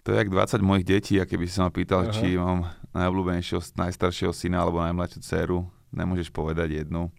To 0.09 0.15
je 0.15 0.17
jak 0.17 0.33
20 0.33 0.65
mojich 0.65 0.85
detí, 0.87 1.21
a 1.21 1.29
keby 1.29 1.45
si 1.45 1.61
ma 1.61 1.69
pýtal, 1.69 2.09
Aha. 2.09 2.15
či 2.15 2.39
mám 2.39 2.65
najobľúbenejšieho, 2.97 3.61
najstaršieho 3.77 4.33
syna 4.33 4.65
alebo 4.65 4.81
najmladšiu 4.81 5.19
dceru, 5.21 5.59
nemôžeš 5.93 6.33
povedať 6.33 6.81
jednu. 6.81 7.13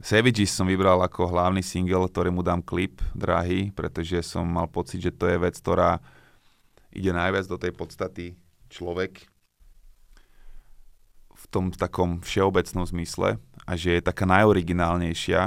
Savages 0.00 0.48
som 0.48 0.64
vybral 0.64 0.96
ako 1.04 1.28
hlavný 1.28 1.60
single, 1.60 2.08
ktorému 2.08 2.40
dám 2.40 2.64
klip 2.64 3.04
drahý, 3.12 3.68
pretože 3.76 4.24
som 4.24 4.48
mal 4.48 4.64
pocit, 4.64 4.96
že 5.04 5.12
to 5.12 5.28
je 5.28 5.36
vec, 5.36 5.52
ktorá 5.60 6.00
ide 6.94 7.10
najviac 7.14 7.46
do 7.46 7.56
tej 7.56 7.72
podstaty 7.74 8.26
človek 8.70 9.26
v 11.40 11.44
tom 11.48 11.72
takom 11.72 12.20
všeobecnom 12.20 12.84
zmysle 12.84 13.40
a 13.64 13.72
že 13.78 13.98
je 13.98 14.02
taká 14.04 14.28
najoriginálnejšia 14.28 15.40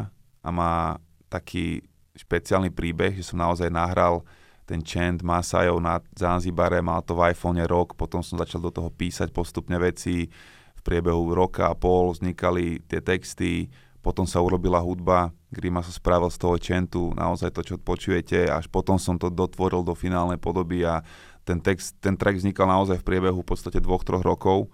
a 0.44 0.50
má 0.50 0.98
taký 1.30 1.86
špeciálny 2.18 2.74
príbeh, 2.74 3.18
že 3.18 3.26
som 3.26 3.42
naozaj 3.42 3.70
nahral 3.70 4.26
ten 4.64 4.80
chant 4.80 5.20
Masajov 5.22 5.78
na 5.84 6.00
Zanzibare, 6.16 6.80
mal 6.80 7.04
to 7.04 7.14
v 7.20 7.36
iPhone 7.36 7.60
rok, 7.68 8.00
potom 8.00 8.24
som 8.24 8.40
začal 8.40 8.64
do 8.64 8.72
toho 8.72 8.88
písať 8.90 9.30
postupne 9.36 9.76
veci, 9.76 10.32
v 10.74 10.82
priebehu 10.82 11.36
roka 11.36 11.68
a 11.68 11.76
pol 11.76 12.16
vznikali 12.16 12.80
tie 12.88 13.04
texty, 13.04 13.68
potom 14.04 14.28
sa 14.28 14.44
urobila 14.44 14.84
hudba, 14.84 15.32
Grima 15.54 15.86
sa 15.86 15.94
spravil 15.94 16.28
z 16.34 16.38
toho 16.42 16.56
chantu, 16.58 17.04
naozaj 17.16 17.54
to, 17.54 17.62
čo 17.62 17.76
počujete, 17.78 18.50
až 18.50 18.66
potom 18.68 18.98
som 18.98 19.16
to 19.22 19.30
dotvoril 19.30 19.86
do 19.86 19.94
finálnej 19.94 20.42
podoby 20.42 20.84
a 20.84 21.06
ten, 21.44 21.60
text, 21.60 21.96
ten 22.00 22.16
track 22.16 22.40
vznikal 22.40 22.68
naozaj 22.68 23.00
v 23.00 23.08
priebehu 23.08 23.44
v 23.44 23.48
podstate 23.48 23.84
dvoch, 23.84 24.04
troch 24.04 24.24
rokov 24.24 24.72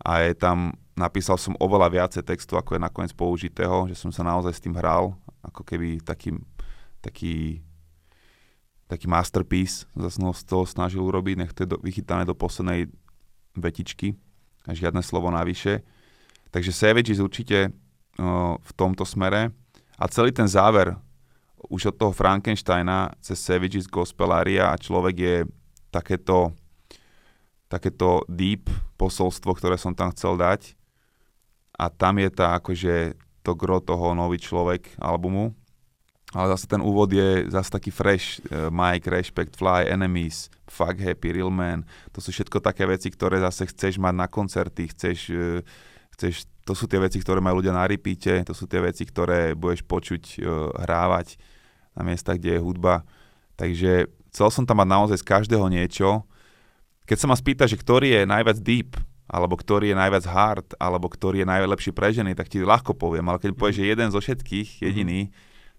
a 0.00 0.24
je 0.24 0.32
tam, 0.36 0.72
napísal 0.96 1.36
som 1.36 1.56
oveľa 1.60 1.88
viacej 1.92 2.24
textu, 2.24 2.56
ako 2.56 2.76
je 2.76 2.84
nakoniec 2.84 3.12
použitého, 3.12 3.88
že 3.88 3.96
som 3.96 4.12
sa 4.12 4.24
naozaj 4.24 4.52
s 4.56 4.64
tým 4.64 4.76
hral 4.76 5.16
ako 5.40 5.64
keby 5.64 6.04
taký, 6.04 6.36
taký, 7.00 7.64
taký 8.88 9.06
masterpiece 9.08 9.88
zase 9.96 10.20
z 10.20 10.44
toho 10.44 10.64
snažil 10.68 11.00
urobiť, 11.00 11.34
nech 11.36 11.52
to 11.56 11.64
je 11.64 11.72
do, 11.72 11.76
vychytané 11.80 12.28
do 12.28 12.36
poslednej 12.36 12.88
vetičky 13.56 14.16
a 14.68 14.76
žiadne 14.76 15.00
slovo 15.00 15.32
navyše. 15.32 15.80
Takže 16.52 16.72
Savages 16.76 17.22
určite 17.22 17.70
uh, 17.70 18.56
v 18.60 18.70
tomto 18.76 19.08
smere 19.08 19.52
a 19.96 20.04
celý 20.08 20.32
ten 20.32 20.48
záver 20.48 20.96
už 21.68 21.92
od 21.92 21.96
toho 21.96 22.12
Frankensteina 22.12 23.12
cez 23.20 23.36
Savages 23.36 23.84
Gospelária 23.84 24.72
a 24.72 24.80
človek 24.80 25.16
je 25.16 25.36
takéto, 25.90 26.54
takéto 27.66 28.24
deep 28.30 28.70
posolstvo, 28.96 29.54
ktoré 29.58 29.76
som 29.76 29.94
tam 29.94 30.14
chcel 30.14 30.38
dať 30.38 30.74
a 31.80 31.88
tam 31.88 32.20
je 32.20 32.28
tá 32.30 32.56
akože 32.58 33.14
to 33.40 33.52
gro 33.56 33.80
toho 33.80 34.12
nový 34.12 34.36
človek 34.36 34.94
albumu. 35.00 35.56
Ale 36.30 36.54
zase 36.54 36.70
ten 36.70 36.78
úvod 36.78 37.10
je 37.10 37.50
zase 37.50 37.74
taký 37.74 37.90
fresh. 37.90 38.38
Uh, 38.46 38.70
Mike, 38.70 39.10
Respect, 39.10 39.58
Fly, 39.58 39.90
Enemies, 39.90 40.46
Fuck 40.70 41.02
Happy, 41.02 41.34
Real 41.34 41.50
Man. 41.50 41.82
To 42.14 42.22
sú 42.22 42.30
všetko 42.30 42.62
také 42.62 42.86
veci, 42.86 43.10
ktoré 43.10 43.42
zase 43.42 43.66
chceš 43.66 43.98
mať 43.98 44.14
na 44.14 44.30
koncerty, 44.30 44.94
chceš, 44.94 45.18
uh, 45.34 45.58
chceš 46.14 46.46
to 46.62 46.78
sú 46.78 46.86
tie 46.86 47.02
veci, 47.02 47.18
ktoré 47.18 47.42
majú 47.42 47.58
ľudia 47.58 47.74
na 47.74 47.82
repeate, 47.82 48.46
to 48.46 48.54
sú 48.54 48.70
tie 48.70 48.78
veci, 48.78 49.02
ktoré 49.02 49.58
budeš 49.58 49.82
počuť 49.82 50.22
uh, 50.38 50.70
hrávať 50.86 51.34
na 51.98 52.06
miestach, 52.06 52.38
kde 52.38 52.60
je 52.60 52.62
hudba. 52.62 53.02
Takže 53.60 54.08
chcel 54.32 54.48
som 54.48 54.64
tam 54.64 54.80
mať 54.80 54.88
naozaj 54.88 55.18
z 55.20 55.28
každého 55.28 55.68
niečo. 55.68 56.24
Keď 57.04 57.16
sa 57.20 57.26
ma 57.28 57.36
spýta, 57.36 57.68
že 57.68 57.76
ktorý 57.76 58.16
je 58.16 58.22
najviac 58.24 58.56
deep, 58.64 58.96
alebo 59.28 59.54
ktorý 59.60 59.92
je 59.92 60.00
najviac 60.00 60.24
hard, 60.24 60.68
alebo 60.80 61.12
ktorý 61.12 61.44
je 61.44 61.52
najlepší 61.52 61.92
pre 61.92 62.08
ženy, 62.08 62.32
tak 62.32 62.48
ti 62.48 62.64
ľahko 62.64 62.96
poviem, 62.96 63.28
ale 63.28 63.38
keď 63.38 63.52
povieš, 63.52 63.76
že 63.84 63.90
jeden 63.92 64.08
zo 64.08 64.18
všetkých, 64.18 64.80
mhm. 64.80 64.82
jediný, 64.88 65.20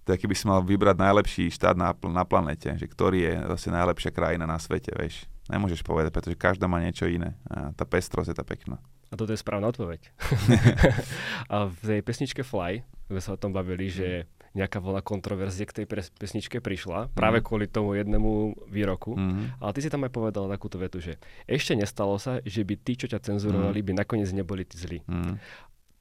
tak 0.05 0.21
keby 0.21 0.33
si 0.33 0.45
mal 0.49 0.61
vybrať 0.65 0.97
najlepší 0.97 1.45
štát 1.53 1.77
na, 1.77 1.93
na 1.93 2.25
planete, 2.25 2.73
že 2.73 2.85
ktorý 2.89 3.17
je 3.21 3.33
zase 3.57 3.69
najlepšia 3.69 4.09
krajina 4.13 4.45
na 4.49 4.57
svete, 4.57 4.93
vieš. 4.97 5.29
Nemôžeš 5.45 5.85
povedať, 5.85 6.09
pretože 6.09 6.37
každá 6.37 6.65
má 6.65 6.81
niečo 6.81 7.05
iné. 7.05 7.37
A 7.49 7.69
tá 7.73 7.85
pestrosť 7.85 8.33
je 8.33 8.37
tá 8.37 8.45
pekná. 8.45 8.81
A 9.11 9.19
toto 9.19 9.29
je 9.29 9.37
správna 9.37 9.69
odpoveď. 9.69 10.09
a 11.53 11.69
v 11.69 11.81
tej 11.85 12.01
pesničke 12.01 12.41
Fly 12.41 12.81
sme 13.13 13.21
sa 13.21 13.35
o 13.35 13.41
tom 13.41 13.53
bavili, 13.53 13.89
že 13.89 14.25
mhm 14.25 14.40
nejaká 14.51 14.83
vlna 14.83 14.99
kontroverzie 14.99 15.63
k 15.63 15.83
tej 15.83 15.85
pesničke 16.19 16.59
prišla, 16.59 17.15
práve 17.15 17.39
mm. 17.39 17.45
kvôli 17.47 17.65
tomu 17.71 17.95
jednému 17.95 18.67
výroku. 18.67 19.15
Mm. 19.15 19.55
Ale 19.63 19.71
ty 19.71 19.79
si 19.79 19.87
tam 19.87 20.03
aj 20.03 20.11
povedal 20.11 20.51
takúto 20.51 20.75
vetu, 20.75 20.99
že 20.99 21.15
ešte 21.47 21.71
nestalo 21.71 22.19
sa, 22.19 22.43
že 22.43 22.67
by 22.67 22.75
tí, 22.75 22.99
čo 22.99 23.07
ťa 23.07 23.23
cenzurovali, 23.23 23.79
mm. 23.79 23.87
by 23.87 23.91
nakoniec 24.03 24.29
neboli 24.35 24.67
tí 24.67 24.75
zlí. 24.75 24.99
Mm. 25.07 25.39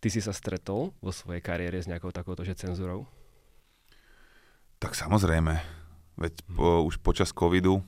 Ty 0.01 0.09
si 0.11 0.19
sa 0.19 0.35
stretol 0.35 0.91
vo 0.99 1.13
svojej 1.15 1.45
kariére 1.45 1.79
s 1.79 1.87
nejakou 1.87 2.11
takouto 2.11 2.43
že 2.43 2.59
cenzúrou? 2.59 3.07
Tak 4.83 4.99
samozrejme. 4.99 5.61
Veď 6.19 6.35
po, 6.51 6.83
už 6.89 6.99
počas 7.05 7.31
covidu 7.31 7.85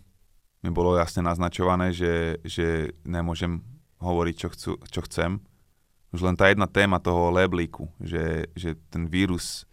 mi 0.62 0.70
bolo 0.70 0.94
jasne 0.94 1.26
naznačované, 1.26 1.90
že, 1.90 2.38
že 2.46 2.94
nemôžem 3.02 3.64
hovoriť, 3.98 4.34
čo, 4.38 4.48
chcú, 4.54 4.70
čo 4.86 5.00
chcem. 5.10 5.42
Už 6.14 6.22
len 6.22 6.36
tá 6.38 6.52
jedna 6.52 6.68
téma 6.70 7.02
toho 7.02 7.32
leblíku, 7.34 7.90
že, 7.98 8.46
že 8.54 8.78
ten 8.92 9.08
vírus 9.10 9.66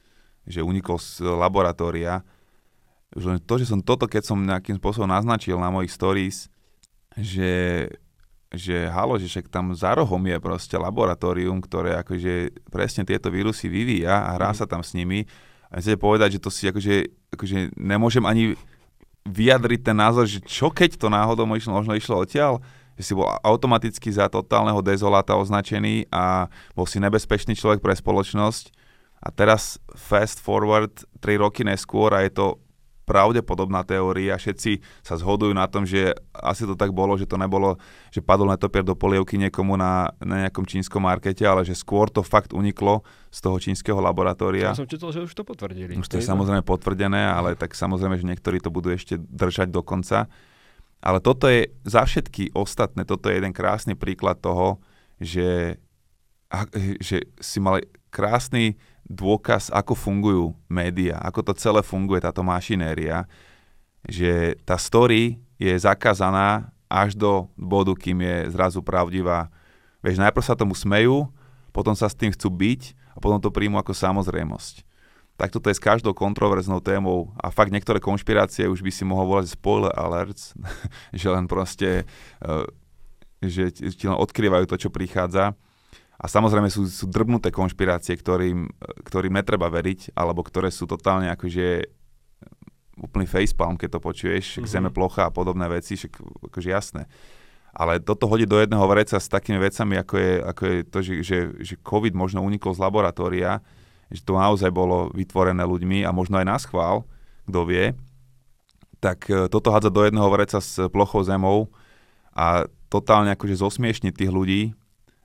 že 0.50 0.66
unikol 0.66 0.97
z 0.97 1.22
laboratória. 1.30 2.26
Že 3.14 3.38
to, 3.45 3.54
že 3.62 3.70
som 3.70 3.80
toto, 3.86 4.10
keď 4.10 4.26
som 4.26 4.41
nejakým 4.41 4.82
spôsobom 4.82 5.06
naznačil 5.06 5.62
na 5.62 5.70
mojich 5.70 5.93
stories, 5.93 6.50
že, 7.14 7.86
že 8.50 8.89
halo, 8.89 9.22
že 9.22 9.30
však 9.30 9.54
tam 9.54 9.78
za 9.78 9.93
rohom 9.93 10.22
je 10.26 10.38
proste 10.41 10.74
laboratórium, 10.74 11.62
ktoré 11.62 12.02
akože 12.02 12.66
presne 12.74 13.06
tieto 13.06 13.30
vírusy 13.30 13.70
vyvíja 13.70 14.26
a 14.26 14.36
hrá 14.41 14.52
mm. 14.54 14.58
sa 14.58 14.66
tam 14.66 14.82
s 14.82 14.97
nimi. 14.97 15.30
A 15.70 15.78
chcete 15.78 16.02
povedať, 16.02 16.38
že 16.38 16.43
to 16.43 16.50
si 16.50 16.66
akože, 16.66 17.14
akože 17.38 17.78
nemôžem 17.78 18.26
ani 18.26 18.58
vyjadriť 19.30 19.86
ten 19.86 19.97
názor, 19.97 20.26
že 20.26 20.41
čo 20.41 20.74
keď 20.74 20.97
to 20.97 21.14
náhodou 21.14 21.45
možno, 21.45 21.78
možno 21.78 21.93
išlo 21.93 22.26
odtiaľ, 22.26 22.58
že 22.97 23.06
si 23.06 23.14
bol 23.14 23.30
automaticky 23.45 24.10
za 24.10 24.26
totálneho 24.26 24.82
dezoláta 24.82 25.38
označený 25.38 26.10
a 26.10 26.50
bol 26.74 26.89
si 26.89 26.97
nebezpečný 26.97 27.54
človek 27.54 27.86
pre 27.86 27.93
spoločnosť 27.93 28.79
a 29.20 29.28
teraz 29.36 29.78
fast 29.96 30.40
forward 30.40 31.04
3 31.20 31.44
roky 31.44 31.68
neskôr 31.68 32.16
a 32.16 32.24
je 32.24 32.32
to 32.32 32.48
pravdepodobná 33.10 33.82
teória. 33.82 34.38
Všetci 34.38 34.86
sa 35.02 35.18
zhodujú 35.18 35.50
na 35.50 35.66
tom, 35.66 35.82
že 35.82 36.14
asi 36.30 36.70
to 36.70 36.78
tak 36.78 36.94
bolo, 36.94 37.18
že 37.18 37.26
to 37.26 37.42
nebolo, 37.42 37.82
že 38.14 38.22
padol 38.22 38.54
netopier 38.54 38.86
do 38.86 38.94
polievky 38.94 39.42
niekomu 39.42 39.74
na, 39.74 40.14
na 40.22 40.46
nejakom 40.46 40.62
čínskom 40.70 41.02
markete, 41.02 41.42
ale 41.42 41.66
že 41.66 41.74
skôr 41.74 42.14
to 42.14 42.22
fakt 42.22 42.54
uniklo 42.54 43.02
z 43.34 43.40
toho 43.42 43.58
čínskeho 43.58 43.98
laboratória. 43.98 44.70
Ja 44.70 44.78
som 44.78 44.86
čítal, 44.86 45.10
že 45.10 45.26
už 45.26 45.34
to 45.34 45.42
potvrdili. 45.42 45.98
Už 45.98 46.06
to 46.06 46.22
je 46.22 46.30
samozrejme 46.30 46.62
potvrdené, 46.62 47.34
ale 47.34 47.58
tak 47.58 47.74
samozrejme, 47.74 48.22
že 48.22 48.30
niektorí 48.30 48.62
to 48.62 48.70
budú 48.70 48.94
ešte 48.94 49.18
držať 49.18 49.74
do 49.74 49.82
konca. 49.82 50.30
Ale 51.02 51.18
toto 51.18 51.50
je 51.50 51.74
za 51.90 52.06
všetky 52.06 52.54
ostatné, 52.54 53.10
toto 53.10 53.34
je 53.34 53.42
jeden 53.42 53.58
krásny 53.58 53.98
príklad 53.98 54.38
toho, 54.38 54.78
že, 55.18 55.82
že 57.02 57.26
si 57.42 57.58
mal 57.58 57.82
krásny 58.14 58.78
dôkaz, 59.10 59.74
ako 59.74 59.97
fungujú 59.97 60.45
médiá, 60.70 61.18
ako 61.26 61.51
to 61.51 61.53
celé 61.57 61.82
funguje, 61.82 62.22
táto 62.22 62.45
mašinéria, 62.45 63.26
že 64.05 64.55
tá 64.64 64.78
story 64.78 65.41
je 65.57 65.74
zakázaná 65.74 66.70
až 66.86 67.18
do 67.18 67.49
bodu, 67.57 67.91
kým 67.97 68.22
je 68.22 68.53
zrazu 68.53 68.80
pravdivá. 68.86 69.49
Vieš, 70.05 70.22
najprv 70.22 70.45
sa 70.45 70.55
tomu 70.55 70.78
smejú, 70.78 71.28
potom 71.74 71.97
sa 71.97 72.10
s 72.10 72.16
tým 72.16 72.32
chcú 72.32 72.49
byť 72.49 72.82
a 73.14 73.18
potom 73.18 73.41
to 73.41 73.53
príjmu 73.53 73.82
ako 73.82 73.91
samozrejmosť. 73.91 74.86
tak 75.39 75.55
toto 75.55 75.72
je 75.72 75.80
s 75.80 75.84
každou 75.84 76.12
kontroverznou 76.12 76.84
témou 76.84 77.32
a 77.39 77.47
fakt 77.47 77.72
niektoré 77.72 78.03
konšpirácie 78.03 78.68
už 78.68 78.84
by 78.84 78.91
si 78.91 79.07
mohol 79.07 79.39
volať 79.39 79.55
spoiler 79.55 79.93
alerts, 79.95 80.51
že 81.16 81.28
len 81.32 81.47
proste, 81.47 82.03
uh, 82.43 82.68
že 83.39 83.72
ti 83.72 84.05
len 84.05 84.20
odkrývajú 84.20 84.68
to, 84.68 84.76
čo 84.76 84.89
prichádza. 84.91 85.55
A 86.20 86.28
samozrejme 86.28 86.68
sú, 86.68 86.84
sú 86.84 87.08
drbnuté 87.08 87.48
konšpirácie, 87.48 88.20
ktorým, 88.20 88.68
ktorým 89.08 89.32
netreba 89.32 89.72
veriť, 89.72 90.12
alebo 90.20 90.44
ktoré 90.44 90.68
sú 90.68 90.84
totálne 90.84 91.32
akože 91.32 91.88
úplný 93.00 93.24
facepalm, 93.24 93.80
keď 93.80 93.96
to 93.96 94.00
počuješ, 94.04 94.46
mm-hmm. 94.60 94.68
zeme 94.68 94.90
plocha 94.92 95.32
a 95.32 95.34
podobné 95.34 95.72
veci, 95.72 95.96
však 95.96 96.20
akože 96.52 96.70
jasné. 96.70 97.08
Ale 97.72 98.04
toto 98.04 98.28
hodí 98.28 98.44
do 98.44 98.60
jedného 98.60 98.84
vreca 98.90 99.16
s 99.16 99.32
takými 99.32 99.62
vecami, 99.62 99.96
ako 99.96 100.16
je, 100.20 100.34
ako 100.44 100.62
je 100.66 100.78
to, 100.84 101.00
že, 101.00 101.14
že, 101.24 101.38
že 101.64 101.74
COVID 101.80 102.12
možno 102.18 102.44
unikol 102.44 102.76
z 102.76 102.84
laboratória, 102.84 103.64
že 104.12 104.26
to 104.26 104.36
naozaj 104.36 104.74
bolo 104.74 105.14
vytvorené 105.14 105.64
ľuďmi 105.64 106.04
a 106.04 106.12
možno 106.12 106.42
aj 106.42 106.48
na 106.50 106.58
schvál, 106.58 107.06
kto 107.46 107.62
vie, 107.64 107.94
tak 109.00 109.30
e, 109.30 109.48
toto 109.48 109.70
hádza 109.70 109.94
do 109.94 110.02
jedného 110.02 110.28
vreca 110.28 110.60
s 110.60 110.76
plochou 110.90 111.22
zemou 111.24 111.70
a 112.34 112.66
totálne 112.90 113.32
akože 113.38 113.62
zosmiešniť 113.62 114.14
tých 114.18 114.32
ľudí. 114.34 114.62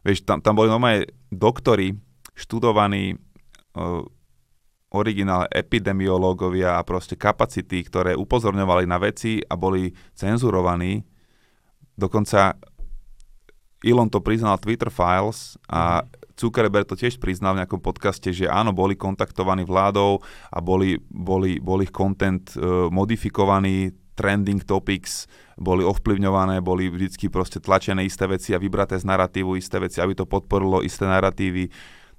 Vieš, 0.05 0.29
tam, 0.29 0.45
tam 0.45 0.55
boli 0.61 0.69
normálne 0.69 1.09
doktory, 1.33 1.97
študovaní 2.37 3.17
uh, 3.17 4.05
originál 4.95 5.49
epidemiológovia 5.51 6.79
a 6.79 6.87
proste 6.87 7.19
kapacity, 7.19 7.83
ktoré 7.83 8.13
upozorňovali 8.15 8.85
na 8.87 9.01
veci 9.01 9.43
a 9.43 9.59
boli 9.59 9.91
cenzurovaní. 10.15 11.03
Dokonca 11.97 12.55
Elon 13.85 14.09
to 14.09 14.21
priznal 14.21 14.61
Twitter 14.61 14.93
Files 14.93 15.57
a 15.67 16.05
mhm. 16.05 16.23
Zuckerberg 16.35 16.91
to 16.91 16.99
tiež 16.99 17.23
priznal 17.23 17.55
v 17.55 17.63
nejakom 17.63 17.79
podcaste, 17.79 18.35
že 18.35 18.51
áno, 18.51 18.75
boli 18.75 18.99
kontaktovaní 18.99 19.63
vládou 19.63 20.19
a 20.51 20.59
boli, 20.59 20.99
boli, 21.07 21.63
boli 21.63 21.87
ich 21.87 21.95
content 21.95 22.43
uh, 22.59 22.91
modifikovaný, 22.91 23.95
trending 24.15 24.62
topics 24.62 25.27
boli 25.55 25.87
ovplyvňované, 25.87 26.62
boli 26.62 26.91
vždy 26.91 27.31
proste 27.31 27.62
tlačené 27.62 28.07
isté 28.07 28.27
veci 28.27 28.51
a 28.55 28.62
vybraté 28.62 28.99
z 28.99 29.07
narratívu 29.07 29.59
isté 29.59 29.79
veci, 29.79 30.03
aby 30.03 30.15
to 30.19 30.27
podporilo 30.27 30.83
isté 30.83 31.07
narratívy 31.07 31.71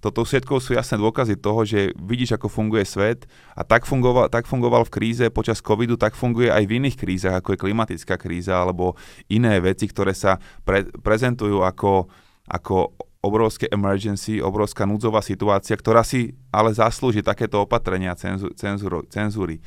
toto 0.06 0.22
všetko 0.22 0.62
sú 0.62 0.78
jasné 0.78 1.02
dôkazy 1.02 1.42
toho, 1.42 1.66
že 1.66 1.90
vidíš, 1.98 2.38
ako 2.38 2.46
funguje 2.46 2.86
svet 2.86 3.26
a 3.58 3.66
tak 3.66 3.90
fungoval, 3.90 4.30
tak 4.30 4.46
fungoval 4.46 4.86
v 4.86 4.94
kríze 4.94 5.26
počas 5.34 5.66
covidu, 5.66 5.98
tak 5.98 6.14
funguje 6.14 6.54
aj 6.54 6.62
v 6.62 6.78
iných 6.78 6.94
krízach, 6.94 7.42
ako 7.42 7.58
je 7.58 7.62
klimatická 7.66 8.14
kríza 8.22 8.54
alebo 8.54 8.94
iné 9.34 9.58
veci, 9.58 9.90
ktoré 9.90 10.14
sa 10.14 10.38
pre, 10.62 10.86
prezentujú 11.02 11.66
ako, 11.66 12.06
ako 12.46 12.94
obrovské 13.26 13.66
emergency, 13.74 14.38
obrovská 14.38 14.86
núdzová 14.86 15.26
situácia, 15.26 15.74
ktorá 15.74 16.06
si 16.06 16.38
ale 16.54 16.70
zaslúži 16.78 17.26
takéto 17.26 17.66
opatrenia 17.66 18.14
cenzu, 18.14 18.54
cenzúru, 18.54 19.02
cenzúry. 19.10 19.58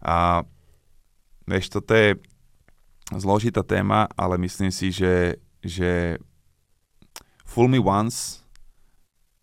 A 0.00 0.48
vieš, 1.48 1.72
toto 1.72 1.96
je 1.96 2.20
zložitá 3.16 3.64
téma, 3.64 4.06
ale 4.12 4.36
myslím 4.36 4.68
si, 4.68 4.92
že, 4.92 5.40
že 5.64 6.20
Fool 7.48 7.72
Me 7.72 7.80
Once 7.80 8.44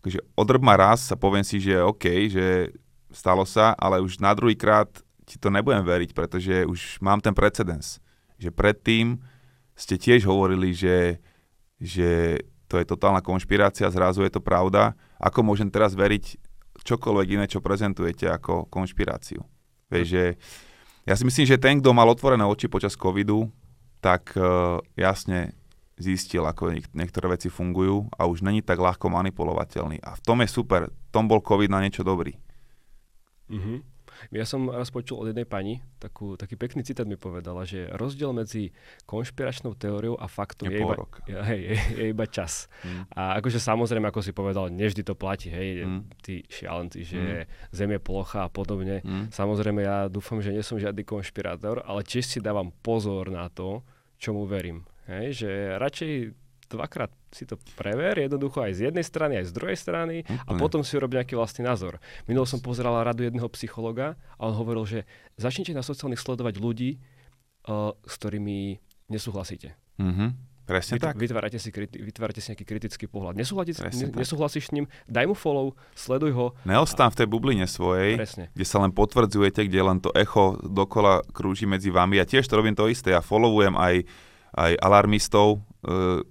Takže 0.06 0.22
odrb 0.38 0.62
ma 0.62 0.78
raz 0.78 1.10
a 1.10 1.18
poviem 1.18 1.42
si, 1.42 1.58
že 1.58 1.82
OK, 1.82 2.30
že 2.30 2.70
stalo 3.10 3.42
sa, 3.42 3.74
ale 3.74 3.98
už 3.98 4.22
na 4.22 4.30
druhý 4.38 4.54
krát 4.54 4.86
ti 5.26 5.34
to 5.34 5.50
nebudem 5.50 5.82
veriť, 5.82 6.14
pretože 6.14 6.62
už 6.62 7.02
mám 7.02 7.18
ten 7.18 7.34
precedens. 7.34 7.98
Že 8.38 8.54
predtým 8.54 9.18
ste 9.74 9.98
tiež 9.98 10.22
hovorili, 10.30 10.70
že, 10.70 11.18
že 11.82 12.38
to 12.70 12.78
je 12.78 12.86
totálna 12.86 13.18
konšpirácia, 13.18 13.90
zrazu 13.90 14.22
je 14.22 14.30
to 14.30 14.38
pravda. 14.38 14.94
Ako 15.18 15.42
môžem 15.42 15.74
teraz 15.74 15.98
veriť 15.98 16.38
čokoľvek 16.86 17.28
iné, 17.34 17.50
čo 17.50 17.58
prezentujete 17.58 18.30
ako 18.30 18.70
konšpiráciu? 18.70 19.42
Vieš, 19.90 20.06
že 20.06 20.24
ja 21.06 21.14
si 21.14 21.22
myslím, 21.22 21.46
že 21.46 21.62
ten, 21.62 21.78
kto 21.78 21.94
mal 21.94 22.10
otvorené 22.10 22.42
oči 22.42 22.66
počas 22.66 22.98
covidu, 22.98 23.46
tak 24.02 24.34
uh, 24.34 24.82
jasne 24.98 25.54
zistil, 25.96 26.44
ako 26.44 26.76
niektoré 26.92 27.32
veci 27.32 27.48
fungujú 27.48 28.10
a 28.12 28.28
už 28.28 28.44
není 28.44 28.60
tak 28.60 28.76
ľahko 28.76 29.08
manipulovateľný. 29.08 30.04
A 30.04 30.18
v 30.18 30.20
tom 30.20 30.44
je 30.44 30.48
super. 30.50 30.92
V 30.92 31.10
tom 31.14 31.24
bol 31.24 31.40
COVID 31.40 31.72
na 31.72 31.80
niečo 31.80 32.04
dobrý. 32.04 32.36
Mm-hmm. 33.48 33.95
Ja 34.34 34.44
som 34.48 34.68
raz 34.68 34.88
počul 34.90 35.22
od 35.22 35.26
jednej 35.30 35.44
pani, 35.44 35.84
takú, 35.98 36.34
taký 36.34 36.58
pekný 36.58 36.82
citát 36.82 37.06
mi 37.06 37.18
povedala, 37.18 37.64
že 37.64 37.90
rozdiel 37.94 38.32
medzi 38.32 38.74
konšpiračnou 39.06 39.74
teóriou 39.74 40.16
a 40.18 40.26
faktom 40.26 40.68
je, 40.68 40.76
je, 40.76 40.82
iba, 40.82 40.94
je, 41.26 41.36
hej, 41.36 41.60
je, 41.60 41.76
je 41.96 42.04
iba 42.10 42.26
čas. 42.26 42.70
Mm. 42.82 43.02
A 43.12 43.22
akože 43.40 43.58
samozrejme, 43.58 44.06
ako 44.08 44.20
si 44.22 44.32
povedal, 44.36 44.72
nevždy 44.72 45.02
to 45.06 45.14
platí, 45.14 45.48
hej, 45.52 45.84
mm. 45.86 46.02
tí 46.22 46.44
šialenci, 46.48 47.00
že 47.06 47.20
mm. 47.20 47.74
Zem 47.74 47.90
je 47.92 48.00
plocha 48.00 48.46
a 48.46 48.52
podobne. 48.52 49.02
Mm. 49.02 49.28
Samozrejme, 49.32 49.80
ja 49.82 50.06
dúfam, 50.06 50.40
že 50.40 50.54
nie 50.54 50.64
som 50.64 50.80
žiadny 50.80 51.02
konšpirátor, 51.04 51.82
ale 51.84 52.06
tiež 52.06 52.24
si 52.24 52.38
dávam 52.38 52.72
pozor 52.82 53.28
na 53.28 53.50
to, 53.52 53.82
čomu 54.16 54.48
verím. 54.48 54.88
Hej, 55.06 55.44
že 55.44 55.50
radšej 55.78 56.12
dvakrát 56.66 57.10
si 57.30 57.46
to 57.46 57.58
prever, 57.78 58.18
jednoducho 58.18 58.62
aj 58.62 58.72
z 58.74 58.80
jednej 58.90 59.04
strany, 59.06 59.38
aj 59.38 59.50
z 59.50 59.52
druhej 59.54 59.78
strany 59.78 60.16
Úplne. 60.26 60.42
a 60.46 60.50
potom 60.58 60.80
si 60.82 60.98
urob 60.98 61.14
nejaký 61.14 61.38
vlastný 61.38 61.62
názor. 61.66 62.02
Minul 62.26 62.48
som 62.48 62.58
pozeral 62.58 62.96
radu 63.06 63.22
jedného 63.22 63.46
psychologa 63.54 64.18
a 64.36 64.50
on 64.50 64.54
hovoril, 64.54 64.84
že 64.86 64.98
začnite 65.38 65.70
na 65.76 65.86
sociálnych 65.86 66.22
sledovať 66.22 66.58
ľudí, 66.58 66.98
uh, 67.68 67.94
s 68.02 68.14
ktorými 68.18 68.82
nesúhlasíte. 69.12 69.78
Mm-hmm. 70.02 70.30
Presne 70.66 70.98
Vyt- 70.98 71.06
tak. 71.06 71.14
Vytvárate 71.14 71.58
si, 71.62 71.70
kriti- 71.70 72.02
vytvárate 72.02 72.42
si 72.42 72.50
nejaký 72.50 72.66
kritický 72.66 73.06
pohľad. 73.06 73.38
Nesúhlasíš, 73.38 73.86
ne- 73.86 74.10
nesúhlasíš 74.18 74.66
s 74.66 74.72
ním, 74.74 74.90
daj 75.06 75.30
mu 75.30 75.38
follow, 75.38 75.78
sleduj 75.94 76.34
ho. 76.34 76.46
Neostám 76.66 77.06
a... 77.06 77.14
v 77.14 77.18
tej 77.22 77.28
bubline 77.30 77.66
svojej, 77.70 78.18
Presne. 78.18 78.50
kde 78.50 78.66
sa 78.66 78.82
len 78.82 78.90
potvrdzujete, 78.90 79.62
kde 79.70 79.80
len 79.86 80.02
to 80.02 80.10
echo 80.18 80.58
dokola 80.66 81.22
krúži 81.30 81.70
medzi 81.70 81.94
vami. 81.94 82.18
Ja 82.18 82.26
tiež 82.26 82.50
to 82.50 82.58
robím 82.58 82.74
to 82.74 82.90
isté. 82.90 83.14
Ja 83.14 83.22
followujem 83.22 83.78
aj 83.78 84.10
aj 84.56 84.72
alarmistov 84.80 85.60
e, 85.84 86.24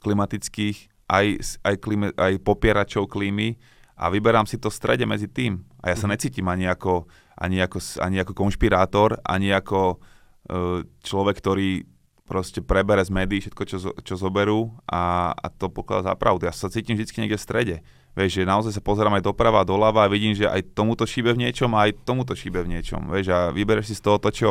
klimatických, 0.00 1.08
aj, 1.08 1.26
aj, 1.62 1.74
klíme, 1.80 2.08
aj 2.16 2.40
popieračov 2.40 3.06
klímy 3.10 3.60
a 3.94 4.10
vyberám 4.10 4.48
si 4.48 4.58
to 4.58 4.72
v 4.72 4.78
strede 4.78 5.04
medzi 5.04 5.28
tým. 5.30 5.62
A 5.84 5.92
ja 5.92 5.96
sa 5.96 6.08
mhm. 6.08 6.12
necítim 6.16 6.46
ani 6.48 6.66
ako, 6.66 7.06
ani 7.36 7.60
ako, 7.60 7.78
ani 8.00 8.16
ako 8.22 8.32
konšpirátor, 8.32 9.20
ani 9.22 9.52
ako 9.52 9.80
e, 9.94 9.96
človek, 11.04 11.36
ktorý 11.38 11.70
proste 12.24 12.64
prebere 12.64 13.04
z 13.04 13.12
médií 13.12 13.44
všetko, 13.44 13.62
čo, 13.68 13.76
čo 14.00 14.14
zoberú 14.16 14.72
a, 14.88 15.36
a 15.36 15.46
to 15.52 15.68
pokladá 15.68 16.08
za 16.08 16.14
pravdu. 16.16 16.48
Ja 16.48 16.56
sa 16.56 16.72
cítim 16.72 16.96
vždy 16.96 17.12
niekde 17.20 17.36
v 17.36 17.44
strede. 17.44 17.76
Vieš, 18.16 18.40
že 18.40 18.48
naozaj 18.48 18.72
sa 18.72 18.80
pozerám 18.80 19.18
aj 19.20 19.28
doprava 19.28 19.60
a 19.60 19.68
doľava 19.68 20.06
a 20.06 20.08
vidím, 20.08 20.32
že 20.32 20.48
aj 20.48 20.72
tomuto 20.72 21.04
šíbe 21.04 21.34
v 21.36 21.44
niečom 21.44 21.68
a 21.76 21.84
aj 21.84 22.00
tomuto 22.06 22.32
šíbe 22.32 22.64
v 22.64 22.78
niečom. 22.78 23.12
Vieš, 23.12 23.26
a 23.28 23.38
vybereš 23.52 23.92
si 23.92 23.94
z 23.98 24.06
toho 24.08 24.16
to, 24.22 24.30
čo 24.32 24.48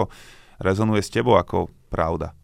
rezonuje 0.62 1.02
s 1.02 1.10
tebou 1.10 1.34
ako 1.34 1.72
pravda 1.90 2.38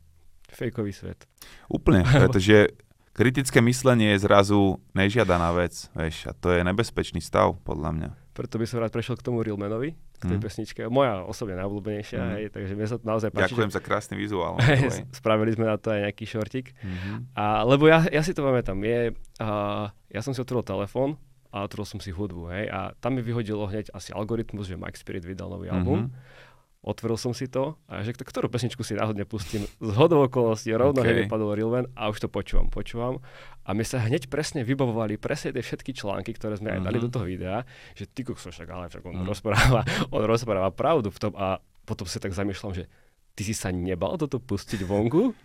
fejkový 0.60 0.92
svet. 0.92 1.24
Úplne, 1.72 2.04
pretože 2.28 2.76
kritické 3.20 3.60
myslenie 3.60 4.16
je 4.16 4.24
zrazu 4.24 4.80
nežiadaná 4.96 5.52
vec, 5.52 5.92
vieš, 5.92 6.24
a 6.24 6.32
to 6.32 6.56
je 6.56 6.64
nebezpečný 6.64 7.20
stav, 7.20 7.60
podľa 7.68 7.92
mňa. 7.92 8.10
Preto 8.32 8.56
by 8.56 8.64
som 8.64 8.80
rád 8.80 8.96
prešiel 8.96 9.20
k 9.20 9.28
tomu 9.28 9.44
Realmanovi, 9.44 9.92
k 9.92 10.24
tej 10.24 10.40
mm. 10.40 10.44
pesničke. 10.48 10.82
Moja 10.88 11.28
osobne 11.28 11.60
najobľúbenejšia, 11.60 12.16
mm. 12.16 12.32
hej, 12.40 12.44
takže 12.56 12.74
mne 12.80 12.88
sa 12.88 12.96
to 12.96 13.04
naozaj 13.04 13.30
páči. 13.36 13.52
Ďakujem 13.52 13.72
že... 13.72 13.76
za 13.76 13.82
krásny 13.84 14.16
vizuál. 14.16 14.56
Spravili 15.20 15.52
sme 15.52 15.68
na 15.68 15.76
to 15.76 15.92
aj 15.92 16.08
nejaký 16.08 16.24
šortik. 16.24 16.72
Mm-hmm. 16.80 17.36
A, 17.36 17.68
lebo 17.68 17.92
ja, 17.92 18.08
ja 18.08 18.24
si 18.24 18.32
to 18.32 18.40
pamätám. 18.40 18.80
Je, 18.80 19.12
uh, 19.44 19.92
ja 19.92 20.22
som 20.24 20.32
si 20.32 20.40
otvoril 20.40 20.64
telefón 20.64 21.20
a 21.52 21.68
otvoril 21.68 21.84
som 21.84 22.00
si 22.00 22.16
hudbu, 22.16 22.48
hej, 22.56 22.72
a 22.72 22.96
tam 23.04 23.20
mi 23.20 23.22
vyhodilo 23.26 23.68
hneď 23.68 23.92
asi 23.92 24.16
algoritmus, 24.16 24.72
že 24.72 24.80
Mike 24.80 24.96
Spirit 24.96 25.28
vydal 25.28 25.52
nový 25.52 25.68
album. 25.68 26.08
Mm-hmm 26.08 26.48
otvoril 26.80 27.20
som 27.20 27.36
si 27.36 27.52
to 27.52 27.76
a 27.92 28.00
že 28.08 28.16
ktorú 28.16 28.48
pesničku 28.48 28.88
si 28.88 28.96
náhodne 28.96 29.28
pustím. 29.28 29.68
Z 29.84 29.90
hodou 30.00 30.24
okolností 30.24 30.72
rovno 30.72 31.04
okay. 31.04 31.28
vypadol 31.28 31.52
Rilven 31.52 31.86
a 31.92 32.08
už 32.08 32.24
to 32.24 32.28
počúvam, 32.32 32.72
počúvam. 32.72 33.20
A 33.68 33.76
mi 33.76 33.84
sa 33.84 34.00
hneď 34.00 34.32
presne 34.32 34.64
vybavovali 34.64 35.20
presne 35.20 35.52
tie 35.52 35.60
všetky 35.60 35.92
články, 35.92 36.32
ktoré 36.32 36.56
sme 36.56 36.72
uh-huh. 36.72 36.80
aj 36.80 36.88
dali 36.88 36.98
mhm. 36.98 37.04
do 37.04 37.10
toho 37.12 37.26
videa, 37.28 37.68
že 38.00 38.08
ty 38.08 38.24
kokso 38.24 38.50
však, 38.50 38.68
ale 38.72 38.88
však 38.88 39.04
on, 39.04 39.14
uh-huh. 39.22 39.28
rozpráva, 39.28 39.82
on 40.16 40.24
rozpráva 40.24 40.72
pravdu 40.72 41.12
v 41.12 41.20
tom 41.20 41.34
a 41.36 41.60
potom 41.84 42.08
si 42.08 42.22
tak 42.22 42.32
zamýšľam, 42.32 42.74
že 42.78 42.88
ty 43.36 43.42
si 43.44 43.52
sa 43.52 43.76
nebal 43.76 44.16
toto 44.16 44.40
pustiť 44.40 44.80
vonku? 44.88 45.36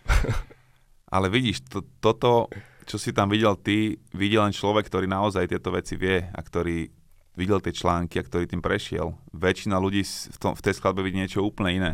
ale 1.14 1.26
vidíš, 1.30 1.66
to, 1.66 1.82
toto, 1.99 2.47
čo 2.87 2.95
si 2.95 3.11
tam 3.11 3.26
videl 3.26 3.59
ty, 3.59 3.99
videl 4.14 4.47
len 4.47 4.55
človek, 4.55 4.87
ktorý 4.87 5.11
naozaj 5.11 5.51
tieto 5.51 5.74
veci 5.74 5.99
vie 5.99 6.22
a 6.22 6.41
ktorý 6.43 7.03
videl 7.35 7.59
tie 7.59 7.74
články 7.74 8.18
a 8.18 8.26
ktorý 8.26 8.47
tým 8.47 8.62
prešiel. 8.62 9.14
Väčšina 9.35 9.78
ľudí 9.78 10.07
v, 10.07 10.39
tom, 10.39 10.53
v 10.55 10.64
tej 10.64 10.74
skladbe 10.78 11.03
vidí 11.03 11.18
niečo 11.18 11.43
úplne 11.43 11.70
iné. 11.74 11.93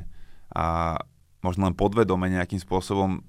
A 0.53 0.97
možno 1.41 1.69
len 1.69 1.77
podvedome 1.77 2.29
nejakým 2.29 2.61
spôsobom 2.61 3.25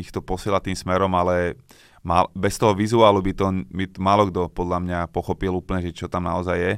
ich 0.00 0.08
to 0.10 0.24
posiela 0.24 0.62
tým 0.62 0.74
smerom, 0.74 1.12
ale 1.12 1.58
mal, 2.00 2.30
bez 2.32 2.56
toho 2.56 2.72
vizuálu 2.72 3.20
by 3.20 3.32
to, 3.36 3.44
by 3.68 3.84
málo 4.00 4.30
kto 4.30 4.48
podľa 4.50 4.78
mňa 4.82 4.98
pochopil 5.12 5.52
úplne, 5.52 5.84
že 5.84 5.94
čo 5.94 6.06
tam 6.08 6.24
naozaj 6.26 6.56
je. 6.58 6.72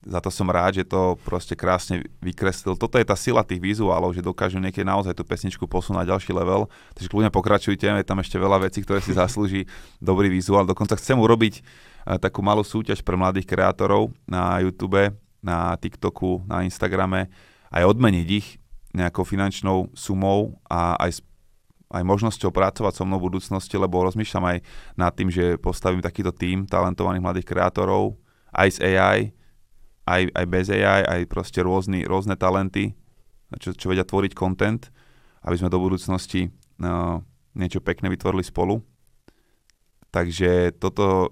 Za 0.00 0.16
to 0.24 0.32
som 0.32 0.48
rád, 0.48 0.80
že 0.80 0.88
to 0.88 1.20
proste 1.28 1.52
krásne 1.52 2.08
vykreslil. 2.24 2.72
Toto 2.72 2.96
je 2.96 3.04
tá 3.04 3.12
sila 3.12 3.44
tých 3.44 3.60
vizuálov, 3.60 4.16
že 4.16 4.24
dokážu 4.24 4.56
niekedy 4.56 4.80
naozaj 4.80 5.12
tú 5.12 5.28
pesničku 5.28 5.68
posunúť 5.68 6.00
na 6.00 6.08
ďalší 6.08 6.32
level. 6.32 6.72
Takže 6.96 7.12
kľudne 7.12 7.28
pokračujte, 7.28 7.84
je 7.84 8.08
tam 8.08 8.16
ešte 8.16 8.40
veľa 8.40 8.64
vecí, 8.64 8.80
ktoré 8.80 9.04
si 9.04 9.12
zaslúži 9.20 9.68
dobrý 10.00 10.32
vizuál. 10.32 10.64
Dokonca 10.64 10.96
chcem 10.96 11.20
urobiť 11.20 11.60
takú 12.16 12.40
malú 12.40 12.64
súťaž 12.64 13.04
pre 13.04 13.12
mladých 13.12 13.44
kreatorov 13.44 14.08
na 14.24 14.56
YouTube, 14.64 15.12
na 15.44 15.76
TikToku, 15.76 16.48
na 16.48 16.64
Instagrame, 16.64 17.28
aj 17.68 17.84
odmeniť 17.84 18.28
ich 18.32 18.56
nejakou 18.96 19.22
finančnou 19.22 19.92
sumou 19.94 20.58
a 20.66 20.98
aj, 20.98 21.22
aj 21.92 22.02
možnosťou 22.02 22.50
pracovať 22.50 22.92
so 22.96 23.04
mnou 23.06 23.22
v 23.22 23.26
budúcnosti, 23.30 23.76
lebo 23.78 24.02
rozmýšľam 24.02 24.44
aj 24.48 24.58
nad 24.98 25.12
tým, 25.14 25.30
že 25.30 25.60
postavím 25.60 26.02
takýto 26.02 26.34
tím 26.34 26.66
talentovaných 26.66 27.22
mladých 27.22 27.46
kreatorov, 27.46 28.18
aj 28.50 28.68
z 28.74 28.78
AI, 28.96 29.18
aj, 30.10 30.22
aj 30.34 30.46
bez 30.50 30.66
AI, 30.74 31.02
aj 31.06 31.20
proste 31.30 31.62
rôzny, 31.62 32.02
rôzne 32.02 32.34
talenty, 32.34 32.98
čo, 33.62 33.70
čo 33.70 33.86
vedia 33.86 34.02
tvoriť 34.02 34.34
content, 34.34 34.90
aby 35.46 35.54
sme 35.54 35.70
do 35.70 35.78
budúcnosti 35.78 36.50
no, 36.82 37.22
niečo 37.54 37.78
pekné 37.78 38.10
vytvorili 38.10 38.42
spolu. 38.42 38.82
Takže 40.10 40.74
toto 40.82 41.30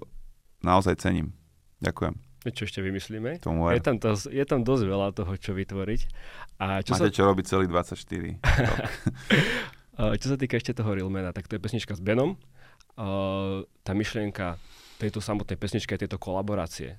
naozaj 0.63 1.03
cením. 1.03 1.35
Ďakujem. 1.83 2.15
Čo 2.39 2.63
ešte 2.63 2.79
vymyslíme? 2.79 3.43
Tomu 3.43 3.67
je, 3.75 3.83
tam 3.83 3.99
to, 3.99 4.15
je 4.15 4.45
tam 4.47 4.63
dosť 4.63 4.83
veľa 4.87 5.11
toho, 5.11 5.35
čo 5.35 5.51
vytvoriť. 5.51 6.01
A 6.63 6.79
čo 6.79 6.95
Máte 6.95 7.11
sa... 7.11 7.15
čo 7.19 7.27
robiť 7.27 7.45
celý 7.45 7.67
24. 7.67 7.99
čo 10.23 10.27
sa 10.31 10.37
týka 10.39 10.55
ešte 10.55 10.71
toho 10.71 10.95
Realmana, 10.95 11.35
tak 11.35 11.51
to 11.51 11.59
je 11.59 11.61
pesnička 11.61 11.99
s 11.99 12.01
Benom. 12.01 12.39
Uh, 12.95 13.67
tá 13.83 13.91
myšlienka 13.91 14.55
tejto 14.99 15.19
samotnej 15.19 15.59
pesničky 15.59 15.95
a 15.95 15.99
tejto 15.99 16.15
kolaborácie, 16.15 16.95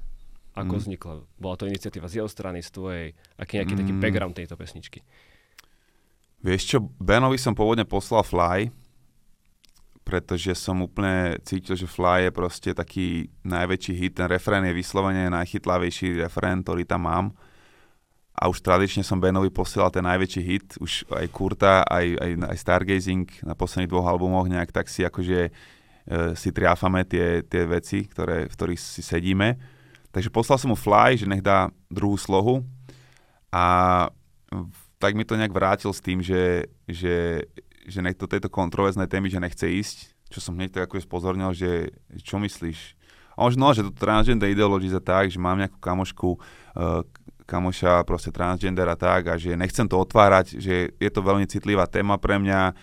ako 0.55 0.74
mm. 0.76 0.80
vznikla? 0.82 1.12
Bola 1.38 1.57
to 1.57 1.70
iniciatíva 1.70 2.11
z 2.11 2.22
jeho 2.22 2.28
strany, 2.30 2.59
z 2.61 2.70
tvojej? 2.74 3.07
Aký 3.38 3.62
nejaký 3.62 3.74
mm. 3.74 3.80
taký 3.80 3.92
background 3.98 4.34
tejto 4.34 4.55
pesničky? 4.59 5.01
Vieš 6.40 6.62
čo, 6.64 6.78
Benovi 6.96 7.36
som 7.36 7.53
pôvodne 7.53 7.84
poslal 7.84 8.24
Fly, 8.24 8.72
pretože 10.01 10.57
som 10.57 10.80
úplne 10.80 11.38
cítil, 11.44 11.76
že 11.76 11.86
Fly 11.86 12.26
je 12.26 12.30
proste 12.32 12.70
taký 12.72 13.28
najväčší 13.46 13.92
hit. 13.94 14.12
Ten 14.18 14.26
refrén 14.26 14.64
je 14.66 14.74
vyslovene 14.74 15.28
najchytlavejší 15.30 16.24
refrén, 16.24 16.64
ktorý 16.64 16.82
tam 16.88 17.07
mám. 17.07 17.26
A 18.34 18.48
už 18.48 18.64
tradične 18.64 19.05
som 19.05 19.20
Benovi 19.20 19.53
posielal 19.53 19.92
ten 19.92 20.03
najväčší 20.03 20.42
hit. 20.42 20.68
Už 20.80 21.05
aj 21.12 21.28
Kurta, 21.28 21.84
aj, 21.84 22.16
aj, 22.16 22.30
aj 22.42 22.57
Stargazing 22.57 23.28
na 23.44 23.53
posledných 23.53 23.92
dvoch 23.92 24.09
albumoch 24.09 24.48
nejak 24.48 24.72
tak 24.72 24.88
si 24.88 25.05
akože 25.05 25.40
e, 25.46 25.51
si 26.32 26.48
triafame 26.48 27.05
tie, 27.05 27.44
tie 27.44 27.68
veci, 27.68 28.09
ktoré, 28.09 28.48
v 28.48 28.55
ktorých 28.57 28.80
si 28.80 29.05
sedíme. 29.05 29.61
Takže 30.11 30.30
poslal 30.30 30.58
som 30.58 30.74
mu 30.74 30.78
Fly, 30.78 31.18
že 31.18 31.26
nech 31.26 31.42
dá 31.42 31.70
druhú 31.86 32.18
slohu. 32.18 32.66
A 33.50 34.06
tak 34.98 35.14
mi 35.16 35.24
to 35.24 35.38
nejak 35.38 35.54
vrátil 35.54 35.90
s 35.90 36.02
tým, 36.02 36.20
že, 36.20 36.68
že, 36.86 37.46
že 37.86 37.98
nech 38.02 38.18
do 38.18 38.26
tejto 38.26 38.52
kontroverznej 38.52 39.08
témy, 39.08 39.30
že 39.30 39.42
nechce 39.42 39.66
ísť, 39.66 39.96
čo 40.30 40.38
som 40.38 40.54
hneď 40.54 40.76
tak 40.76 40.90
akože 40.90 41.06
spozornil, 41.06 41.50
že 41.56 41.94
čo 42.22 42.38
myslíš? 42.38 43.00
A 43.34 43.48
možno, 43.48 43.72
že 43.72 43.86
to 43.86 43.94
transgender 43.94 44.52
ideológia 44.52 44.98
je 44.98 45.02
tak, 45.02 45.32
že 45.32 45.40
mám 45.40 45.56
nejakú 45.56 45.80
kamošku, 45.80 46.36
uh, 46.36 47.00
kamoša 47.48 48.04
proste 48.06 48.30
transgender 48.30 48.86
a 48.86 48.94
tak 48.94 49.26
a 49.26 49.34
že 49.34 49.58
nechcem 49.58 49.88
to 49.88 49.98
otvárať, 49.98 50.61
že 50.61 50.94
je 50.94 51.11
to 51.11 51.24
veľmi 51.24 51.48
citlivá 51.50 51.88
téma 51.90 52.20
pre 52.20 52.38
mňa, 52.38 52.76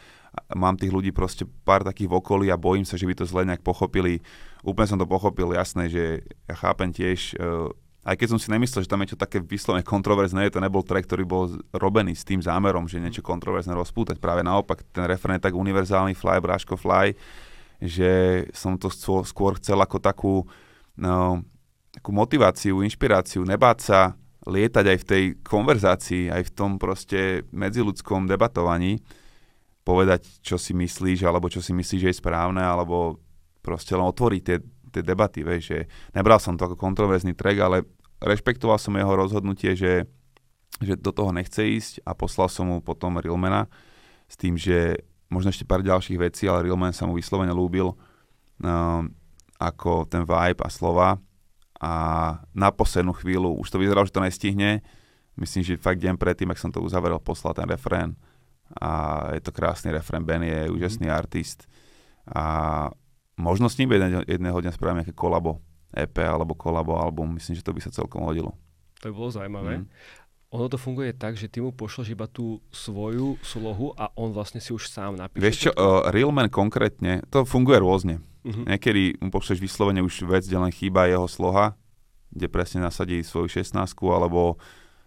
mám 0.53 0.77
tých 0.77 0.93
ľudí 0.93 1.11
proste 1.11 1.45
pár 1.65 1.81
takých 1.83 2.09
v 2.09 2.17
okolí 2.17 2.47
a 2.51 2.57
bojím 2.59 2.85
sa, 2.85 2.95
že 2.95 3.05
by 3.05 3.13
to 3.17 3.25
zle 3.25 3.43
nejak 3.43 3.65
pochopili. 3.65 4.21
Úplne 4.61 4.87
som 4.87 4.99
to 4.99 5.07
pochopil, 5.09 5.53
jasné, 5.53 5.89
že 5.89 6.25
ja 6.49 6.55
chápem 6.55 6.89
tiež 6.93 7.37
uh, 7.37 7.71
aj 8.07 8.15
keď 8.15 8.27
som 8.31 8.39
si 8.39 8.47
nemyslel, 8.47 8.87
že 8.87 8.91
tam 8.91 9.03
je 9.03 9.11
čo 9.11 9.19
také 9.19 9.43
vyslovene 9.43 9.83
kontroverzné, 9.83 10.47
to 10.47 10.63
nebol 10.63 10.79
track, 10.79 11.11
ktorý 11.11 11.27
bol 11.27 11.51
robený 11.75 12.15
s 12.15 12.23
tým 12.23 12.39
zámerom, 12.39 12.87
že 12.87 13.03
niečo 13.03 13.19
kontroverzné 13.19 13.75
rozpútať. 13.75 14.15
Práve 14.23 14.47
naopak, 14.47 14.87
ten 14.95 15.03
referen 15.03 15.35
je 15.35 15.51
tak 15.51 15.59
univerzálny, 15.59 16.15
fly, 16.15 16.39
bráško, 16.39 16.79
fly, 16.79 17.11
že 17.83 18.47
som 18.55 18.79
to 18.79 18.87
skôr 19.27 19.59
chcel 19.59 19.83
ako 19.83 19.97
takú, 19.99 20.35
no, 20.95 21.43
takú 21.91 22.15
motiváciu, 22.15 22.79
inšpiráciu, 22.79 23.43
nebáť 23.43 23.77
sa 23.83 23.99
lietať 24.47 24.85
aj 24.87 24.97
v 25.03 25.07
tej 25.11 25.23
konverzácii, 25.43 26.31
aj 26.31 26.47
v 26.47 26.53
tom 26.55 26.79
proste 26.79 27.43
medziludskom 27.51 28.23
debatovaní, 28.23 29.03
povedať, 29.87 30.27
čo 30.43 30.59
si 30.59 30.75
myslíš, 30.75 31.23
alebo 31.23 31.47
čo 31.47 31.63
si 31.63 31.71
myslíš, 31.71 32.01
že 32.03 32.09
je 32.11 32.19
správne, 32.19 32.59
alebo 32.59 33.23
proste 33.63 33.95
len 33.95 34.03
otvoriť 34.03 34.41
tie, 34.43 34.57
tie 34.91 35.03
debaty, 35.03 35.47
vieš, 35.47 35.71
že 35.71 35.79
nebral 36.11 36.43
som 36.43 36.59
to 36.59 36.67
ako 36.67 36.75
kontroverzný 36.75 37.31
track, 37.31 37.57
ale 37.63 37.87
rešpektoval 38.19 38.75
som 38.75 38.99
jeho 38.99 39.15
rozhodnutie, 39.15 39.79
že, 39.79 40.03
že 40.83 40.99
do 40.99 41.15
toho 41.15 41.31
nechce 41.31 41.63
ísť 41.63 42.03
a 42.03 42.11
poslal 42.11 42.51
som 42.51 42.67
mu 42.67 42.83
potom 42.83 43.15
Realmana 43.15 43.71
s 44.27 44.35
tým, 44.35 44.59
že 44.59 45.07
možno 45.31 45.55
ešte 45.55 45.63
pár 45.63 45.79
ďalších 45.79 46.19
vecí, 46.19 46.51
ale 46.51 46.67
Realman 46.67 46.91
sa 46.91 47.07
mu 47.07 47.15
vyslovene 47.15 47.55
lúbil 47.55 47.95
um, 47.95 49.07
ako 49.55 50.03
ten 50.11 50.27
vibe 50.27 50.59
a 50.63 50.69
slova. 50.71 51.15
A 51.77 51.91
na 52.57 52.73
poslednú 52.73 53.13
chvíľu, 53.13 53.55
už 53.61 53.69
to 53.69 53.77
vyzeralo, 53.77 54.03
že 54.03 54.15
to 54.15 54.25
nestihne, 54.25 54.81
myslím, 55.37 55.61
že 55.61 55.77
fakt 55.77 56.01
deň 56.01 56.17
predtým, 56.17 56.49
ak 56.49 56.57
som 56.57 56.73
to 56.73 56.81
uzavrel, 56.81 57.21
poslal 57.21 57.53
ten 57.53 57.69
refrén 57.69 58.17
a 58.75 58.89
je 59.33 59.41
to 59.41 59.55
krásny 59.55 59.95
refrén, 59.95 60.27
Ben 60.27 60.43
je 60.43 60.67
úžasný 60.67 61.07
mm. 61.07 61.15
artist 61.15 61.65
a 62.27 62.43
možno 63.39 63.71
s 63.71 63.77
ním 63.79 63.95
jedného 64.27 64.57
dňa 64.59 64.75
spravím 64.75 65.05
nejaké 65.05 65.15
kolabo 65.15 65.63
EP 65.95 66.17
alebo 66.19 66.57
kolabo 66.57 66.99
album. 66.99 67.39
Myslím, 67.39 67.55
že 67.55 67.63
to 67.63 67.71
by 67.71 67.79
sa 67.79 67.93
celkom 67.93 68.27
hodilo. 68.27 68.51
To 68.99 69.07
by 69.07 69.13
bolo 69.15 69.29
zaujímavé. 69.31 69.73
Mm. 69.81 69.87
Ono 70.55 70.71
to 70.71 70.79
funguje 70.79 71.11
tak, 71.11 71.35
že 71.35 71.51
ty 71.51 71.59
mu 71.59 71.75
pošleš 71.75 72.15
iba 72.15 72.23
tú 72.23 72.63
svoju 72.71 73.35
slohu 73.43 73.91
a 73.99 74.07
on 74.15 74.31
vlastne 74.31 74.63
si 74.63 74.71
už 74.71 74.87
sám 74.87 75.19
napíše. 75.19 75.43
Vieš 75.43 75.57
čo, 75.67 75.71
uh, 75.75 76.07
Realman 76.07 76.47
konkrétne, 76.47 77.19
to 77.27 77.43
funguje 77.43 77.83
rôzne. 77.83 78.23
Uh-huh. 78.47 78.63
Niekedy 78.63 79.19
mu 79.19 79.27
pošleš 79.27 79.59
vyslovene 79.59 79.99
už 79.99 80.23
vec, 80.23 80.47
kde 80.47 80.55
len 80.55 80.71
chýba 80.71 81.11
jeho 81.11 81.27
sloha, 81.27 81.75
kde 82.31 82.47
presne 82.47 82.79
nasadí 82.79 83.19
svoju 83.27 83.59
16 83.59 83.75
alebo 84.07 84.55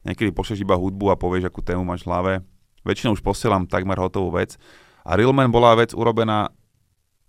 niekedy 0.05 0.29
pošleš 0.29 0.61
iba 0.61 0.77
hudbu 0.77 1.09
a 1.09 1.17
povieš, 1.17 1.49
akú 1.49 1.65
tému 1.65 1.89
máš 1.89 2.05
v 2.05 2.09
hlave. 2.13 2.33
Väčšinou 2.85 3.17
už 3.17 3.23
posielam 3.25 3.69
takmer 3.69 4.01
hotovú 4.01 4.35
vec. 4.35 4.57
A 5.05 5.17
Realman 5.17 5.53
bola 5.53 5.77
vec 5.77 5.93
urobená 5.93 6.53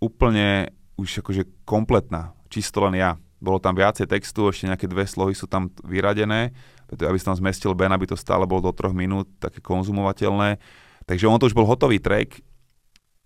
úplne 0.01 0.71
už 0.97 1.21
akože 1.21 1.65
kompletná, 1.65 2.35
čisto 2.51 2.83
len 2.83 2.99
ja 2.99 3.15
bolo 3.41 3.57
tam 3.57 3.73
viacej 3.73 4.05
textu, 4.05 4.53
ešte 4.53 4.69
nejaké 4.69 4.85
dve 4.85 5.01
slohy 5.09 5.33
sú 5.33 5.49
tam 5.49 5.73
vyradené, 5.81 6.53
preto 6.85 7.09
aby 7.09 7.17
sa 7.17 7.33
tam 7.33 7.41
zmestil 7.41 7.73
Ben, 7.73 7.89
aby 7.89 8.05
to 8.05 8.13
stále 8.13 8.45
bolo 8.45 8.69
do 8.69 8.71
troch 8.71 8.93
minút, 8.93 9.25
také 9.41 9.57
konzumovateľné. 9.57 10.61
Takže 11.09 11.25
on 11.25 11.41
to 11.41 11.49
už 11.49 11.57
bol 11.57 11.65
hotový 11.65 11.97
track 11.97 12.45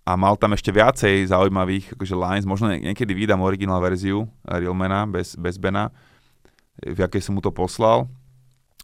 a 0.07 0.15
mal 0.15 0.39
tam 0.39 0.55
ešte 0.55 0.71
viacej 0.71 1.27
zaujímavých 1.27 1.99
akože 1.99 2.15
lines, 2.15 2.47
možno 2.47 2.71
niekedy 2.71 3.11
vydám 3.11 3.43
originál 3.43 3.83
verziu 3.83 4.31
Realmana 4.47 5.03
bez, 5.03 5.35
bez 5.35 5.59
Bena, 5.59 5.91
v 6.79 6.95
akej 6.95 7.19
som 7.19 7.35
mu 7.35 7.43
to 7.43 7.51
poslal. 7.51 8.07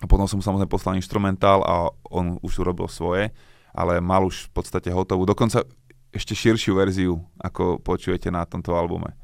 A 0.02 0.10
potom 0.10 0.26
som 0.26 0.42
mu 0.42 0.44
samozrejme 0.44 0.70
poslal 0.70 0.98
instrumentál 0.98 1.62
a 1.62 1.94
on 2.10 2.42
už 2.42 2.66
urobil 2.66 2.90
svoje, 2.90 3.30
ale 3.72 4.02
mal 4.02 4.26
už 4.26 4.50
v 4.50 4.52
podstate 4.52 4.90
hotovú. 4.90 5.30
Dokonca 5.30 5.62
ešte 6.12 6.34
širšiu 6.36 6.76
verziu, 6.76 7.22
ako 7.40 7.80
počujete 7.80 8.34
na 8.34 8.44
tomto 8.44 8.74
albume 8.74 9.16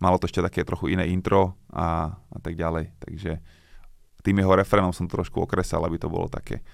malo 0.00 0.16
to 0.16 0.26
ešte 0.26 0.40
také 0.40 0.64
trochu 0.64 0.96
iné 0.96 1.06
intro 1.12 1.54
a, 1.70 2.16
a 2.16 2.38
tak 2.40 2.56
ďalej. 2.56 2.96
Takže 2.98 3.38
tým 4.24 4.36
jeho 4.40 4.56
refrénom 4.56 4.96
som 4.96 5.06
trošku 5.06 5.44
okresal, 5.44 5.84
aby 5.84 6.00
to 6.00 6.08
bolo 6.08 6.26
také 6.26 6.64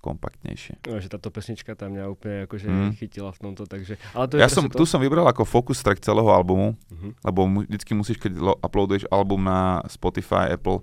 kompaktnejšie. 0.00 0.88
No, 0.88 0.96
že 0.96 1.12
táto 1.12 1.28
pesnička 1.28 1.76
tam 1.76 1.92
mňa 1.92 2.04
úplne 2.08 2.48
akože 2.48 2.66
mm. 2.72 2.90
chytila 2.96 3.36
v 3.36 3.40
tomto, 3.44 3.68
takže... 3.68 4.00
Ale 4.16 4.32
to 4.32 4.34
je 4.36 4.40
ja 4.40 4.48
som, 4.48 4.64
to... 4.64 4.80
tu 4.80 4.88
som 4.88 4.96
vybral 4.96 5.28
ako 5.28 5.44
focus 5.44 5.84
track 5.84 6.00
celého 6.00 6.32
albumu, 6.32 6.72
uh-huh. 6.72 7.12
lebo 7.20 7.40
mu, 7.44 7.68
vždycky 7.68 7.92
musíš, 7.92 8.16
keď 8.16 8.32
lo, 8.40 8.56
uploaduješ 8.64 9.04
album 9.12 9.44
na 9.44 9.84
Spotify, 9.92 10.56
Apple, 10.56 10.80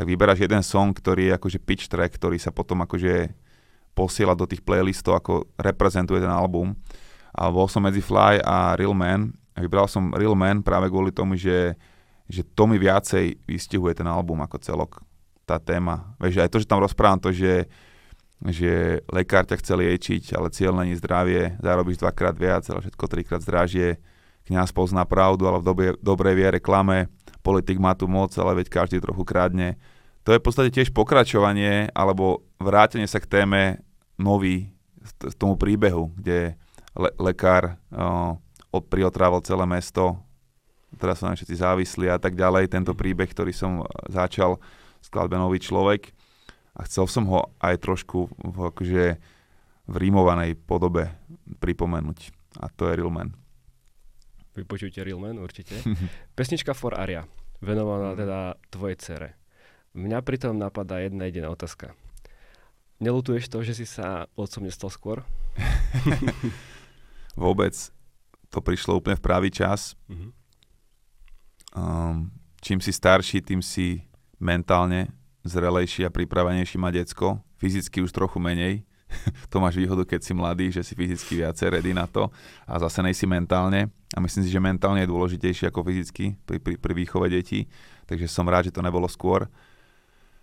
tak 0.00 0.08
vyberáš 0.08 0.40
jeden 0.40 0.64
song, 0.64 0.96
ktorý 0.96 1.28
je 1.28 1.36
akože 1.36 1.58
pitch 1.60 1.92
track, 1.92 2.16
ktorý 2.16 2.40
sa 2.40 2.48
potom 2.48 2.80
akože 2.88 3.36
posiela 3.92 4.32
do 4.32 4.48
tých 4.48 4.64
playlistov, 4.64 5.20
ako 5.20 5.44
reprezentuje 5.60 6.24
ten 6.24 6.32
album. 6.32 6.72
A 7.36 7.52
bol 7.52 7.68
som 7.68 7.84
medzi 7.84 8.00
Fly 8.00 8.40
a 8.40 8.72
Real 8.80 8.96
Man 8.96 9.36
Vybral 9.60 9.86
som 9.86 10.14
Real 10.16 10.32
Man 10.32 10.64
práve 10.64 10.88
kvôli 10.88 11.12
tomu, 11.12 11.36
že, 11.36 11.76
že 12.30 12.40
to 12.56 12.64
mi 12.64 12.80
viacej 12.80 13.36
vystihuje 13.44 13.92
ten 13.92 14.08
album 14.08 14.40
ako 14.40 14.56
celok. 14.62 14.92
Tá 15.44 15.60
téma. 15.60 16.16
Vieš, 16.16 16.46
aj 16.46 16.50
to, 16.50 16.58
že 16.62 16.70
tam 16.70 16.80
rozprávam 16.80 17.18
to, 17.18 17.34
že, 17.34 17.66
že 18.48 19.02
lekár 19.10 19.44
ťa 19.44 19.58
chce 19.58 19.72
liečiť, 19.74 20.24
ale 20.38 20.54
cieľ 20.54 20.78
není 20.80 20.94
zdravie, 20.96 21.58
zarobíš 21.58 21.98
dvakrát 21.98 22.38
viac, 22.38 22.64
ale 22.70 22.86
všetko 22.86 23.04
trikrát 23.10 23.42
zdražie. 23.42 23.98
Kňaz 24.46 24.70
pozná 24.70 25.02
pravdu, 25.04 25.50
ale 25.50 25.58
v 25.60 25.66
dobe, 25.66 25.86
dobrej 25.98 26.34
viere 26.38 26.58
klame. 26.62 27.10
Politik 27.40 27.80
má 27.80 27.96
tu 27.96 28.04
moc, 28.04 28.32
ale 28.36 28.60
veď 28.60 28.68
každý 28.68 29.00
trochu 29.00 29.24
kradne. 29.24 29.80
To 30.28 30.36
je 30.36 30.40
v 30.40 30.44
podstate 30.44 30.70
tiež 30.70 30.92
pokračovanie 30.92 31.88
alebo 31.96 32.44
vrátenie 32.60 33.08
sa 33.08 33.18
k 33.18 33.30
téme 33.40 33.80
nový, 34.20 34.68
k 35.00 35.34
tomu 35.40 35.56
príbehu, 35.56 36.12
kde 36.20 36.60
le- 36.92 37.16
lekár 37.16 37.80
oh, 37.88 38.36
priotrával 38.92 39.40
celé 39.40 39.64
mesto, 39.64 40.20
teraz 40.98 41.22
sú 41.22 41.26
nám 41.26 41.38
všetci 41.38 41.56
závislí 41.56 42.06
a 42.10 42.18
tak 42.20 42.36
ďalej. 42.36 42.68
Tento 42.68 42.92
príbeh, 42.92 43.30
ktorý 43.30 43.54
som 43.54 43.86
začal 44.10 44.58
skladbe 45.00 45.40
Nový 45.40 45.62
človek 45.62 46.12
a 46.76 46.84
chcel 46.84 47.08
som 47.08 47.24
ho 47.30 47.48
aj 47.62 47.80
trošku 47.80 48.28
v, 48.28 48.56
akože, 48.68 49.04
v 49.88 49.94
rímovanej 49.94 50.58
podobe 50.58 51.08
pripomenúť. 51.62 52.34
A 52.60 52.68
to 52.68 52.90
je 52.90 52.98
Real 53.00 53.12
Man. 53.12 53.39
Vypočujte 54.56 55.04
Real 55.06 55.22
Man 55.22 55.38
určite. 55.38 55.78
Pesnička 56.38 56.74
For 56.74 56.98
Aria, 56.98 57.26
venovaná 57.62 58.18
teda 58.18 58.58
tvojej 58.70 58.96
cere. 58.98 59.28
Mňa 59.94 60.22
pritom 60.22 60.54
napadá 60.54 61.02
jedna 61.02 61.26
jediná 61.26 61.50
otázka. 61.50 61.94
Nelutuješ 63.00 63.48
to, 63.48 63.64
že 63.64 63.74
si 63.74 63.86
sa 63.88 64.28
otcom 64.36 64.68
nestal 64.68 64.92
skôr? 64.92 65.24
Vôbec. 67.40 67.72
To 68.50 68.58
prišlo 68.60 68.98
úplne 68.98 69.16
v 69.16 69.24
pravý 69.24 69.48
čas. 69.48 69.94
Mm-hmm. 70.10 70.30
Um, 71.70 72.34
čím 72.60 72.82
si 72.82 72.90
starší, 72.90 73.40
tým 73.40 73.62
si 73.62 74.04
mentálne 74.42 75.14
zrelejší 75.46 76.04
a 76.04 76.12
pripravenejší 76.12 76.76
má 76.76 76.90
decko. 76.90 77.40
Fyzicky 77.56 78.02
už 78.02 78.12
trochu 78.12 78.42
menej. 78.42 78.84
to 79.52 79.56
máš 79.58 79.76
výhodu, 79.76 80.06
keď 80.06 80.20
si 80.22 80.32
mladý, 80.32 80.66
že 80.70 80.82
si 80.86 80.94
fyzicky 80.94 81.42
viacej 81.42 81.78
ready 81.78 81.92
na 81.92 82.06
to 82.06 82.30
a 82.66 82.78
zase 82.78 83.02
nejsi 83.02 83.26
mentálne. 83.26 83.90
A 84.14 84.18
myslím 84.18 84.42
si, 84.46 84.50
že 84.50 84.62
mentálne 84.62 85.02
je 85.02 85.10
dôležitejšie 85.10 85.70
ako 85.70 85.86
fyzicky 85.86 86.34
pri, 86.42 86.58
pri, 86.58 86.74
pri 86.78 86.92
výchove 86.94 87.30
detí. 87.30 87.70
Takže 88.10 88.26
som 88.26 88.46
rád, 88.46 88.70
že 88.70 88.74
to 88.74 88.82
nebolo 88.82 89.06
skôr. 89.06 89.46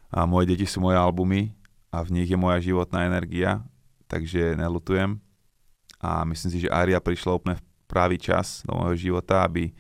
A 0.08 0.24
moje 0.24 0.48
deti 0.56 0.64
sú 0.64 0.80
moje 0.80 0.96
albumy 0.96 1.52
a 1.92 2.00
v 2.04 2.16
nich 2.16 2.32
je 2.32 2.40
moja 2.40 2.64
životná 2.64 3.04
energia, 3.04 3.60
takže 4.08 4.56
nelutujem. 4.56 5.20
A 6.00 6.24
myslím 6.24 6.50
si, 6.54 6.60
že 6.64 6.72
Aria 6.72 7.04
prišla 7.04 7.36
úplne 7.36 7.56
v 7.60 7.66
pravý 7.90 8.16
čas 8.16 8.64
do 8.64 8.78
môjho 8.78 8.96
života, 8.96 9.44
aby, 9.44 9.76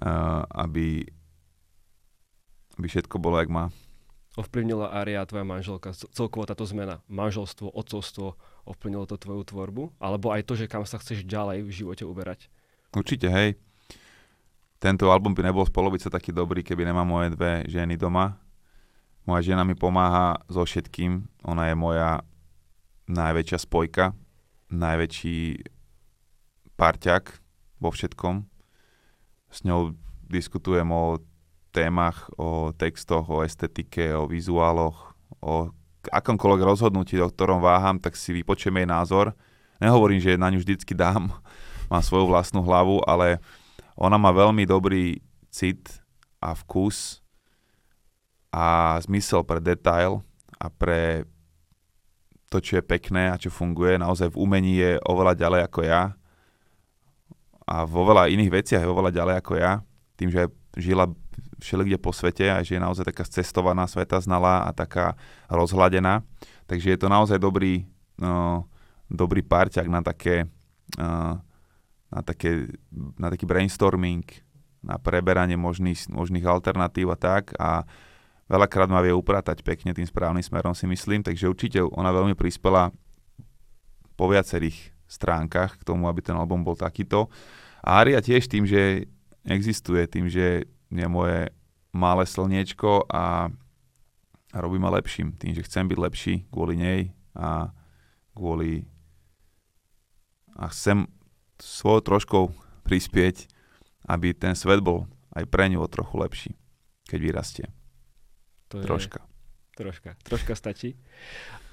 uh, 0.00 0.46
aby, 0.64 1.04
aby 2.80 2.86
všetko 2.88 3.20
bolo, 3.20 3.36
jak 3.36 3.52
má. 3.52 3.68
Ovplyvnila 4.40 4.88
Aria 4.96 5.20
tvoja 5.28 5.44
manželka, 5.44 5.92
celkovo 5.92 6.48
táto 6.48 6.64
zmena, 6.64 7.04
manželstvo, 7.12 7.76
otcovstvo, 7.76 8.40
ovplyvnilo 8.64 9.04
to 9.04 9.20
tvoju 9.20 9.44
tvorbu? 9.44 10.00
Alebo 10.00 10.32
aj 10.32 10.48
to, 10.48 10.56
že 10.56 10.64
kam 10.64 10.88
sa 10.88 10.96
chceš 10.96 11.28
ďalej 11.28 11.68
v 11.68 11.70
živote 11.70 12.08
uberať? 12.08 12.48
Určite, 12.96 13.28
hej. 13.28 13.60
Tento 14.80 15.12
album 15.12 15.36
by 15.36 15.44
nebol 15.44 15.68
z 15.68 15.72
polovice 15.76 16.08
taký 16.08 16.32
dobrý, 16.32 16.64
keby 16.64 16.88
nemá 16.88 17.04
moje 17.04 17.36
dve 17.36 17.68
ženy 17.68 18.00
doma, 18.00 18.40
moja 19.28 19.52
žena 19.52 19.62
mi 19.62 19.76
pomáha 19.76 20.40
so 20.48 20.64
všetkým. 20.64 21.28
Ona 21.44 21.70
je 21.70 21.74
moja 21.76 22.24
najväčšia 23.06 23.58
spojka, 23.60 24.16
najväčší 24.72 25.68
parťak 26.74 27.38
vo 27.78 27.92
všetkom. 27.92 28.48
S 29.52 29.58
ňou 29.68 29.94
diskutujem 30.26 30.88
o 30.88 31.20
témach, 31.70 32.28
o 32.36 32.74
textoch, 32.74 33.26
o 33.30 33.42
estetike, 33.46 34.14
o 34.14 34.26
vizuáloch, 34.26 35.14
o 35.40 35.70
akomkoľvek 36.08 36.62
rozhodnutí, 36.64 37.16
o 37.20 37.30
ktorom 37.30 37.62
váham, 37.62 38.00
tak 38.00 38.16
si 38.16 38.34
vypočujem 38.34 38.82
jej 38.82 38.88
názor. 38.88 39.32
Nehovorím, 39.80 40.20
že 40.20 40.40
na 40.40 40.50
ňu 40.52 40.60
vždycky 40.60 40.92
dám, 40.92 41.32
mám 41.92 42.02
svoju 42.02 42.28
vlastnú 42.28 42.60
hlavu, 42.64 43.02
ale 43.06 43.40
ona 43.94 44.16
má 44.16 44.32
veľmi 44.32 44.64
dobrý 44.64 45.20
cit 45.52 46.00
a 46.40 46.56
vkus 46.56 47.20
a 48.50 48.96
zmysel 49.04 49.46
pre 49.46 49.62
detail 49.62 50.24
a 50.58 50.66
pre 50.72 51.28
to, 52.50 52.58
čo 52.58 52.82
je 52.82 52.82
pekné 52.82 53.30
a 53.30 53.38
čo 53.38 53.52
funguje. 53.52 53.94
Naozaj 53.94 54.34
v 54.34 54.40
umení 54.42 54.74
je 54.82 54.98
oveľa 55.06 55.38
ďalej 55.38 55.60
ako 55.70 55.80
ja 55.86 56.02
a 57.70 57.86
vo 57.86 58.02
veľa 58.02 58.26
iných 58.26 58.50
veciach 58.50 58.82
je 58.82 58.90
oveľa 58.90 59.14
ďalej 59.14 59.34
ako 59.38 59.52
ja. 59.54 59.72
Tým, 60.18 60.34
že 60.34 60.50
žila 60.74 61.06
všelikde 61.60 62.00
po 62.00 62.10
svete 62.10 62.48
a 62.48 62.64
že 62.64 62.76
je 62.76 62.82
naozaj 62.82 63.12
taká 63.12 63.24
cestovaná 63.28 63.84
sveta 63.84 64.18
znala 64.18 64.64
a 64.66 64.70
taká 64.72 65.14
rozhladená. 65.46 66.24
Takže 66.66 66.96
je 66.96 66.98
to 66.98 67.08
naozaj 67.12 67.36
dobrý, 67.36 67.84
no, 68.16 68.66
dobrý 69.10 69.44
parťak 69.44 69.86
na 69.90 70.00
také, 70.00 70.48
uh, 70.96 71.34
na, 72.10 72.20
také, 72.24 72.70
na 73.18 73.28
taký 73.28 73.44
brainstorming, 73.44 74.24
na 74.80 74.96
preberanie 74.96 75.60
možných, 75.60 76.08
možných 76.08 76.46
alternatív 76.48 77.12
a 77.12 77.18
tak. 77.20 77.52
A 77.60 77.84
veľakrát 78.48 78.88
ma 78.88 79.04
vie 79.04 79.12
upratať 79.12 79.60
pekne 79.60 79.92
tým 79.92 80.08
správnym 80.08 80.42
smerom 80.42 80.72
si 80.72 80.88
myslím, 80.88 81.20
takže 81.20 81.50
určite 81.50 81.78
ona 81.84 82.10
veľmi 82.10 82.32
prispela 82.32 82.88
po 84.16 84.28
viacerých 84.28 84.96
stránkach 85.10 85.76
k 85.80 85.86
tomu, 85.86 86.06
aby 86.06 86.22
ten 86.22 86.38
album 86.38 86.64
bol 86.64 86.78
takýto. 86.78 87.28
A 87.82 88.00
Aria 88.00 88.20
tiež 88.20 88.46
tým, 88.46 88.64
že 88.64 89.08
existuje, 89.44 90.04
tým, 90.06 90.28
že 90.28 90.68
je 90.90 91.06
moje 91.06 91.50
malé 91.94 92.26
slniečko 92.26 93.06
a, 93.10 93.50
a 94.50 94.56
robí 94.58 94.78
ma 94.78 94.90
lepším. 94.90 95.34
Tým, 95.38 95.54
že 95.54 95.66
chcem 95.66 95.86
byť 95.86 95.98
lepší 95.98 96.34
kvôli 96.50 96.74
nej 96.78 97.00
a 97.34 97.70
kvôli 98.34 98.86
a 100.58 100.68
chcem 100.68 101.08
svojou 101.56 102.04
troškou 102.04 102.44
prispieť, 102.84 103.48
aby 104.10 104.34
ten 104.34 104.52
svet 104.58 104.82
bol 104.84 105.08
aj 105.32 105.46
pre 105.46 105.70
ňu 105.70 105.86
trochu 105.86 106.14
lepší, 106.20 106.50
keď 107.06 107.18
vyrastie. 107.22 107.66
To 108.68 108.82
troška. 108.82 109.24
Je, 109.24 109.76
troška. 109.78 110.10
Troška 110.26 110.52
stačí. 110.58 110.98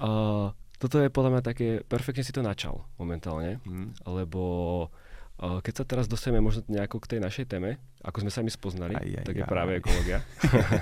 Uh, 0.00 0.54
toto 0.78 1.02
je 1.02 1.10
podľa 1.10 1.30
mňa 1.36 1.42
také, 1.42 1.68
perfektne 1.84 2.24
si 2.24 2.32
to 2.32 2.40
načal 2.40 2.86
momentálne, 2.96 3.58
mm. 3.66 4.08
lebo 4.08 4.42
uh, 4.86 5.07
keď 5.38 5.74
sa 5.78 5.84
teraz 5.86 6.10
dostaneme 6.10 6.42
možno 6.42 6.66
nejako 6.66 6.98
k 6.98 7.14
tej 7.14 7.20
našej 7.22 7.46
téme, 7.46 7.78
ako 8.02 8.26
sme 8.26 8.30
sa 8.34 8.42
my 8.42 8.50
spoznali, 8.50 8.94
aj, 8.98 9.22
aj, 9.22 9.26
tak 9.30 9.36
je 9.38 9.44
aj. 9.46 9.50
práve 9.50 9.72
ekologia. 9.78 10.18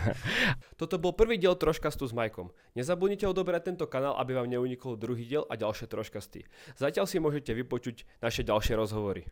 Toto 0.80 0.96
bol 0.96 1.12
prvý 1.12 1.36
diel 1.36 1.52
Troškastu 1.52 2.08
s 2.08 2.16
Majkom. 2.16 2.48
Nezabudnite 2.72 3.28
odoberať 3.28 3.72
tento 3.72 3.84
kanál, 3.84 4.16
aby 4.16 4.32
vám 4.32 4.48
neunikol 4.48 4.96
druhý 4.96 5.28
diel 5.28 5.44
a 5.52 5.60
ďalšie 5.60 5.92
Troškasty. 5.92 6.48
Zatiaľ 6.72 7.04
si 7.04 7.20
môžete 7.20 7.52
vypočuť 7.52 8.08
naše 8.24 8.48
ďalšie 8.48 8.80
rozhovory. 8.80 9.28